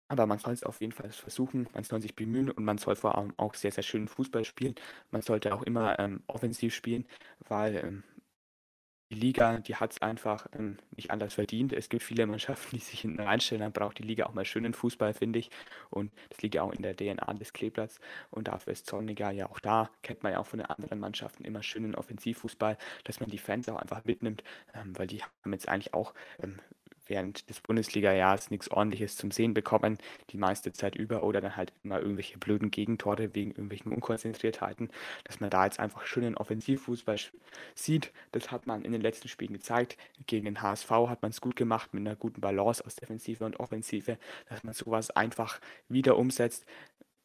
aber 0.09 0.25
man 0.25 0.39
soll 0.39 0.53
es 0.53 0.63
auf 0.63 0.81
jeden 0.81 0.91
Fall 0.91 1.11
versuchen, 1.11 1.67
man 1.73 1.83
soll 1.83 2.01
sich 2.01 2.15
bemühen 2.15 2.49
und 2.49 2.65
man 2.65 2.79
soll 2.79 2.95
vor 2.95 3.17
allem 3.17 3.33
auch 3.37 3.53
sehr, 3.53 3.71
sehr 3.71 3.83
schön 3.83 4.07
Fußball 4.07 4.43
spielen. 4.43 4.75
Man 5.11 5.21
sollte 5.21 5.53
auch 5.53 5.61
immer 5.63 5.99
ähm, 5.99 6.23
offensiv 6.27 6.73
spielen, 6.73 7.05
weil 7.47 7.75
ähm, 7.77 8.03
die 9.09 9.15
Liga, 9.15 9.57
die 9.57 9.75
hat 9.75 9.91
es 9.91 10.01
einfach 10.01 10.47
ähm, 10.53 10.77
nicht 10.95 11.09
anders 11.11 11.33
verdient. 11.33 11.73
Es 11.73 11.89
gibt 11.89 12.03
viele 12.03 12.27
Mannschaften, 12.27 12.75
die 12.75 12.81
sich 12.81 13.01
hinten 13.01 13.21
reinstellen. 13.21 13.61
Dann 13.61 13.71
braucht 13.71 13.97
die 13.97 14.03
Liga 14.03 14.27
auch 14.27 14.33
mal 14.33 14.45
schönen 14.45 14.73
Fußball, 14.73 15.13
finde 15.13 15.39
ich. 15.39 15.49
Und 15.89 16.11
das 16.29 16.41
liegt 16.41 16.55
ja 16.55 16.61
auch 16.61 16.71
in 16.71 16.83
der 16.83 16.95
DNA 16.95 17.33
des 17.33 17.53
Kleeblatts. 17.53 17.99
Und 18.29 18.47
dafür 18.47 18.73
ist 18.73 18.85
Zorniger 18.85 19.31
ja 19.31 19.49
auch 19.49 19.59
da. 19.59 19.89
Kennt 20.03 20.21
man 20.21 20.33
ja 20.33 20.39
auch 20.39 20.47
von 20.47 20.59
den 20.59 20.67
anderen 20.67 20.99
Mannschaften 20.99 21.43
immer 21.43 21.63
schönen 21.63 21.95
Offensivfußball, 21.95 22.77
dass 23.03 23.19
man 23.19 23.29
die 23.29 23.39
Fans 23.39 23.67
auch 23.69 23.77
einfach 23.77 24.05
mitnimmt, 24.05 24.43
ähm, 24.75 24.97
weil 24.97 25.07
die 25.07 25.23
haben 25.23 25.53
jetzt 25.53 25.67
eigentlich 25.67 25.93
auch 25.93 26.13
ähm, 26.43 26.59
während 27.09 27.49
des 27.49 27.61
Bundesliga-Jahres 27.61 28.51
nichts 28.51 28.69
Ordentliches 28.71 29.17
zum 29.17 29.31
Sehen 29.31 29.53
bekommen, 29.53 29.97
die 30.29 30.37
meiste 30.37 30.71
Zeit 30.71 30.95
über 30.95 31.23
oder 31.23 31.41
dann 31.41 31.57
halt 31.57 31.73
immer 31.83 31.99
irgendwelche 31.99 32.37
blöden 32.37 32.71
Gegentore 32.71 33.35
wegen 33.35 33.51
irgendwelchen 33.51 33.91
Unkonzentriertheiten, 33.91 34.89
dass 35.23 35.39
man 35.39 35.49
da 35.49 35.65
jetzt 35.65 35.79
einfach 35.79 36.05
schönen 36.05 36.37
Offensivfußball 36.37 37.17
sieht. 37.75 38.11
Das 38.31 38.51
hat 38.51 38.67
man 38.67 38.83
in 38.83 38.91
den 38.91 39.01
letzten 39.01 39.27
Spielen 39.27 39.53
gezeigt. 39.53 39.97
Gegen 40.27 40.45
den 40.45 40.61
HSV 40.61 40.89
hat 40.89 41.21
man 41.21 41.31
es 41.31 41.41
gut 41.41 41.55
gemacht 41.55 41.93
mit 41.93 42.05
einer 42.05 42.15
guten 42.15 42.41
Balance 42.41 42.85
aus 42.85 42.95
Defensive 42.95 43.43
und 43.45 43.59
Offensive, 43.59 44.17
dass 44.47 44.63
man 44.63 44.73
sowas 44.73 45.09
einfach 45.11 45.59
wieder 45.87 46.17
umsetzt 46.17 46.65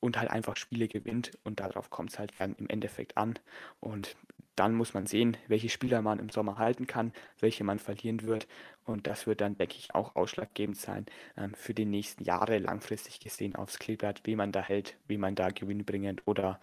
und 0.04 0.18
halt 0.18 0.30
einfach 0.30 0.56
Spiele 0.56 0.86
gewinnt 0.86 1.32
und 1.44 1.60
darauf 1.60 1.88
kommt 1.88 2.10
es 2.10 2.18
halt 2.18 2.32
dann 2.38 2.54
im 2.56 2.68
Endeffekt 2.68 3.16
an. 3.16 3.38
Und 3.80 4.16
dann 4.56 4.74
muss 4.74 4.94
man 4.94 5.06
sehen, 5.06 5.36
welche 5.48 5.68
Spieler 5.68 6.02
man 6.02 6.18
im 6.18 6.30
Sommer 6.30 6.58
halten 6.58 6.86
kann, 6.86 7.12
welche 7.40 7.64
man 7.64 7.78
verlieren 7.78 8.22
wird. 8.22 8.46
Und 8.84 9.06
das 9.06 9.26
wird 9.26 9.40
dann, 9.40 9.56
denke 9.56 9.76
ich, 9.78 9.94
auch 9.94 10.14
ausschlaggebend 10.14 10.76
sein 10.76 11.06
ähm, 11.36 11.54
für 11.54 11.74
die 11.74 11.86
nächsten 11.86 12.24
Jahre 12.24 12.58
langfristig 12.58 13.20
gesehen 13.20 13.56
aufs 13.56 13.78
Kleeblatt, 13.78 14.20
wie 14.24 14.36
man 14.36 14.52
da 14.52 14.60
hält, 14.60 14.96
wie 15.06 15.18
man 15.18 15.34
da 15.34 15.48
gewinnbringend 15.48 16.22
oder 16.26 16.60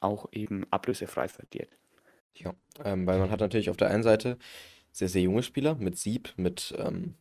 auch 0.00 0.28
eben 0.32 0.66
ablösefrei 0.70 1.28
verliert. 1.28 1.68
Ja, 2.34 2.54
ähm, 2.84 3.06
weil 3.06 3.18
man 3.18 3.30
hat 3.30 3.40
natürlich 3.40 3.70
auf 3.70 3.76
der 3.76 3.90
einen 3.90 4.02
Seite 4.02 4.38
sehr, 4.92 5.08
sehr 5.08 5.22
junge 5.22 5.42
Spieler 5.42 5.74
mit 5.74 5.98
Sieb, 5.98 6.32
mit, 6.36 6.74
ähm, 6.78 7.14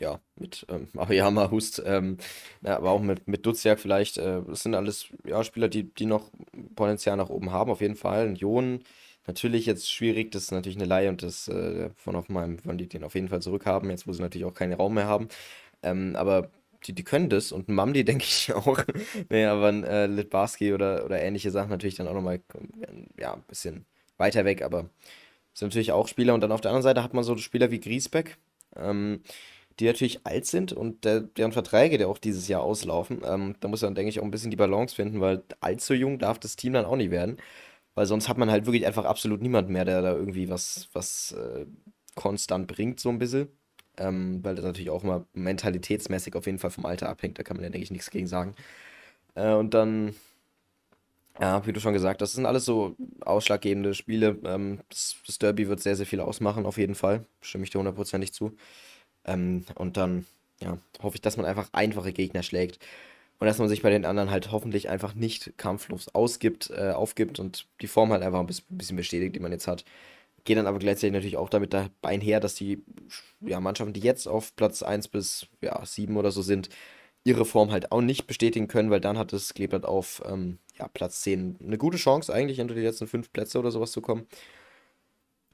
ja, 0.00 0.20
mit 0.36 0.66
ähm, 0.68 0.88
Aoyama, 0.96 1.50
Hust, 1.50 1.82
ähm, 1.84 2.16
ja, 2.62 2.76
aber 2.76 2.90
auch 2.90 3.02
mit, 3.02 3.28
mit 3.28 3.44
Duziak 3.44 3.80
vielleicht. 3.80 4.18
Äh, 4.18 4.42
das 4.46 4.62
sind 4.62 4.74
alles 4.74 5.08
ja, 5.24 5.44
Spieler, 5.44 5.68
die, 5.68 5.84
die 5.84 6.06
noch 6.06 6.30
Potenzial 6.74 7.16
nach 7.16 7.28
oben 7.28 7.52
haben, 7.52 7.70
auf 7.70 7.80
jeden 7.80 7.96
Fall. 7.96 8.28
Und 8.28 8.36
Jon 8.36 8.82
Natürlich 9.28 9.66
jetzt 9.66 9.92
schwierig, 9.92 10.32
das 10.32 10.44
ist 10.44 10.52
natürlich 10.52 10.78
eine 10.78 10.86
Leihe 10.86 11.10
und 11.10 11.22
das 11.22 11.48
äh, 11.48 11.90
von 11.96 12.16
Hoffenheim 12.16 12.58
wollen 12.64 12.78
die 12.78 12.88
den 12.88 13.04
auf 13.04 13.14
jeden 13.14 13.28
Fall 13.28 13.42
zurückhaben, 13.42 13.90
jetzt 13.90 14.08
wo 14.08 14.12
sie 14.14 14.22
natürlich 14.22 14.46
auch 14.46 14.54
keinen 14.54 14.72
Raum 14.72 14.94
mehr 14.94 15.06
haben. 15.06 15.28
Ähm, 15.82 16.16
aber 16.16 16.50
die, 16.86 16.94
die 16.94 17.04
können 17.04 17.28
das 17.28 17.52
und 17.52 17.68
Mamdi 17.68 18.04
denke 18.06 18.24
ich 18.24 18.52
auch. 18.54 18.82
naja, 19.28 19.52
aber 19.52 19.70
äh, 19.86 20.06
Litbarski 20.06 20.72
oder, 20.72 21.04
oder 21.04 21.20
ähnliche 21.20 21.50
Sachen 21.50 21.68
natürlich 21.68 21.96
dann 21.96 22.08
auch 22.08 22.14
nochmal 22.14 22.40
ja, 23.18 23.34
ein 23.34 23.42
bisschen 23.46 23.84
weiter 24.16 24.46
weg, 24.46 24.62
aber 24.62 24.88
sind 25.52 25.68
natürlich 25.68 25.92
auch 25.92 26.08
Spieler. 26.08 26.32
Und 26.32 26.40
dann 26.40 26.52
auf 26.52 26.62
der 26.62 26.70
anderen 26.70 26.82
Seite 26.82 27.02
hat 27.02 27.12
man 27.12 27.22
so 27.22 27.36
Spieler 27.36 27.70
wie 27.70 27.80
Griesbeck, 27.80 28.38
ähm, 28.76 29.20
die 29.78 29.84
natürlich 29.84 30.26
alt 30.26 30.46
sind 30.46 30.72
und 30.72 31.04
der, 31.04 31.20
deren 31.20 31.52
Verträge, 31.52 31.98
die 31.98 32.06
auch 32.06 32.18
dieses 32.18 32.48
Jahr 32.48 32.62
auslaufen. 32.62 33.20
Ähm, 33.26 33.56
da 33.60 33.68
muss 33.68 33.82
man, 33.82 33.94
denke 33.94 34.08
ich, 34.08 34.20
auch 34.20 34.24
ein 34.24 34.30
bisschen 34.30 34.50
die 34.50 34.56
Balance 34.56 34.94
finden, 34.94 35.20
weil 35.20 35.42
allzu 35.60 35.92
jung 35.92 36.18
darf 36.18 36.38
das 36.38 36.56
Team 36.56 36.72
dann 36.72 36.86
auch 36.86 36.96
nicht 36.96 37.10
werden. 37.10 37.36
Weil 37.98 38.06
sonst 38.06 38.28
hat 38.28 38.38
man 38.38 38.48
halt 38.48 38.64
wirklich 38.64 38.86
einfach 38.86 39.04
absolut 39.04 39.42
niemanden 39.42 39.72
mehr, 39.72 39.84
der 39.84 40.02
da 40.02 40.12
irgendwie 40.12 40.48
was, 40.48 40.88
was 40.92 41.32
äh, 41.32 41.66
konstant 42.14 42.68
bringt, 42.68 43.00
so 43.00 43.08
ein 43.08 43.18
bisschen. 43.18 43.48
Ähm, 43.96 44.38
weil 44.44 44.54
das 44.54 44.64
natürlich 44.64 44.90
auch 44.90 45.02
immer 45.02 45.26
mentalitätsmäßig 45.32 46.36
auf 46.36 46.46
jeden 46.46 46.60
Fall 46.60 46.70
vom 46.70 46.86
Alter 46.86 47.08
abhängt. 47.08 47.40
Da 47.40 47.42
kann 47.42 47.56
man 47.56 47.64
ja, 47.64 47.70
denke 47.70 47.82
ich, 47.82 47.90
nichts 47.90 48.12
gegen 48.12 48.28
sagen. 48.28 48.54
Äh, 49.34 49.52
und 49.52 49.74
dann, 49.74 50.14
ja, 51.40 51.66
wie 51.66 51.72
du 51.72 51.80
schon 51.80 51.92
gesagt 51.92 52.22
hast, 52.22 52.30
das 52.30 52.36
sind 52.36 52.46
alles 52.46 52.64
so 52.64 52.94
ausschlaggebende 53.22 53.94
Spiele. 53.94 54.38
Ähm, 54.44 54.78
das, 54.90 55.16
das, 55.26 55.40
Derby 55.40 55.66
wird 55.66 55.80
sehr, 55.80 55.96
sehr 55.96 56.06
viel 56.06 56.20
ausmachen, 56.20 56.66
auf 56.66 56.78
jeden 56.78 56.94
Fall. 56.94 57.24
Stimme 57.40 57.64
ich 57.64 57.70
dir 57.70 57.78
hundertprozentig 57.78 58.32
zu. 58.32 58.56
Ähm, 59.24 59.64
und 59.74 59.96
dann, 59.96 60.24
ja, 60.60 60.78
hoffe 61.02 61.16
ich, 61.16 61.20
dass 61.20 61.36
man 61.36 61.46
einfach 61.46 61.68
einfache 61.72 62.12
Gegner 62.12 62.44
schlägt. 62.44 62.78
Und 63.38 63.46
dass 63.46 63.58
man 63.58 63.68
sich 63.68 63.82
bei 63.82 63.90
den 63.90 64.04
anderen 64.04 64.30
halt 64.30 64.50
hoffentlich 64.50 64.88
einfach 64.88 65.14
nicht 65.14 65.56
kampflos 65.56 66.08
ausgibt, 66.14 66.70
äh, 66.70 66.90
aufgibt 66.90 67.38
und 67.38 67.66
die 67.80 67.86
Form 67.86 68.10
halt 68.10 68.22
einfach 68.22 68.40
ein 68.40 68.46
bisschen 68.46 68.96
bestätigt, 68.96 69.36
die 69.36 69.40
man 69.40 69.52
jetzt 69.52 69.68
hat. 69.68 69.84
Geht 70.44 70.58
dann 70.58 70.66
aber 70.66 70.78
gleichzeitig 70.78 71.12
natürlich 71.12 71.36
auch 71.36 71.50
damit 71.50 71.74
einher, 72.02 72.40
dass 72.40 72.54
die 72.54 72.82
ja, 73.40 73.60
Mannschaften, 73.60 73.92
die 73.92 74.00
jetzt 74.00 74.26
auf 74.26 74.56
Platz 74.56 74.82
1 74.82 75.08
bis 75.08 75.46
ja, 75.60 75.84
7 75.84 76.16
oder 76.16 76.32
so 76.32 76.42
sind, 76.42 76.68
ihre 77.24 77.44
Form 77.44 77.70
halt 77.70 77.92
auch 77.92 78.00
nicht 78.00 78.26
bestätigen 78.26 78.68
können, 78.68 78.90
weil 78.90 79.00
dann 79.00 79.18
hat 79.18 79.32
es 79.32 79.54
Kleeblatt 79.54 79.84
auf 79.84 80.22
ähm, 80.26 80.58
ja, 80.78 80.88
Platz 80.88 81.20
10 81.22 81.58
eine 81.62 81.78
gute 81.78 81.98
Chance, 81.98 82.32
eigentlich 82.32 82.60
unter 82.60 82.74
die 82.74 82.80
letzten 82.80 83.06
5 83.06 83.32
Plätze 83.32 83.58
oder 83.58 83.70
sowas 83.70 83.92
zu 83.92 84.00
kommen. 84.00 84.26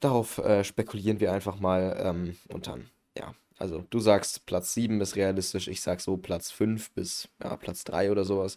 Darauf 0.01 0.39
äh, 0.39 0.65
spekulieren 0.65 1.21
wir 1.21 1.33
einfach 1.33 1.59
mal 1.59 1.97
ähm, 1.99 2.37
und 2.49 2.67
dann, 2.67 2.89
ja, 3.17 3.35
also 3.59 3.85
du 3.91 4.01
sagst 4.01 4.47
Platz 4.47 4.75
7 4.75 5.01
ist 5.01 5.17
realistisch, 5.17 5.69
ich 5.69 5.81
sag 5.81 6.01
so 6.01 6.17
Platz 6.17 6.51
5 6.51 6.91
bis 6.93 7.29
ja, 7.43 7.57
Platz 7.57 7.85
3 7.85 8.11
oder 8.11 8.25
sowas. 8.25 8.57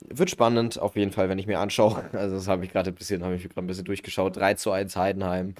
Wird 0.00 0.30
spannend, 0.30 0.78
auf 0.78 0.94
jeden 0.94 1.10
Fall, 1.10 1.28
wenn 1.28 1.38
ich 1.38 1.46
mir 1.48 1.58
anschaue. 1.58 2.08
Also 2.12 2.36
das 2.36 2.48
habe 2.48 2.64
ich 2.64 2.72
gerade 2.72 2.90
ein 2.90 2.94
bisschen, 2.94 3.24
habe 3.24 3.34
ich 3.34 3.42
gerade 3.42 3.60
ein 3.60 3.66
bisschen 3.66 3.84
durchgeschaut. 3.84 4.36
3 4.36 4.54
zu 4.54 4.70
1 4.70 4.96
Heidenheim, 4.96 5.54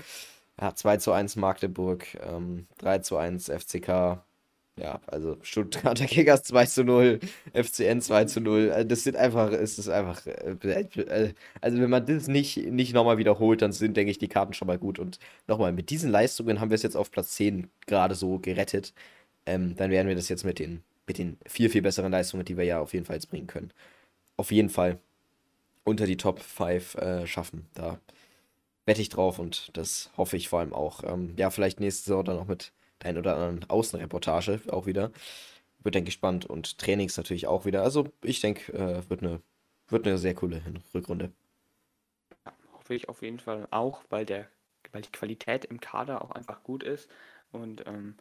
ja, 0.61 0.75
2 0.75 0.99
zu 0.99 1.13
1 1.13 1.37
Magdeburg, 1.37 2.07
ähm, 2.23 2.67
3 2.79 3.01
zu 3.01 3.17
1 3.17 3.49
FCK, 3.49 4.23
ja, 4.81 5.01
also 5.07 5.39
Stuttgarter 5.43 6.07
Kickers 6.07 6.43
2 6.45 6.67
zu 6.67 6.85
0, 6.85 7.21
FCN 7.53 8.01
2 8.01 8.25
zu 8.27 8.41
0. 8.41 8.71
äh, 8.75 8.87
Das 8.87 9.05
sind 9.05 9.17
einfach, 9.17 9.51
es 9.53 9.79
ist 9.79 9.89
einfach, 9.89 10.25
äh, 10.27 10.57
äh, 10.63 11.35
also 11.61 11.79
wenn 11.81 11.91
man 11.91 12.07
das 12.07 12.29
nicht, 12.29 12.57
nicht 12.59 12.95
nochmal 12.95 13.19
wiederholt, 13.19 13.63
dann 13.63 13.73
sind, 13.73 13.97
denke 13.97 14.11
ich, 14.11 14.19
die 14.19 14.29
Karten 14.29 14.53
schon 14.55 14.69
mal 14.69 14.79
gut. 14.79 14.99
Und 14.99 15.19
nochmal, 15.47 15.73
mit 15.73 15.91
diesen 15.91 16.11
Leistungen 16.11 16.61
haben 16.61 16.71
wir 16.71 16.77
es 16.77 16.83
jetzt 16.83 16.97
auf 16.97 17.11
Platz 17.11 17.35
10 17.35 17.71
gerade 17.87 18.15
so 18.15 18.39
gerettet. 18.39 18.93
Ähm, 19.47 19.77
dann 19.77 19.91
werden 19.91 20.09
wir 20.09 20.17
das 20.17 20.29
jetzt 20.29 20.45
mit 20.45 20.59
den, 20.59 20.83
mit 21.07 21.19
den 21.19 21.39
viel, 21.47 21.71
viel 21.71 21.83
besseren 21.83 22.13
Leistungen, 22.13 22.45
die 22.45 22.57
wir 22.57 22.65
ja 22.65 22.81
auf 22.81 22.95
jeden 22.95 23.07
Fall 23.07 23.17
jetzt 23.17 23.31
bringen 23.31 23.47
können, 23.49 23.73
auf 24.37 24.53
jeden 24.53 24.71
Fall 24.71 24.99
unter 25.85 26.07
die 26.07 26.17
Top 26.19 26.41
5 26.41 26.97
äh, 26.97 27.27
schaffen. 27.27 27.67
Da 27.75 28.01
wette 28.87 29.03
ich 29.03 29.09
drauf 29.11 29.39
und 29.39 29.71
das 29.77 30.11
hoffe 30.17 30.37
ich 30.37 30.49
vor 30.49 30.61
allem 30.61 30.73
auch. 30.75 31.05
Ähm, 31.05 31.35
ja, 31.37 31.51
vielleicht 31.51 31.81
nächste 31.81 32.05
Saison 32.05 32.25
dann 32.25 32.39
auch 32.39 32.47
mit 32.47 32.73
ein 33.01 33.19
oder 33.19 33.35
anderen 33.37 33.69
Außenreportage 33.69 34.61
auch 34.71 34.87
wieder. 34.87 35.11
Wird, 35.81 35.97
ich, 35.97 36.13
spannend 36.13 36.47
und 36.47 36.79
Trainings 36.79 37.17
natürlich 37.17 37.47
auch 37.47 37.65
wieder. 37.65 37.83
Also 37.83 38.09
ich 38.23 38.41
denke, 38.41 38.73
äh, 38.73 39.09
wird 39.09 39.23
eine, 39.23 39.41
wird 39.89 40.07
eine 40.07 40.19
sehr 40.19 40.35
coole 40.35 40.61
Rückrunde. 40.93 41.33
Ja, 42.45 42.53
hoffe 42.73 42.95
ich 42.95 43.09
auf 43.09 43.23
jeden 43.23 43.39
Fall 43.39 43.69
auch, 43.71 44.03
weil 44.11 44.27
der, 44.27 44.49
weil 44.93 45.03
die 45.03 45.13
Qualität 45.13 45.65
im 45.65 45.81
Kader 45.81 46.23
auch 46.23 46.33
einfach 46.33 46.63
gut 46.63 46.83
ist. 46.83 47.09
Und 47.53 47.87
ähm, 47.87 48.17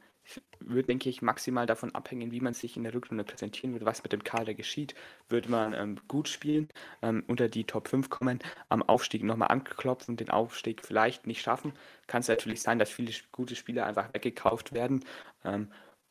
wird, 0.60 0.90
denke 0.90 1.10
ich, 1.10 1.22
maximal 1.22 1.66
davon 1.66 1.94
abhängen, 1.96 2.32
wie 2.32 2.42
man 2.42 2.54
sich 2.54 2.78
in 2.78 2.84
der 2.84 2.94
Rückrunde 2.94 3.24
präsentieren 3.24 3.74
wird, 3.74 3.86
was 3.86 4.04
mit 4.04 4.14
dem 4.14 4.24
Kader 4.24 4.54
geschieht. 4.54 4.96
Wird 5.30 5.50
man 5.50 5.74
ähm, 5.74 6.00
gut 6.08 6.28
spielen, 6.28 6.70
ähm, 7.02 7.24
unter 7.28 7.50
die 7.50 7.66
Top 7.66 7.88
5 7.88 8.10
kommen, 8.10 8.40
am 8.70 8.84
Aufstieg 8.84 9.24
nochmal 9.24 9.50
anklopfen, 9.50 10.18
den 10.18 10.30
Aufstieg 10.30 10.86
vielleicht 10.86 11.28
nicht 11.28 11.42
schaffen, 11.42 11.74
kann 12.08 12.22
es 12.22 12.28
natürlich 12.28 12.62
sein, 12.62 12.80
dass 12.80 12.90
viele 12.90 13.12
gute 13.32 13.56
Spieler 13.56 13.86
einfach 13.86 14.14
weggekauft 14.14 14.74
werden. 14.74 15.04
Ähm, 15.44 15.70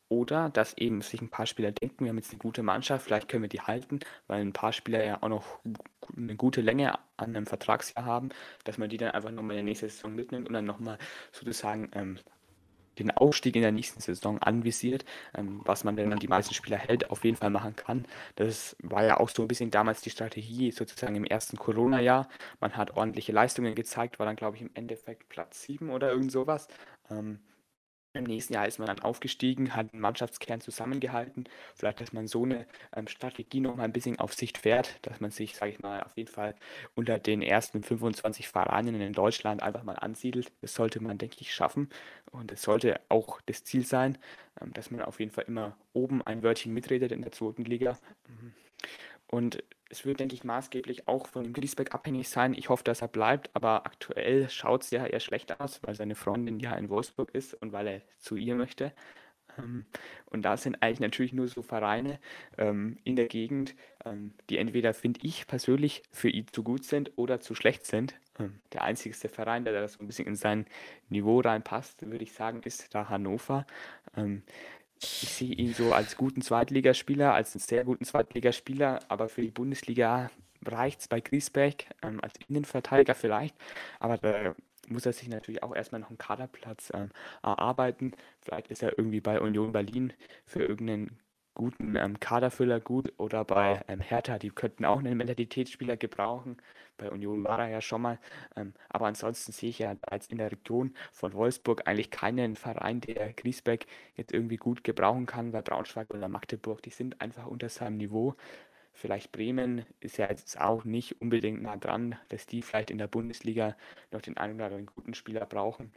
oder 0.09 0.49
dass 0.49 0.77
eben 0.77 1.01
sich 1.01 1.21
ein 1.21 1.29
paar 1.29 1.45
Spieler 1.45 1.71
denken, 1.71 2.05
wir 2.05 2.09
haben 2.09 2.17
jetzt 2.17 2.31
eine 2.31 2.39
gute 2.39 2.63
Mannschaft, 2.63 3.05
vielleicht 3.05 3.27
können 3.27 3.43
wir 3.43 3.49
die 3.49 3.61
halten, 3.61 3.99
weil 4.27 4.41
ein 4.41 4.53
paar 4.53 4.71
Spieler 4.71 5.03
ja 5.03 5.21
auch 5.21 5.27
noch 5.27 5.59
eine 6.15 6.35
gute 6.35 6.61
Länge 6.61 6.97
an 7.17 7.35
einem 7.35 7.45
Vertragsjahr 7.45 8.05
haben, 8.05 8.29
dass 8.63 8.77
man 8.77 8.89
die 8.89 8.97
dann 8.97 9.11
einfach 9.11 9.31
nochmal 9.31 9.57
in 9.57 9.57
der 9.57 9.63
nächsten 9.65 9.89
Saison 9.89 10.15
mitnimmt 10.15 10.47
und 10.47 10.53
dann 10.53 10.65
nochmal 10.65 10.97
sozusagen 11.33 11.89
ähm, 11.93 12.19
den 12.99 13.11
Aufstieg 13.11 13.55
in 13.55 13.61
der 13.61 13.71
nächsten 13.71 14.01
Saison 14.01 14.39
anvisiert, 14.39 15.05
ähm, 15.35 15.61
was 15.63 15.83
man 15.83 15.95
denn 15.95 16.11
an 16.11 16.19
die 16.19 16.27
meisten 16.27 16.53
Spieler 16.53 16.77
hält, 16.77 17.09
auf 17.09 17.23
jeden 17.23 17.37
Fall 17.37 17.49
machen 17.49 17.75
kann. 17.75 18.05
Das 18.35 18.75
war 18.81 19.05
ja 19.05 19.19
auch 19.19 19.29
so 19.29 19.41
ein 19.41 19.47
bisschen 19.47 19.71
damals 19.71 20.01
die 20.01 20.09
Strategie, 20.09 20.71
sozusagen 20.71 21.15
im 21.15 21.25
ersten 21.25 21.57
Corona-Jahr. 21.57 22.27
Man 22.59 22.75
hat 22.77 22.95
ordentliche 22.97 23.31
Leistungen 23.31 23.75
gezeigt, 23.75 24.19
war 24.19 24.25
dann, 24.25 24.35
glaube 24.35 24.57
ich, 24.57 24.61
im 24.61 24.71
Endeffekt 24.73 25.29
Platz 25.29 25.63
7 25.63 25.89
oder 25.89 26.11
irgend 26.11 26.31
sowas. 26.31 26.67
Ähm, 27.09 27.39
im 28.17 28.25
nächsten 28.25 28.53
Jahr 28.53 28.67
ist 28.67 28.79
man 28.79 28.87
dann 28.87 28.99
aufgestiegen, 28.99 29.75
hat 29.75 29.93
einen 29.93 30.01
Mannschaftskern 30.01 30.61
zusammengehalten. 30.61 31.45
Vielleicht, 31.75 32.01
dass 32.01 32.13
man 32.13 32.27
so 32.27 32.43
eine 32.43 32.65
ähm, 32.95 33.07
Strategie 33.07 33.59
noch 33.59 33.75
mal 33.75 33.83
ein 33.83 33.93
bisschen 33.93 34.19
auf 34.19 34.33
Sicht 34.33 34.57
fährt, 34.57 34.99
dass 35.03 35.19
man 35.19 35.31
sich, 35.31 35.55
sage 35.55 35.71
ich 35.71 35.79
mal, 35.79 36.03
auf 36.03 36.17
jeden 36.17 36.29
Fall 36.29 36.55
unter 36.95 37.19
den 37.19 37.41
ersten 37.41 37.83
25 37.83 38.47
Vereinen 38.47 38.99
in 38.99 39.13
Deutschland 39.13 39.61
einfach 39.63 39.83
mal 39.83 39.95
ansiedelt. 39.95 40.51
Das 40.61 40.73
sollte 40.73 41.01
man, 41.01 41.17
denke 41.17 41.37
ich, 41.39 41.53
schaffen. 41.53 41.89
Und 42.31 42.51
es 42.51 42.61
sollte 42.61 42.99
auch 43.09 43.41
das 43.45 43.63
Ziel 43.63 43.85
sein, 43.85 44.17
ähm, 44.61 44.73
dass 44.73 44.91
man 44.91 45.01
auf 45.01 45.19
jeden 45.19 45.31
Fall 45.31 45.45
immer 45.47 45.77
oben 45.93 46.21
ein 46.21 46.43
Wörtchen 46.43 46.73
mitredet 46.73 47.11
in 47.11 47.21
der 47.21 47.31
zweiten 47.31 47.65
Liga. 47.65 47.97
Mhm. 48.27 48.53
Und 49.29 49.63
es 49.89 50.05
wird, 50.05 50.19
denke 50.19 50.35
ich, 50.35 50.43
maßgeblich 50.43 51.07
auch 51.07 51.27
von 51.27 51.43
dem 51.43 51.53
Griesbeck 51.53 51.93
abhängig 51.93 52.29
sein. 52.29 52.53
Ich 52.53 52.69
hoffe, 52.69 52.83
dass 52.83 53.01
er 53.01 53.07
bleibt, 53.07 53.49
aber 53.53 53.85
aktuell 53.85 54.49
schaut 54.49 54.83
es 54.83 54.91
ja 54.91 55.05
eher 55.05 55.19
schlecht 55.19 55.59
aus, 55.59 55.81
weil 55.83 55.95
seine 55.95 56.15
Freundin 56.15 56.59
ja 56.59 56.75
in 56.75 56.89
Wolfsburg 56.89 57.33
ist 57.33 57.53
und 57.53 57.71
weil 57.71 57.87
er 57.87 58.01
zu 58.19 58.35
ihr 58.35 58.55
möchte. 58.55 58.93
Ähm, 59.57 59.85
und 60.25 60.43
da 60.43 60.57
sind 60.57 60.81
eigentlich 60.81 60.99
natürlich 60.99 61.33
nur 61.33 61.47
so 61.47 61.61
Vereine 61.61 62.19
ähm, 62.57 62.97
in 63.03 63.15
der 63.15 63.27
Gegend, 63.27 63.75
ähm, 64.05 64.33
die 64.49 64.57
entweder, 64.57 64.93
finde 64.93 65.21
ich 65.23 65.47
persönlich, 65.47 66.03
für 66.11 66.29
ihn 66.29 66.47
zu 66.51 66.63
gut 66.63 66.83
sind 66.83 67.11
oder 67.15 67.39
zu 67.39 67.55
schlecht 67.55 67.85
sind. 67.85 68.15
der 68.73 68.83
einzigste 68.83 69.29
Verein, 69.29 69.65
der 69.65 69.73
da 69.73 69.87
so 69.87 69.99
ein 69.99 70.07
bisschen 70.07 70.27
in 70.27 70.35
sein 70.35 70.67
Niveau 71.09 71.39
reinpasst, 71.39 72.05
würde 72.05 72.23
ich 72.23 72.33
sagen, 72.33 72.61
ist 72.63 72.93
da 72.93 73.09
Hannover 73.09 73.65
ich 75.01 75.29
sehe 75.29 75.53
ihn 75.53 75.73
so 75.73 75.93
als 75.93 76.17
guten 76.17 76.41
Zweitligaspieler, 76.41 77.33
als 77.33 77.55
einen 77.55 77.61
sehr 77.61 77.83
guten 77.83 78.05
Zweitligaspieler, 78.05 78.99
aber 79.07 79.29
für 79.29 79.41
die 79.41 79.51
Bundesliga 79.51 80.31
reicht 80.65 81.01
es 81.01 81.07
bei 81.07 81.21
Griesbeck 81.21 81.87
ähm, 82.01 82.19
als 82.21 82.33
Innenverteidiger 82.47 83.15
vielleicht, 83.15 83.55
aber 83.99 84.17
da 84.17 84.55
muss 84.89 85.05
er 85.05 85.13
sich 85.13 85.27
natürlich 85.27 85.63
auch 85.63 85.75
erstmal 85.75 86.01
noch 86.01 86.09
einen 86.09 86.17
Kaderplatz 86.17 86.91
ähm, 86.93 87.09
erarbeiten. 87.43 88.13
Vielleicht 88.41 88.69
ist 88.69 88.83
er 88.83 88.97
irgendwie 88.97 89.19
bei 89.19 89.41
Union 89.41 89.73
Berlin 89.73 90.13
für 90.45 90.63
irgendeinen 90.63 91.19
guten 91.57 91.95
ähm, 91.95 92.19
Kaderfüller 92.19 92.79
gut 92.79 93.11
oder 93.17 93.43
bei 93.43 93.81
ähm, 93.87 93.99
Hertha, 93.99 94.37
die 94.37 94.51
könnten 94.51 94.85
auch 94.85 94.99
einen 94.99 95.17
Mentalitätsspieler 95.17 95.97
gebrauchen. 95.97 96.57
Bei 96.97 97.09
Union 97.09 97.43
war 97.43 97.59
er 97.59 97.69
ja 97.69 97.81
schon 97.81 98.03
mal. 98.03 98.19
Ähm, 98.55 98.73
aber 98.89 99.07
ansonsten 99.07 99.51
sehe 99.51 99.69
ich 99.71 99.79
ja 99.79 99.95
als 100.03 100.27
in 100.27 100.37
der 100.37 100.51
Region 100.51 100.93
von 101.11 101.33
Wolfsburg 101.33 101.87
eigentlich 101.87 102.11
keinen 102.11 102.55
Verein, 102.55 103.01
der 103.01 103.33
Griesbeck 103.33 103.87
jetzt 104.15 104.33
irgendwie 104.33 104.57
gut 104.57 104.83
gebrauchen 104.83 105.25
kann, 105.25 105.51
weil 105.51 105.63
Braunschweig 105.63 106.13
oder 106.13 106.27
Magdeburg, 106.27 106.83
die 106.83 106.91
sind 106.91 107.19
einfach 107.21 107.47
unter 107.47 107.69
seinem 107.69 107.97
Niveau. 107.97 108.35
Vielleicht 108.93 109.31
Bremen 109.31 109.83
ist 109.99 110.17
ja 110.17 110.29
jetzt 110.29 110.61
auch 110.61 110.83
nicht 110.85 111.21
unbedingt 111.21 111.61
nah 111.63 111.77
dran, 111.77 112.15
dass 112.29 112.45
die 112.45 112.61
vielleicht 112.61 112.91
in 112.91 112.99
der 112.99 113.07
Bundesliga 113.07 113.75
noch 114.11 114.21
den 114.21 114.37
einen 114.37 114.55
oder 114.55 114.65
anderen 114.65 114.85
guten 114.85 115.15
Spieler 115.15 115.45
brauchen. 115.47 115.91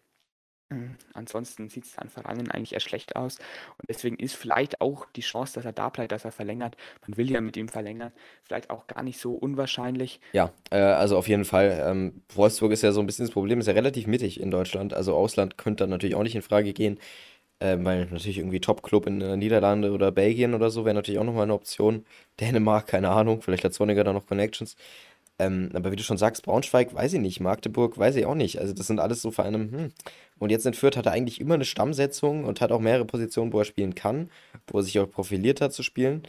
Mhm. 0.71 0.97
Ansonsten 1.15 1.69
sieht 1.69 1.85
es 1.85 1.99
an 1.99 2.09
Vereinen 2.09 2.51
eigentlich 2.51 2.73
eher 2.75 2.81
schlecht 2.81 3.17
aus. 3.17 3.39
Und 3.79 3.89
deswegen 3.89 4.17
ist 4.17 4.37
vielleicht 4.37 4.81
auch 4.81 5.07
die 5.17 5.21
Chance, 5.21 5.55
dass 5.55 5.65
er 5.65 5.73
da 5.73 5.89
bleibt, 5.89 6.13
dass 6.13 6.25
er 6.25 6.33
verlängert. 6.33 6.77
Man 7.07 7.17
will 7.17 7.31
ja 7.31 7.41
mit 7.41 7.57
ihm 7.57 7.69
verlängern. 7.69 8.13
Vielleicht 8.45 8.71
auch 8.71 8.87
gar 8.87 9.03
nicht 9.03 9.19
so 9.19 9.33
unwahrscheinlich. 9.33 10.21
Ja, 10.33 10.53
äh, 10.71 10.79
also 10.79 11.19
auf 11.19 11.29
jeden 11.29 11.45
Fall. 11.45 11.85
Ähm, 11.85 12.23
Wolfsburg 12.35 12.71
ist 12.73 12.83
ja 12.83 12.93
so 12.93 13.01
ein 13.01 13.07
bisschen 13.07 13.27
das 13.27 13.33
Problem, 13.33 13.59
ist 13.59 13.67
ja 13.67 13.73
relativ 13.73 14.07
mittig 14.07 14.41
in 14.41 14.51
Deutschland. 14.51 14.95
Also 14.95 15.15
Ausland 15.17 15.59
könnte 15.59 15.83
dann 15.83 15.91
natürlich 15.91 16.15
auch 16.15 16.23
nicht 16.23 16.37
in 16.37 16.43
Frage 16.43 16.73
gehen. 16.73 16.99
Äh, 17.63 17.77
weil 17.85 18.07
natürlich 18.07 18.39
irgendwie 18.39 18.61
Top-Club 18.61 19.07
in 19.07 19.21
äh, 19.21 19.37
Niederlande 19.37 19.93
oder 19.93 20.11
Belgien 20.13 20.55
oder 20.55 20.71
so 20.71 20.87
wäre 20.87 20.95
natürlich 20.95 21.21
auch 21.21 21.25
nochmal 21.25 21.43
eine 21.43 21.53
Option. 21.53 22.07
Dänemark, 22.41 22.87
keine 22.87 23.11
Ahnung. 23.11 23.43
Vielleicht 23.43 23.65
hat 23.65 23.75
Sonniger 23.75 24.03
da 24.03 24.15
noch 24.15 24.27
Connections. 24.27 24.77
Ähm, 25.41 25.71
aber 25.73 25.91
wie 25.91 25.97
du 25.97 26.03
schon 26.03 26.19
sagst, 26.19 26.43
Braunschweig, 26.43 26.95
weiß 26.95 27.15
ich 27.15 27.21
nicht. 27.21 27.41
Magdeburg, 27.41 27.97
weiß 27.97 28.17
ich 28.17 28.27
auch 28.27 28.35
nicht. 28.35 28.59
Also 28.61 28.75
das 28.75 28.87
sind 28.87 29.01
alles 29.01 29.23
so 29.23 29.31
Vereine, 29.31 29.57
hm. 29.59 29.93
Und 30.39 30.51
jetzt 30.51 30.67
in 30.67 30.75
Fürth 30.75 30.97
hat 30.97 31.07
er 31.07 31.13
eigentlich 31.13 31.41
immer 31.41 31.55
eine 31.55 31.65
Stammsetzung 31.65 32.45
und 32.45 32.61
hat 32.61 32.73
auch 32.73 32.81
mehrere 32.81 33.07
Positionen, 33.07 33.53
wo 33.53 33.59
er 33.59 33.65
spielen 33.65 33.95
kann, 33.95 34.31
wo 34.67 34.79
er 34.79 34.83
sich 34.83 34.99
auch 34.99 35.11
profiliert 35.11 35.63
hat 35.63 35.73
zu 35.73 35.83
spielen. 35.83 36.25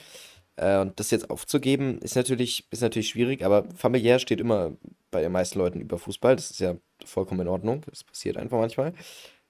Äh, 0.55 0.79
und 0.79 0.97
das 0.99 1.11
jetzt 1.11 1.29
aufzugeben, 1.29 1.99
ist 1.99 2.15
natürlich, 2.15 2.65
ist 2.71 2.81
natürlich 2.81 3.09
schwierig, 3.09 3.43
aber 3.43 3.65
familiär 3.75 4.19
steht 4.19 4.39
immer 4.39 4.71
bei 5.11 5.21
den 5.21 5.31
meisten 5.33 5.59
Leuten 5.59 5.81
über 5.81 5.97
Fußball. 5.97 6.37
Das 6.37 6.51
ist 6.51 6.61
ja 6.61 6.77
vollkommen 7.03 7.41
in 7.41 7.47
Ordnung. 7.49 7.83
Das 7.89 8.05
passiert 8.05 8.37
einfach 8.37 8.59
manchmal. 8.59 8.93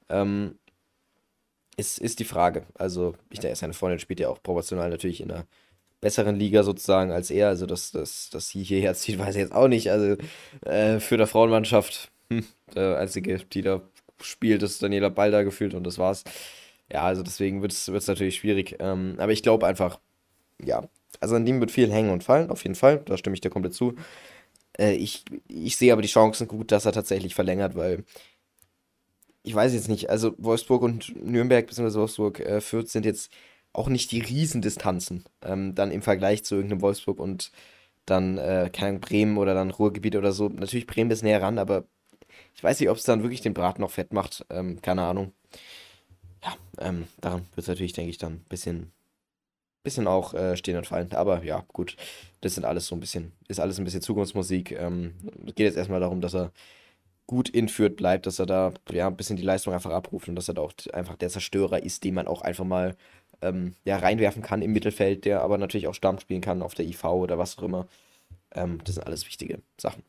Ähm, 0.09 0.57
ist, 1.77 1.99
ist 1.99 2.19
die 2.19 2.25
Frage. 2.25 2.65
Also, 2.73 3.15
ich 3.29 3.39
denke, 3.39 3.55
seine 3.55 3.73
Freundin 3.73 3.99
spielt 3.99 4.19
ja 4.19 4.29
auch 4.29 4.41
proportional 4.41 4.89
natürlich 4.89 5.21
in 5.21 5.31
einer 5.31 5.45
besseren 6.01 6.35
Liga 6.35 6.63
sozusagen 6.63 7.11
als 7.11 7.29
er. 7.31 7.47
Also, 7.47 7.65
dass, 7.65 7.91
dass, 7.91 8.29
dass 8.29 8.49
sie 8.49 8.63
hierher 8.63 8.93
zieht, 8.95 9.19
weiß 9.19 9.35
ich 9.35 9.41
jetzt 9.41 9.53
auch 9.53 9.67
nicht. 9.67 9.91
Also, 9.91 10.17
äh, 10.65 10.99
für 10.99 11.17
der 11.17 11.27
Frauenmannschaft, 11.27 12.11
hm, 12.29 12.45
der 12.75 12.97
einzige, 12.97 13.37
die 13.37 13.61
da 13.61 13.81
spielt, 14.21 14.63
ist 14.63 14.83
Daniela 14.83 15.09
Balda 15.09 15.43
gefühlt 15.43 15.73
und 15.73 15.85
das 15.85 15.97
war's. 15.97 16.23
Ja, 16.91 17.03
also 17.03 17.23
deswegen 17.23 17.61
wird 17.61 17.71
es 17.71 18.07
natürlich 18.07 18.35
schwierig. 18.35 18.75
Ähm, 18.79 19.15
aber 19.17 19.31
ich 19.31 19.43
glaube 19.43 19.65
einfach, 19.65 19.99
ja, 20.63 20.83
also 21.19 21.35
an 21.35 21.45
dem 21.45 21.59
wird 21.59 21.71
viel 21.71 21.91
hängen 21.91 22.09
und 22.09 22.23
fallen, 22.23 22.49
auf 22.49 22.63
jeden 22.63 22.75
Fall. 22.75 23.01
Da 23.05 23.17
stimme 23.17 23.33
ich 23.35 23.41
dir 23.41 23.49
komplett 23.49 23.73
zu. 23.73 23.95
Äh, 24.77 24.93
ich, 24.95 25.23
ich 25.47 25.77
sehe 25.77 25.93
aber 25.93 26.01
die 26.01 26.07
Chancen 26.07 26.47
gut, 26.47 26.71
dass 26.71 26.85
er 26.85 26.91
tatsächlich 26.91 27.35
verlängert, 27.35 27.75
weil 27.75 28.03
ich 29.43 29.55
weiß 29.55 29.73
jetzt 29.73 29.87
nicht, 29.89 30.09
also 30.09 30.35
Wolfsburg 30.37 30.83
und 30.83 31.15
Nürnberg 31.15 31.65
bzw. 31.67 31.99
Wolfsburg 31.99 32.39
äh, 32.39 32.61
Fürth 32.61 32.89
sind 32.89 33.05
jetzt 33.05 33.31
auch 33.73 33.87
nicht 33.89 34.11
die 34.11 34.21
Riesendistanzen. 34.21 35.25
Ähm, 35.43 35.75
dann 35.75 35.91
im 35.91 36.01
Vergleich 36.01 36.43
zu 36.43 36.55
irgendeinem 36.55 36.81
Wolfsburg 36.81 37.19
und 37.19 37.51
dann, 38.05 38.37
äh, 38.37 38.69
keine 38.73 38.89
Ahnung, 38.89 39.01
Bremen 39.01 39.37
oder 39.37 39.53
dann 39.53 39.71
Ruhrgebiet 39.71 40.15
oder 40.15 40.31
so. 40.31 40.49
Natürlich 40.49 40.87
Bremen 40.87 41.11
ist 41.11 41.23
näher 41.23 41.41
ran, 41.41 41.57
aber 41.59 41.85
ich 42.55 42.63
weiß 42.63 42.79
nicht, 42.79 42.89
ob 42.89 42.97
es 42.97 43.03
dann 43.03 43.23
wirklich 43.23 43.41
den 43.41 43.53
Braten 43.53 43.81
noch 43.81 43.91
fett 43.91 44.13
macht. 44.13 44.45
Ähm, 44.49 44.81
keine 44.81 45.03
Ahnung. 45.03 45.33
Ja, 46.43 46.55
ähm, 46.79 47.07
daran 47.21 47.41
wird 47.55 47.59
es 47.63 47.67
natürlich, 47.67 47.93
denke 47.93 48.09
ich, 48.09 48.17
dann 48.17 48.33
ein 48.33 48.45
bisschen, 48.49 48.91
bisschen 49.83 50.07
auch 50.07 50.33
äh, 50.33 50.57
stehen 50.57 50.77
und 50.77 50.87
fallen. 50.87 51.11
Aber 51.13 51.43
ja, 51.43 51.63
gut. 51.67 51.95
Das 52.41 52.55
sind 52.55 52.65
alles 52.65 52.87
so 52.87 52.95
ein 52.95 52.99
bisschen, 52.99 53.33
ist 53.47 53.59
alles 53.59 53.77
ein 53.77 53.85
bisschen 53.85 54.01
Zukunftsmusik. 54.01 54.71
Ähm, 54.71 55.13
es 55.45 55.55
geht 55.55 55.67
jetzt 55.67 55.77
erstmal 55.77 55.99
darum, 55.99 56.21
dass 56.21 56.33
er 56.35 56.51
gut 57.27 57.49
in 57.49 57.69
Fürth 57.69 57.95
bleibt, 57.95 58.25
dass 58.25 58.39
er 58.39 58.45
da 58.45 58.73
ja 58.91 59.07
ein 59.07 59.15
bisschen 59.15 59.37
die 59.37 59.43
Leistung 59.43 59.73
einfach 59.73 59.91
abruft 59.91 60.27
und 60.27 60.35
dass 60.35 60.49
er 60.49 60.55
da 60.55 60.61
auch 60.63 60.73
einfach 60.91 61.15
der 61.15 61.29
Zerstörer 61.29 61.81
ist, 61.81 62.03
den 62.03 62.15
man 62.15 62.27
auch 62.27 62.41
einfach 62.41 62.65
mal 62.65 62.97
ähm, 63.41 63.75
ja, 63.83 63.97
reinwerfen 63.97 64.41
kann 64.41 64.61
im 64.61 64.71
Mittelfeld, 64.73 65.25
der 65.25 65.41
aber 65.41 65.57
natürlich 65.57 65.87
auch 65.87 65.93
Stamm 65.93 66.19
spielen 66.19 66.41
kann 66.41 66.61
auf 66.61 66.73
der 66.73 66.85
IV 66.85 67.03
oder 67.05 67.37
was 67.37 67.57
auch 67.57 67.63
immer. 67.63 67.87
Ähm, 68.53 68.79
das 68.83 68.95
sind 68.95 69.05
alles 69.05 69.25
wichtige 69.25 69.61
Sachen. 69.77 70.03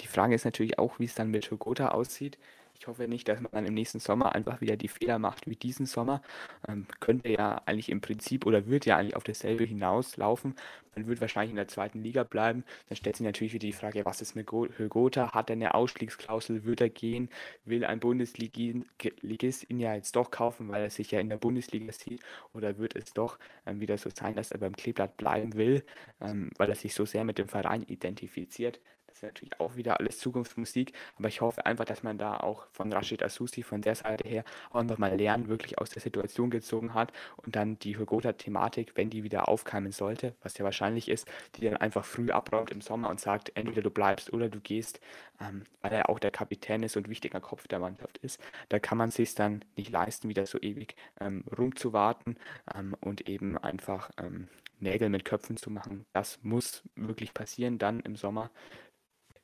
Die 0.00 0.06
Frage 0.06 0.34
ist 0.34 0.44
natürlich 0.44 0.78
auch, 0.78 0.98
wie 0.98 1.04
es 1.04 1.14
dann 1.14 1.30
mit 1.30 1.44
Togota 1.44 1.88
aussieht. 1.88 2.38
Ich 2.80 2.86
hoffe 2.86 3.08
nicht, 3.08 3.26
dass 3.26 3.40
man 3.40 3.66
im 3.66 3.74
nächsten 3.74 3.98
Sommer 3.98 4.36
einfach 4.36 4.60
wieder 4.60 4.76
die 4.76 4.86
Fehler 4.88 5.18
macht 5.18 5.48
wie 5.48 5.56
diesen 5.56 5.84
Sommer. 5.84 6.22
Ähm, 6.68 6.86
könnte 7.00 7.28
ja 7.28 7.60
eigentlich 7.66 7.88
im 7.88 8.00
Prinzip 8.00 8.46
oder 8.46 8.66
wird 8.66 8.86
ja 8.86 8.96
eigentlich 8.96 9.16
auf 9.16 9.24
dasselbe 9.24 9.64
hinauslaufen. 9.64 10.54
Man 10.94 11.08
wird 11.08 11.20
wahrscheinlich 11.20 11.50
in 11.50 11.56
der 11.56 11.66
zweiten 11.66 12.00
Liga 12.00 12.22
bleiben. 12.22 12.64
Dann 12.88 12.94
stellt 12.96 13.16
sich 13.16 13.26
natürlich 13.26 13.52
wieder 13.52 13.66
die 13.66 13.72
Frage, 13.72 14.04
was 14.04 14.20
ist 14.20 14.36
mit 14.36 14.50
Högota? 14.52 15.32
Hat 15.34 15.50
er 15.50 15.54
eine 15.54 15.74
Ausstiegsklausel? 15.74 16.64
Wird 16.64 16.80
er 16.80 16.88
gehen? 16.88 17.30
Will 17.64 17.84
ein 17.84 17.98
Bundesligist 17.98 19.68
ihn 19.68 19.80
ja 19.80 19.94
jetzt 19.94 20.14
doch 20.14 20.30
kaufen, 20.30 20.68
weil 20.68 20.82
er 20.84 20.90
sich 20.90 21.10
ja 21.10 21.18
in 21.18 21.28
der 21.30 21.36
Bundesliga 21.38 21.92
sieht? 21.92 22.22
Oder 22.52 22.78
wird 22.78 22.94
es 22.94 23.12
doch 23.12 23.38
ähm, 23.66 23.80
wieder 23.80 23.98
so 23.98 24.08
sein, 24.10 24.36
dass 24.36 24.52
er 24.52 24.58
beim 24.58 24.76
Kleeblatt 24.76 25.16
bleiben 25.16 25.54
will, 25.54 25.84
ähm, 26.20 26.50
weil 26.58 26.68
er 26.68 26.76
sich 26.76 26.94
so 26.94 27.04
sehr 27.04 27.24
mit 27.24 27.38
dem 27.38 27.48
Verein 27.48 27.82
identifiziert? 27.82 28.80
Ist 29.18 29.22
natürlich 29.22 29.60
auch 29.60 29.76
wieder 29.76 29.98
alles 29.98 30.18
Zukunftsmusik, 30.18 30.92
aber 31.18 31.28
ich 31.28 31.40
hoffe 31.40 31.66
einfach, 31.66 31.84
dass 31.84 32.02
man 32.02 32.18
da 32.18 32.38
auch 32.38 32.66
von 32.72 32.92
Rashid 32.92 33.22
Asusi 33.22 33.62
von 33.62 33.82
der 33.82 33.94
Seite 33.94 34.28
her 34.28 34.44
auch 34.70 34.82
nochmal 34.82 35.16
Lernen 35.16 35.48
wirklich 35.48 35.78
aus 35.78 35.90
der 35.90 36.00
Situation 36.00 36.50
gezogen 36.50 36.94
hat 36.94 37.12
und 37.36 37.56
dann 37.56 37.78
die 37.78 37.98
Hygota-Thematik, 37.98 38.92
wenn 38.94 39.10
die 39.10 39.24
wieder 39.24 39.48
aufkeimen 39.48 39.92
sollte, 39.92 40.34
was 40.42 40.56
ja 40.58 40.64
wahrscheinlich 40.64 41.08
ist, 41.08 41.26
die 41.56 41.64
dann 41.64 41.76
einfach 41.76 42.04
früh 42.04 42.30
abräumt 42.30 42.70
im 42.70 42.80
Sommer 42.80 43.10
und 43.10 43.20
sagt, 43.20 43.52
entweder 43.56 43.82
du 43.82 43.90
bleibst 43.90 44.32
oder 44.32 44.48
du 44.48 44.60
gehst, 44.60 45.00
ähm, 45.40 45.64
weil 45.82 45.92
er 45.92 46.08
auch 46.08 46.18
der 46.18 46.30
Kapitän 46.30 46.82
ist 46.82 46.96
und 46.96 47.08
wichtiger 47.08 47.40
Kopf 47.40 47.66
der 47.68 47.78
Mannschaft 47.78 48.18
ist. 48.18 48.40
Da 48.68 48.78
kann 48.78 48.98
man 48.98 49.10
sich 49.10 49.34
dann 49.34 49.64
nicht 49.76 49.90
leisten, 49.90 50.28
wieder 50.28 50.46
so 50.46 50.58
ewig 50.60 50.94
ähm, 51.20 51.44
rumzuwarten 51.56 52.38
ähm, 52.74 52.96
und 53.00 53.28
eben 53.28 53.58
einfach 53.58 54.10
ähm, 54.18 54.48
Nägel 54.80 55.08
mit 55.08 55.24
Köpfen 55.24 55.56
zu 55.56 55.70
machen. 55.70 56.06
Das 56.12 56.38
muss 56.42 56.82
wirklich 56.94 57.34
passieren 57.34 57.78
dann 57.78 58.00
im 58.00 58.16
Sommer 58.16 58.50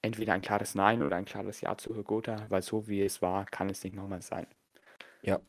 entweder 0.04 0.34
ein 0.34 0.42
klares 0.42 0.74
Nein 0.74 1.02
oder 1.02 1.16
ein 1.16 1.24
klares 1.24 1.60
Ja 1.60 1.76
zu 1.76 1.96
Hygota, 1.96 2.46
weil 2.50 2.62
so 2.62 2.86
wie 2.86 3.02
es 3.02 3.22
war, 3.22 3.46
kann 3.46 3.70
es 3.70 3.82
nicht 3.82 3.96
nochmal 3.96 4.22
sein. 4.22 4.46
Ja. 5.22 5.40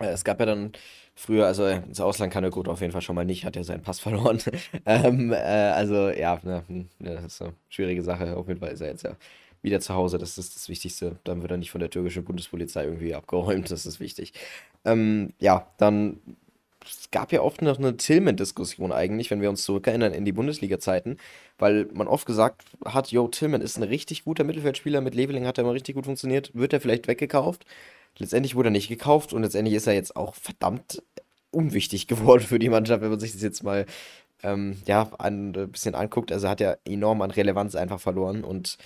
Äh, 0.00 0.06
es 0.06 0.24
gab 0.24 0.40
ja 0.40 0.46
dann 0.46 0.72
früher, 1.14 1.46
also 1.46 1.66
ins 1.66 2.00
Ausland 2.00 2.32
kann 2.32 2.44
Hygota 2.44 2.70
auf 2.70 2.80
jeden 2.80 2.92
Fall 2.92 3.02
schon 3.02 3.14
mal 3.14 3.24
nicht, 3.24 3.44
hat 3.44 3.54
ja 3.56 3.62
seinen 3.62 3.82
Pass 3.82 4.00
verloren. 4.06 4.40
ähm, 4.86 5.32
äh, 5.32 5.36
also 5.36 6.08
ja, 6.08 6.40
ne, 6.42 6.64
ne, 6.68 6.86
das 6.98 7.24
ist 7.24 7.42
eine 7.42 7.52
schwierige 7.68 8.02
Sache. 8.02 8.36
Auf 8.36 8.48
jeden 8.48 8.60
Fall 8.60 8.72
ist 8.72 8.80
er 8.80 8.88
jetzt 8.88 9.04
ja 9.04 9.16
wieder 9.62 9.80
zu 9.80 9.94
Hause, 9.94 10.18
das 10.18 10.38
ist 10.38 10.56
das 10.56 10.68
Wichtigste. 10.68 11.18
Dann 11.24 11.42
wird 11.42 11.50
er 11.50 11.58
nicht 11.58 11.70
von 11.70 11.80
der 11.80 11.90
türkischen 11.90 12.24
Bundespolizei 12.24 12.84
irgendwie 12.84 13.14
abgeräumt, 13.14 13.70
das 13.70 13.84
ist 13.84 14.00
wichtig. 14.00 14.32
Ähm, 14.84 15.34
ja, 15.38 15.66
dann 15.76 16.20
es 16.88 17.10
gab 17.10 17.32
ja 17.32 17.40
oft 17.40 17.62
noch 17.62 17.78
eine 17.78 17.96
Tillman-Diskussion 17.96 18.92
eigentlich, 18.92 19.30
wenn 19.30 19.40
wir 19.40 19.50
uns 19.50 19.64
zurückerinnern 19.64 20.12
in 20.12 20.24
die 20.24 20.32
Bundesliga-Zeiten, 20.32 21.18
weil 21.58 21.88
man 21.92 22.08
oft 22.08 22.26
gesagt 22.26 22.64
hat, 22.84 23.10
yo, 23.10 23.28
Tillman 23.28 23.60
ist 23.60 23.76
ein 23.76 23.82
richtig 23.82 24.24
guter 24.24 24.44
Mittelfeldspieler, 24.44 25.00
mit 25.00 25.14
Leveling 25.14 25.46
hat 25.46 25.58
er 25.58 25.64
immer 25.64 25.74
richtig 25.74 25.94
gut 25.94 26.04
funktioniert, 26.04 26.50
wird 26.54 26.72
er 26.72 26.80
vielleicht 26.80 27.08
weggekauft? 27.08 27.64
Letztendlich 28.18 28.54
wurde 28.54 28.68
er 28.68 28.72
nicht 28.72 28.88
gekauft 28.88 29.32
und 29.32 29.42
letztendlich 29.42 29.74
ist 29.74 29.86
er 29.86 29.94
jetzt 29.94 30.16
auch 30.16 30.34
verdammt 30.34 31.02
unwichtig 31.50 32.06
geworden 32.08 32.42
für 32.42 32.58
die 32.58 32.68
Mannschaft, 32.68 33.02
wenn 33.02 33.10
man 33.10 33.20
sich 33.20 33.32
das 33.32 33.42
jetzt 33.42 33.62
mal 33.62 33.86
ähm, 34.42 34.76
ja, 34.86 35.10
ein 35.18 35.52
bisschen 35.52 35.94
anguckt. 35.94 36.32
Also 36.32 36.48
hat 36.48 36.60
er 36.60 36.78
enorm 36.84 37.22
an 37.22 37.30
Relevanz 37.30 37.74
einfach 37.74 38.00
verloren 38.00 38.44
und 38.44 38.78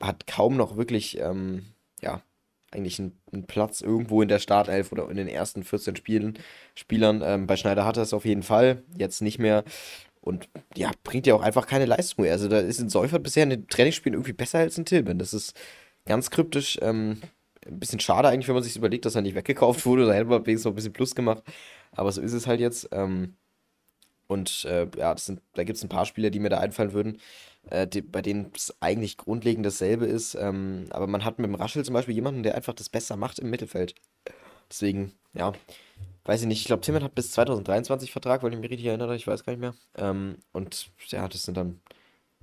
hat 0.00 0.26
kaum 0.26 0.56
noch 0.56 0.76
wirklich, 0.76 1.18
ähm, 1.18 1.66
ja, 2.00 2.22
eigentlich 2.70 2.98
einen, 2.98 3.18
einen, 3.32 3.46
Platz 3.46 3.80
irgendwo 3.80 4.22
in 4.22 4.28
der 4.28 4.38
Startelf 4.38 4.92
oder 4.92 5.08
in 5.10 5.16
den 5.16 5.28
ersten 5.28 5.64
14 5.64 5.96
Spielen, 5.96 6.38
Spielern. 6.74 7.22
Ähm, 7.24 7.46
bei 7.46 7.56
Schneider 7.56 7.84
hat 7.84 7.96
er 7.96 8.04
es 8.04 8.12
auf 8.12 8.24
jeden 8.24 8.42
Fall, 8.42 8.82
jetzt 8.96 9.22
nicht 9.22 9.38
mehr. 9.38 9.64
Und 10.20 10.48
ja, 10.76 10.90
bringt 11.02 11.26
ja 11.26 11.34
auch 11.34 11.42
einfach 11.42 11.66
keine 11.66 11.86
Leistung 11.86 12.24
mehr. 12.24 12.32
Also 12.32 12.48
da 12.48 12.58
ist 12.58 12.80
ein 12.80 12.90
Seufert 12.90 13.22
bisher 13.22 13.44
in 13.44 13.50
den 13.50 13.68
Trainingsspielen 13.68 14.14
irgendwie 14.14 14.34
besser 14.34 14.58
als 14.58 14.78
ein 14.78 14.84
Tilman. 14.84 15.18
Das 15.18 15.32
ist 15.32 15.58
ganz 16.04 16.30
kryptisch. 16.30 16.78
Ähm, 16.82 17.22
ein 17.66 17.78
bisschen 17.78 18.00
schade 18.00 18.28
eigentlich, 18.28 18.48
wenn 18.48 18.54
man 18.54 18.64
sich 18.64 18.76
überlegt, 18.76 19.04
dass 19.06 19.14
er 19.14 19.22
nicht 19.22 19.34
weggekauft 19.34 19.84
wurde. 19.86 20.06
Da 20.06 20.12
hätte 20.12 20.26
man 20.26 20.46
wenigstens 20.46 20.64
noch 20.64 20.72
ein 20.72 20.76
bisschen 20.76 20.92
Plus 20.92 21.14
gemacht. 21.14 21.42
Aber 21.92 22.12
so 22.12 22.20
ist 22.20 22.32
es 22.32 22.46
halt 22.46 22.60
jetzt. 22.60 22.88
Ähm, 22.92 23.34
und 24.26 24.64
äh, 24.64 24.86
ja, 24.96 25.16
sind, 25.16 25.40
da 25.54 25.64
gibt 25.64 25.76
es 25.76 25.82
ein 25.82 25.88
paar 25.88 26.06
Spieler, 26.06 26.30
die 26.30 26.38
mir 26.38 26.50
da 26.50 26.58
einfallen 26.58 26.92
würden, 26.92 27.18
äh, 27.68 27.86
die, 27.86 28.02
bei 28.02 28.22
denen 28.22 28.52
es 28.54 28.74
eigentlich 28.80 29.16
grundlegend 29.16 29.66
dasselbe 29.66 30.06
ist. 30.06 30.34
Ähm, 30.34 30.86
aber 30.90 31.06
man 31.06 31.24
hat 31.24 31.38
mit 31.38 31.46
dem 31.48 31.54
Raschel 31.54 31.84
zum 31.84 31.94
Beispiel 31.94 32.14
jemanden, 32.14 32.42
der 32.42 32.54
einfach 32.54 32.74
das 32.74 32.88
besser 32.88 33.16
macht 33.16 33.38
im 33.38 33.50
Mittelfeld. 33.50 33.94
Deswegen, 34.70 35.12
ja, 35.34 35.52
weiß 36.24 36.42
ich 36.42 36.46
nicht. 36.46 36.60
Ich 36.60 36.66
glaube, 36.66 36.82
Timmer 36.82 37.02
hat 37.02 37.14
bis 37.14 37.32
2023 37.32 38.12
Vertrag, 38.12 38.42
weil 38.42 38.52
ich 38.52 38.58
mich 38.58 38.70
richtig 38.70 38.86
erinnere, 38.86 39.16
ich 39.16 39.26
weiß 39.26 39.44
gar 39.44 39.52
nicht 39.52 39.60
mehr. 39.60 39.74
Ähm, 39.96 40.38
und 40.52 40.90
ja, 41.08 41.28
das 41.28 41.42
sind 41.44 41.56
dann 41.56 41.80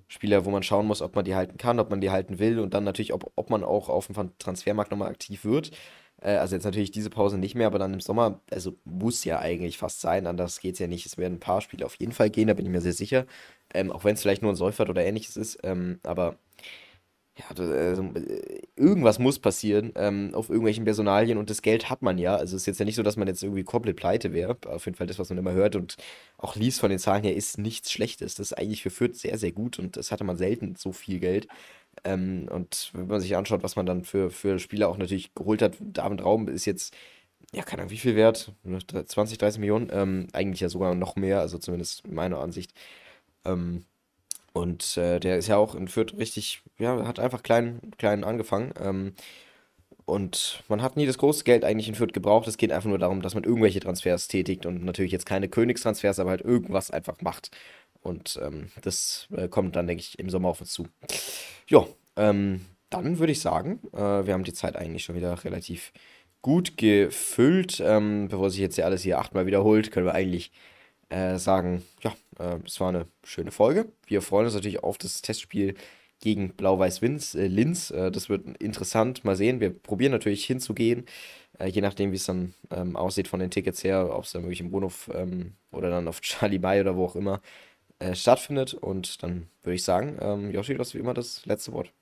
Spieler, 0.08 0.46
wo 0.46 0.52
man 0.52 0.64
schauen 0.64 0.86
muss, 0.86 1.02
ob 1.02 1.16
man 1.16 1.26
die 1.26 1.36
halten 1.36 1.58
kann, 1.58 1.80
ob 1.80 1.90
man 1.90 2.02
die 2.02 2.10
halten 2.10 2.40
will 2.40 2.60
und 2.60 2.74
dann 2.74 2.84
natürlich, 2.84 3.14
ob, 3.14 3.32
ob 3.36 3.50
man 3.50 3.64
auch 3.64 3.90
auf 3.90 4.08
dem 4.08 4.38
Transfermarkt 4.40 4.92
nochmal 4.92 5.10
aktiv 5.10 5.44
wird. 5.44 5.72
Äh, 6.22 6.36
also 6.38 6.56
jetzt 6.56 6.66
natürlich 6.66 6.92
diese 6.92 7.10
Pause 7.10 7.38
nicht 7.38 7.56
mehr, 7.56 7.68
aber 7.68 7.80
dann 7.80 7.94
im 7.94 8.00
Sommer, 8.02 8.42
also 8.52 8.76
muss 8.86 9.24
ja 9.24 9.40
eigentlich 9.40 9.78
fast 9.78 10.02
sein, 10.02 10.28
anders 10.28 10.60
geht 10.60 10.74
es 10.74 10.80
ja 10.80 10.88
nicht. 10.88 11.06
Es 11.06 11.18
werden 11.18 11.36
ein 11.36 11.40
paar 11.40 11.62
Spiele 11.62 11.86
auf 11.86 11.96
jeden 11.96 12.12
Fall 12.14 12.30
gehen, 12.30 12.48
da 12.48 12.54
bin 12.54 12.66
ich 12.66 12.72
mir 12.72 12.82
sehr 12.82 12.94
sicher. 12.94 13.26
Ähm, 13.74 13.92
auch 13.92 14.04
wenn 14.04 14.16
es 14.16 14.22
vielleicht 14.22 14.42
nur 14.42 14.52
ein 14.52 14.56
Säufert 14.56 14.90
oder 14.90 15.04
ähnliches 15.06 15.38
ist. 15.38 15.60
Ähm, 15.64 16.00
aber 16.04 16.38
ja, 17.38 17.46
also, 17.50 17.64
äh, 17.64 18.62
irgendwas 18.76 19.20
muss 19.20 19.38
passieren 19.38 19.92
ähm, 19.96 20.32
auf 20.34 20.50
irgendwelchen 20.50 20.86
Personalien 20.86 21.38
und 21.38 21.52
das 21.52 21.62
Geld 21.62 21.88
hat 21.90 22.02
man 22.02 22.18
ja. 22.18 22.36
Also 22.36 22.56
es 22.56 22.64
ist 22.64 22.66
jetzt 22.66 22.80
ja 22.80 22.86
nicht 22.86 22.96
so, 22.96 23.04
dass 23.04 23.16
man 23.16 23.28
jetzt 23.28 23.44
irgendwie 23.44 23.64
komplett 23.64 23.96
pleite 23.96 24.34
wäre. 24.34 24.58
Auf 24.66 24.86
jeden 24.86 24.98
Fall 24.98 25.06
das, 25.08 25.20
was 25.20 25.30
man 25.30 25.38
immer 25.38 25.52
hört 25.54 25.76
und 25.76 25.98
auch 26.38 26.56
liest 26.56 26.80
von 26.80 26.90
den 26.90 26.98
Zahlen 27.00 27.24
her, 27.24 27.36
ist 27.36 27.60
nichts 27.60 27.92
Schlechtes. 27.92 28.36
Das 28.36 28.48
ist 28.52 28.58
eigentlich 28.58 28.82
für 28.82 28.90
Fürth 28.90 29.16
sehr, 29.16 29.38
sehr 29.38 29.52
gut 29.52 29.78
und 29.78 29.98
das 29.98 30.12
hatte 30.12 30.24
man 30.24 30.38
selten 30.38 30.76
so 30.78 30.92
viel 30.92 31.20
Geld. 31.20 31.48
Ähm, 32.08 32.48
und 32.50 32.92
wenn 32.94 33.08
man 33.08 33.20
sich 33.20 33.36
anschaut, 33.36 33.64
was 33.64 33.76
man 33.76 33.86
dann 33.86 34.04
für, 34.04 34.32
für 34.32 34.60
Spieler 34.60 34.88
auch 34.88 34.98
natürlich 34.98 35.36
geholt 35.36 35.62
hat, 35.62 35.76
David 35.80 36.24
Raum 36.24 36.48
ist 36.48 36.66
jetzt, 36.66 36.96
ja, 37.54 37.64
keine 37.64 37.82
Ahnung, 37.82 37.92
wie 37.92 37.98
viel 37.98 38.16
wert? 38.16 38.54
20, 39.06 39.38
30 39.38 39.60
Millionen? 39.60 39.90
Ähm, 39.92 40.28
eigentlich 40.34 40.62
ja 40.62 40.70
sogar 40.70 40.96
noch 40.96 41.16
mehr, 41.18 41.42
also 41.42 41.58
zumindest 41.58 42.08
meiner 42.08 42.40
Ansicht. 42.40 42.74
Ähm, 43.46 43.86
und 44.54 44.98
äh, 44.98 45.20
der 45.20 45.38
ist 45.38 45.48
ja 45.48 45.58
auch 45.58 45.76
in 45.76 45.88
Fürth 45.88 46.18
richtig, 46.18 46.62
ja, 46.80 47.06
hat 47.08 47.20
einfach 47.20 47.44
klein, 47.44 47.82
klein 47.98 48.24
angefangen. 48.24 48.74
Ähm, 48.82 49.14
und 50.06 50.64
man 50.70 50.82
hat 50.82 50.96
nie 50.96 51.06
das 51.06 51.18
große 51.18 51.44
Geld 51.44 51.66
eigentlich 51.66 51.90
in 51.90 51.96
Fürth 51.96 52.14
gebraucht. 52.14 52.48
Es 52.48 52.58
geht 52.58 52.72
einfach 52.72 52.88
nur 52.90 53.00
darum, 53.00 53.22
dass 53.22 53.36
man 53.36 53.44
irgendwelche 53.44 53.82
Transfers 53.82 54.30
tätigt 54.30 54.66
und 54.66 54.86
natürlich 54.86 55.12
jetzt 55.12 55.26
keine 55.26 55.50
Königstransfers, 55.50 56.20
aber 56.20 56.30
halt 56.30 56.42
irgendwas 56.42 56.92
einfach 56.92 57.22
macht. 57.22 57.52
Und 58.02 58.40
ähm, 58.42 58.72
das 58.82 59.28
äh, 59.36 59.50
kommt 59.50 59.76
dann, 59.76 59.88
denke 59.88 60.02
ich, 60.02 60.18
im 60.18 60.30
Sommer 60.30 60.50
auf 60.50 60.62
uns 60.62 60.72
zu. 60.72 60.88
Ja, 61.70 61.86
ähm, 62.16 62.66
dann 62.90 63.20
würde 63.20 63.32
ich 63.34 63.42
sagen, 63.42 63.80
äh, 63.94 63.98
wir 64.26 64.34
haben 64.34 64.44
die 64.44 64.54
Zeit 64.54 64.76
eigentlich 64.78 65.04
schon 65.04 65.16
wieder 65.16 65.44
relativ 65.44 65.92
gut 66.42 66.78
gefüllt. 66.78 67.82
Ähm, 67.86 68.28
bevor 68.30 68.50
sich 68.50 68.60
jetzt 68.60 68.78
ja 68.78 68.86
alles 68.86 69.02
hier 69.04 69.20
achtmal 69.20 69.46
wiederholt, 69.46 69.92
können 69.92 70.06
wir 70.06 70.14
eigentlich 70.14 70.52
äh, 71.10 71.38
sagen, 71.38 71.84
ja, 72.02 72.16
äh, 72.40 72.60
es 72.66 72.80
war 72.80 72.90
eine 72.90 73.08
schöne 73.24 73.52
Folge. 73.52 73.92
Wir 74.06 74.22
freuen 74.22 74.46
uns 74.46 74.56
natürlich 74.56 74.84
auf 74.84 74.98
das 74.98 75.22
Testspiel 75.22 75.76
gegen 76.22 76.54
Blau-Weiß-Linz. 76.54 77.36
Äh. 77.36 78.08
Äh, 78.08 78.12
das 78.12 78.30
wird 78.30 78.48
interessant. 78.62 79.26
Mal 79.26 79.36
sehen. 79.36 79.60
Wir 79.60 79.72
probieren 79.72 80.12
natürlich 80.14 80.46
hinzugehen, 80.46 81.06
äh, 81.60 81.68
je 81.68 81.82
nachdem, 81.82 82.12
wie 82.12 82.16
es 82.16 82.26
dann 82.26 82.54
ähm, 82.72 82.96
aussieht 82.96 83.28
von 83.28 83.40
den 83.40 83.52
Tickets 83.52 83.84
her, 83.84 84.10
ob 84.16 84.24
es 84.24 84.32
dann 84.32 84.44
wirklich 84.44 84.62
im 84.62 84.72
Wohnhof 84.72 85.10
ähm, 85.14 85.54
oder 85.72 85.90
dann 85.90 86.08
auf 86.08 86.22
Charlie 86.22 86.60
Bay 86.60 86.82
oder 86.82 86.96
wo 86.96 87.06
auch 87.06 87.16
immer 87.16 87.42
äh, 88.00 88.16
stattfindet. 88.16 88.74
Und 88.74 89.24
dann 89.24 89.50
würde 89.64 89.76
ich 89.76 89.84
sagen, 89.84 90.18
ähm, 90.22 90.52
Joshi, 90.52 90.74
du 90.74 90.80
hast 90.80 90.94
wie 90.94 91.00
immer 91.00 91.14
das 91.14 91.46
letzte 91.46 91.74
Wort. 91.74 91.94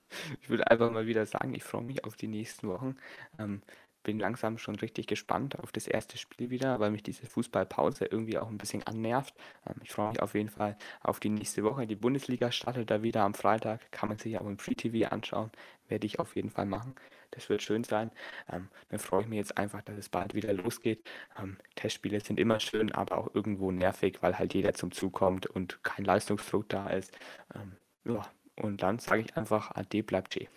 Ich 0.41 0.49
würde 0.49 0.69
einfach 0.69 0.91
mal 0.91 1.07
wieder 1.07 1.25
sagen, 1.25 1.53
ich 1.55 1.63
freue 1.63 1.83
mich 1.83 2.03
auf 2.05 2.15
die 2.15 2.27
nächsten 2.27 2.67
Wochen. 2.67 2.95
Ähm, 3.39 3.61
bin 4.03 4.19
langsam 4.19 4.57
schon 4.57 4.75
richtig 4.75 5.07
gespannt 5.07 5.59
auf 5.59 5.71
das 5.71 5.87
erste 5.87 6.17
Spiel 6.17 6.51
wieder, 6.51 6.79
weil 6.79 6.91
mich 6.91 7.03
diese 7.03 7.25
Fußballpause 7.25 8.05
irgendwie 8.05 8.37
auch 8.37 8.49
ein 8.49 8.57
bisschen 8.57 8.83
annervt. 8.83 9.33
Ähm, 9.67 9.75
ich 9.83 9.91
freue 9.91 10.09
mich 10.09 10.21
auf 10.21 10.35
jeden 10.35 10.49
Fall 10.49 10.77
auf 11.01 11.19
die 11.19 11.29
nächste 11.29 11.63
Woche. 11.63 11.87
Die 11.87 11.95
Bundesliga 11.95 12.51
startet 12.51 12.89
da 12.91 13.03
wieder 13.03 13.23
am 13.23 13.33
Freitag, 13.33 13.91
kann 13.91 14.09
man 14.09 14.19
sich 14.19 14.37
auch 14.37 14.45
im 14.45 14.59
Free 14.59 14.75
TV 14.75 15.09
anschauen, 15.11 15.51
werde 15.87 16.05
ich 16.05 16.19
auf 16.19 16.35
jeden 16.35 16.51
Fall 16.51 16.65
machen. 16.67 16.95
Das 17.35 17.49
wird 17.49 17.61
schön 17.61 17.83
sein. 17.83 18.11
Ähm, 18.51 18.69
dann 18.89 18.99
freue 18.99 19.21
ich 19.21 19.27
mich 19.27 19.37
jetzt 19.37 19.57
einfach, 19.57 19.81
dass 19.81 19.97
es 19.97 20.09
bald 20.09 20.33
wieder 20.33 20.53
losgeht. 20.53 21.07
Ähm, 21.37 21.57
Testspiele 21.75 22.21
sind 22.21 22.39
immer 22.39 22.59
schön, 22.59 22.91
aber 22.93 23.17
auch 23.17 23.35
irgendwo 23.35 23.71
nervig, 23.71 24.17
weil 24.21 24.39
halt 24.39 24.53
jeder 24.53 24.73
zum 24.73 24.91
Zug 24.91 25.13
kommt 25.13 25.45
und 25.45 25.83
kein 25.83 26.05
Leistungsdruck 26.05 26.69
da 26.69 26.89
ist. 26.89 27.11
Ähm, 27.53 27.73
ja, 28.05 28.25
und 28.55 28.81
dann 28.81 28.99
sage 28.99 29.21
ich 29.21 29.35
einfach, 29.35 29.71
Ade 29.71 30.01
bleibt 30.01 30.31
G. 30.31 30.47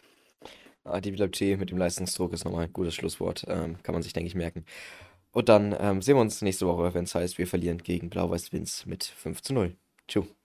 Ade 0.85 1.13
bleibt 1.13 1.37
G 1.37 1.57
mit 1.57 1.71
dem 1.71 1.79
Leistungsdruck 1.79 2.33
ist 2.33 2.45
nochmal 2.45 2.65
ein 2.65 2.73
gutes 2.73 2.95
Schlusswort. 2.95 3.45
Ähm, 3.49 3.83
kann 3.83 3.93
man 3.93 4.03
sich, 4.03 4.13
denke 4.13 4.29
ich, 4.29 4.35
merken. 4.35 4.65
Und 5.33 5.49
dann 5.49 5.77
ähm, 5.79 6.01
sehen 6.01 6.17
wir 6.17 6.21
uns 6.21 6.43
nächste 6.43 6.67
Woche, 6.67 6.95
wenn 6.95 7.05
es 7.05 7.15
heißt, 7.15 7.39
wir 7.39 7.47
verlieren 7.47 7.79
gegen 7.79 8.09
Blau-Weiß-Winz 8.09 8.87
mit 8.87 9.05
5 9.05 9.43
zu 9.43 9.53
0. 9.53 9.77
Tschüss. 10.07 10.38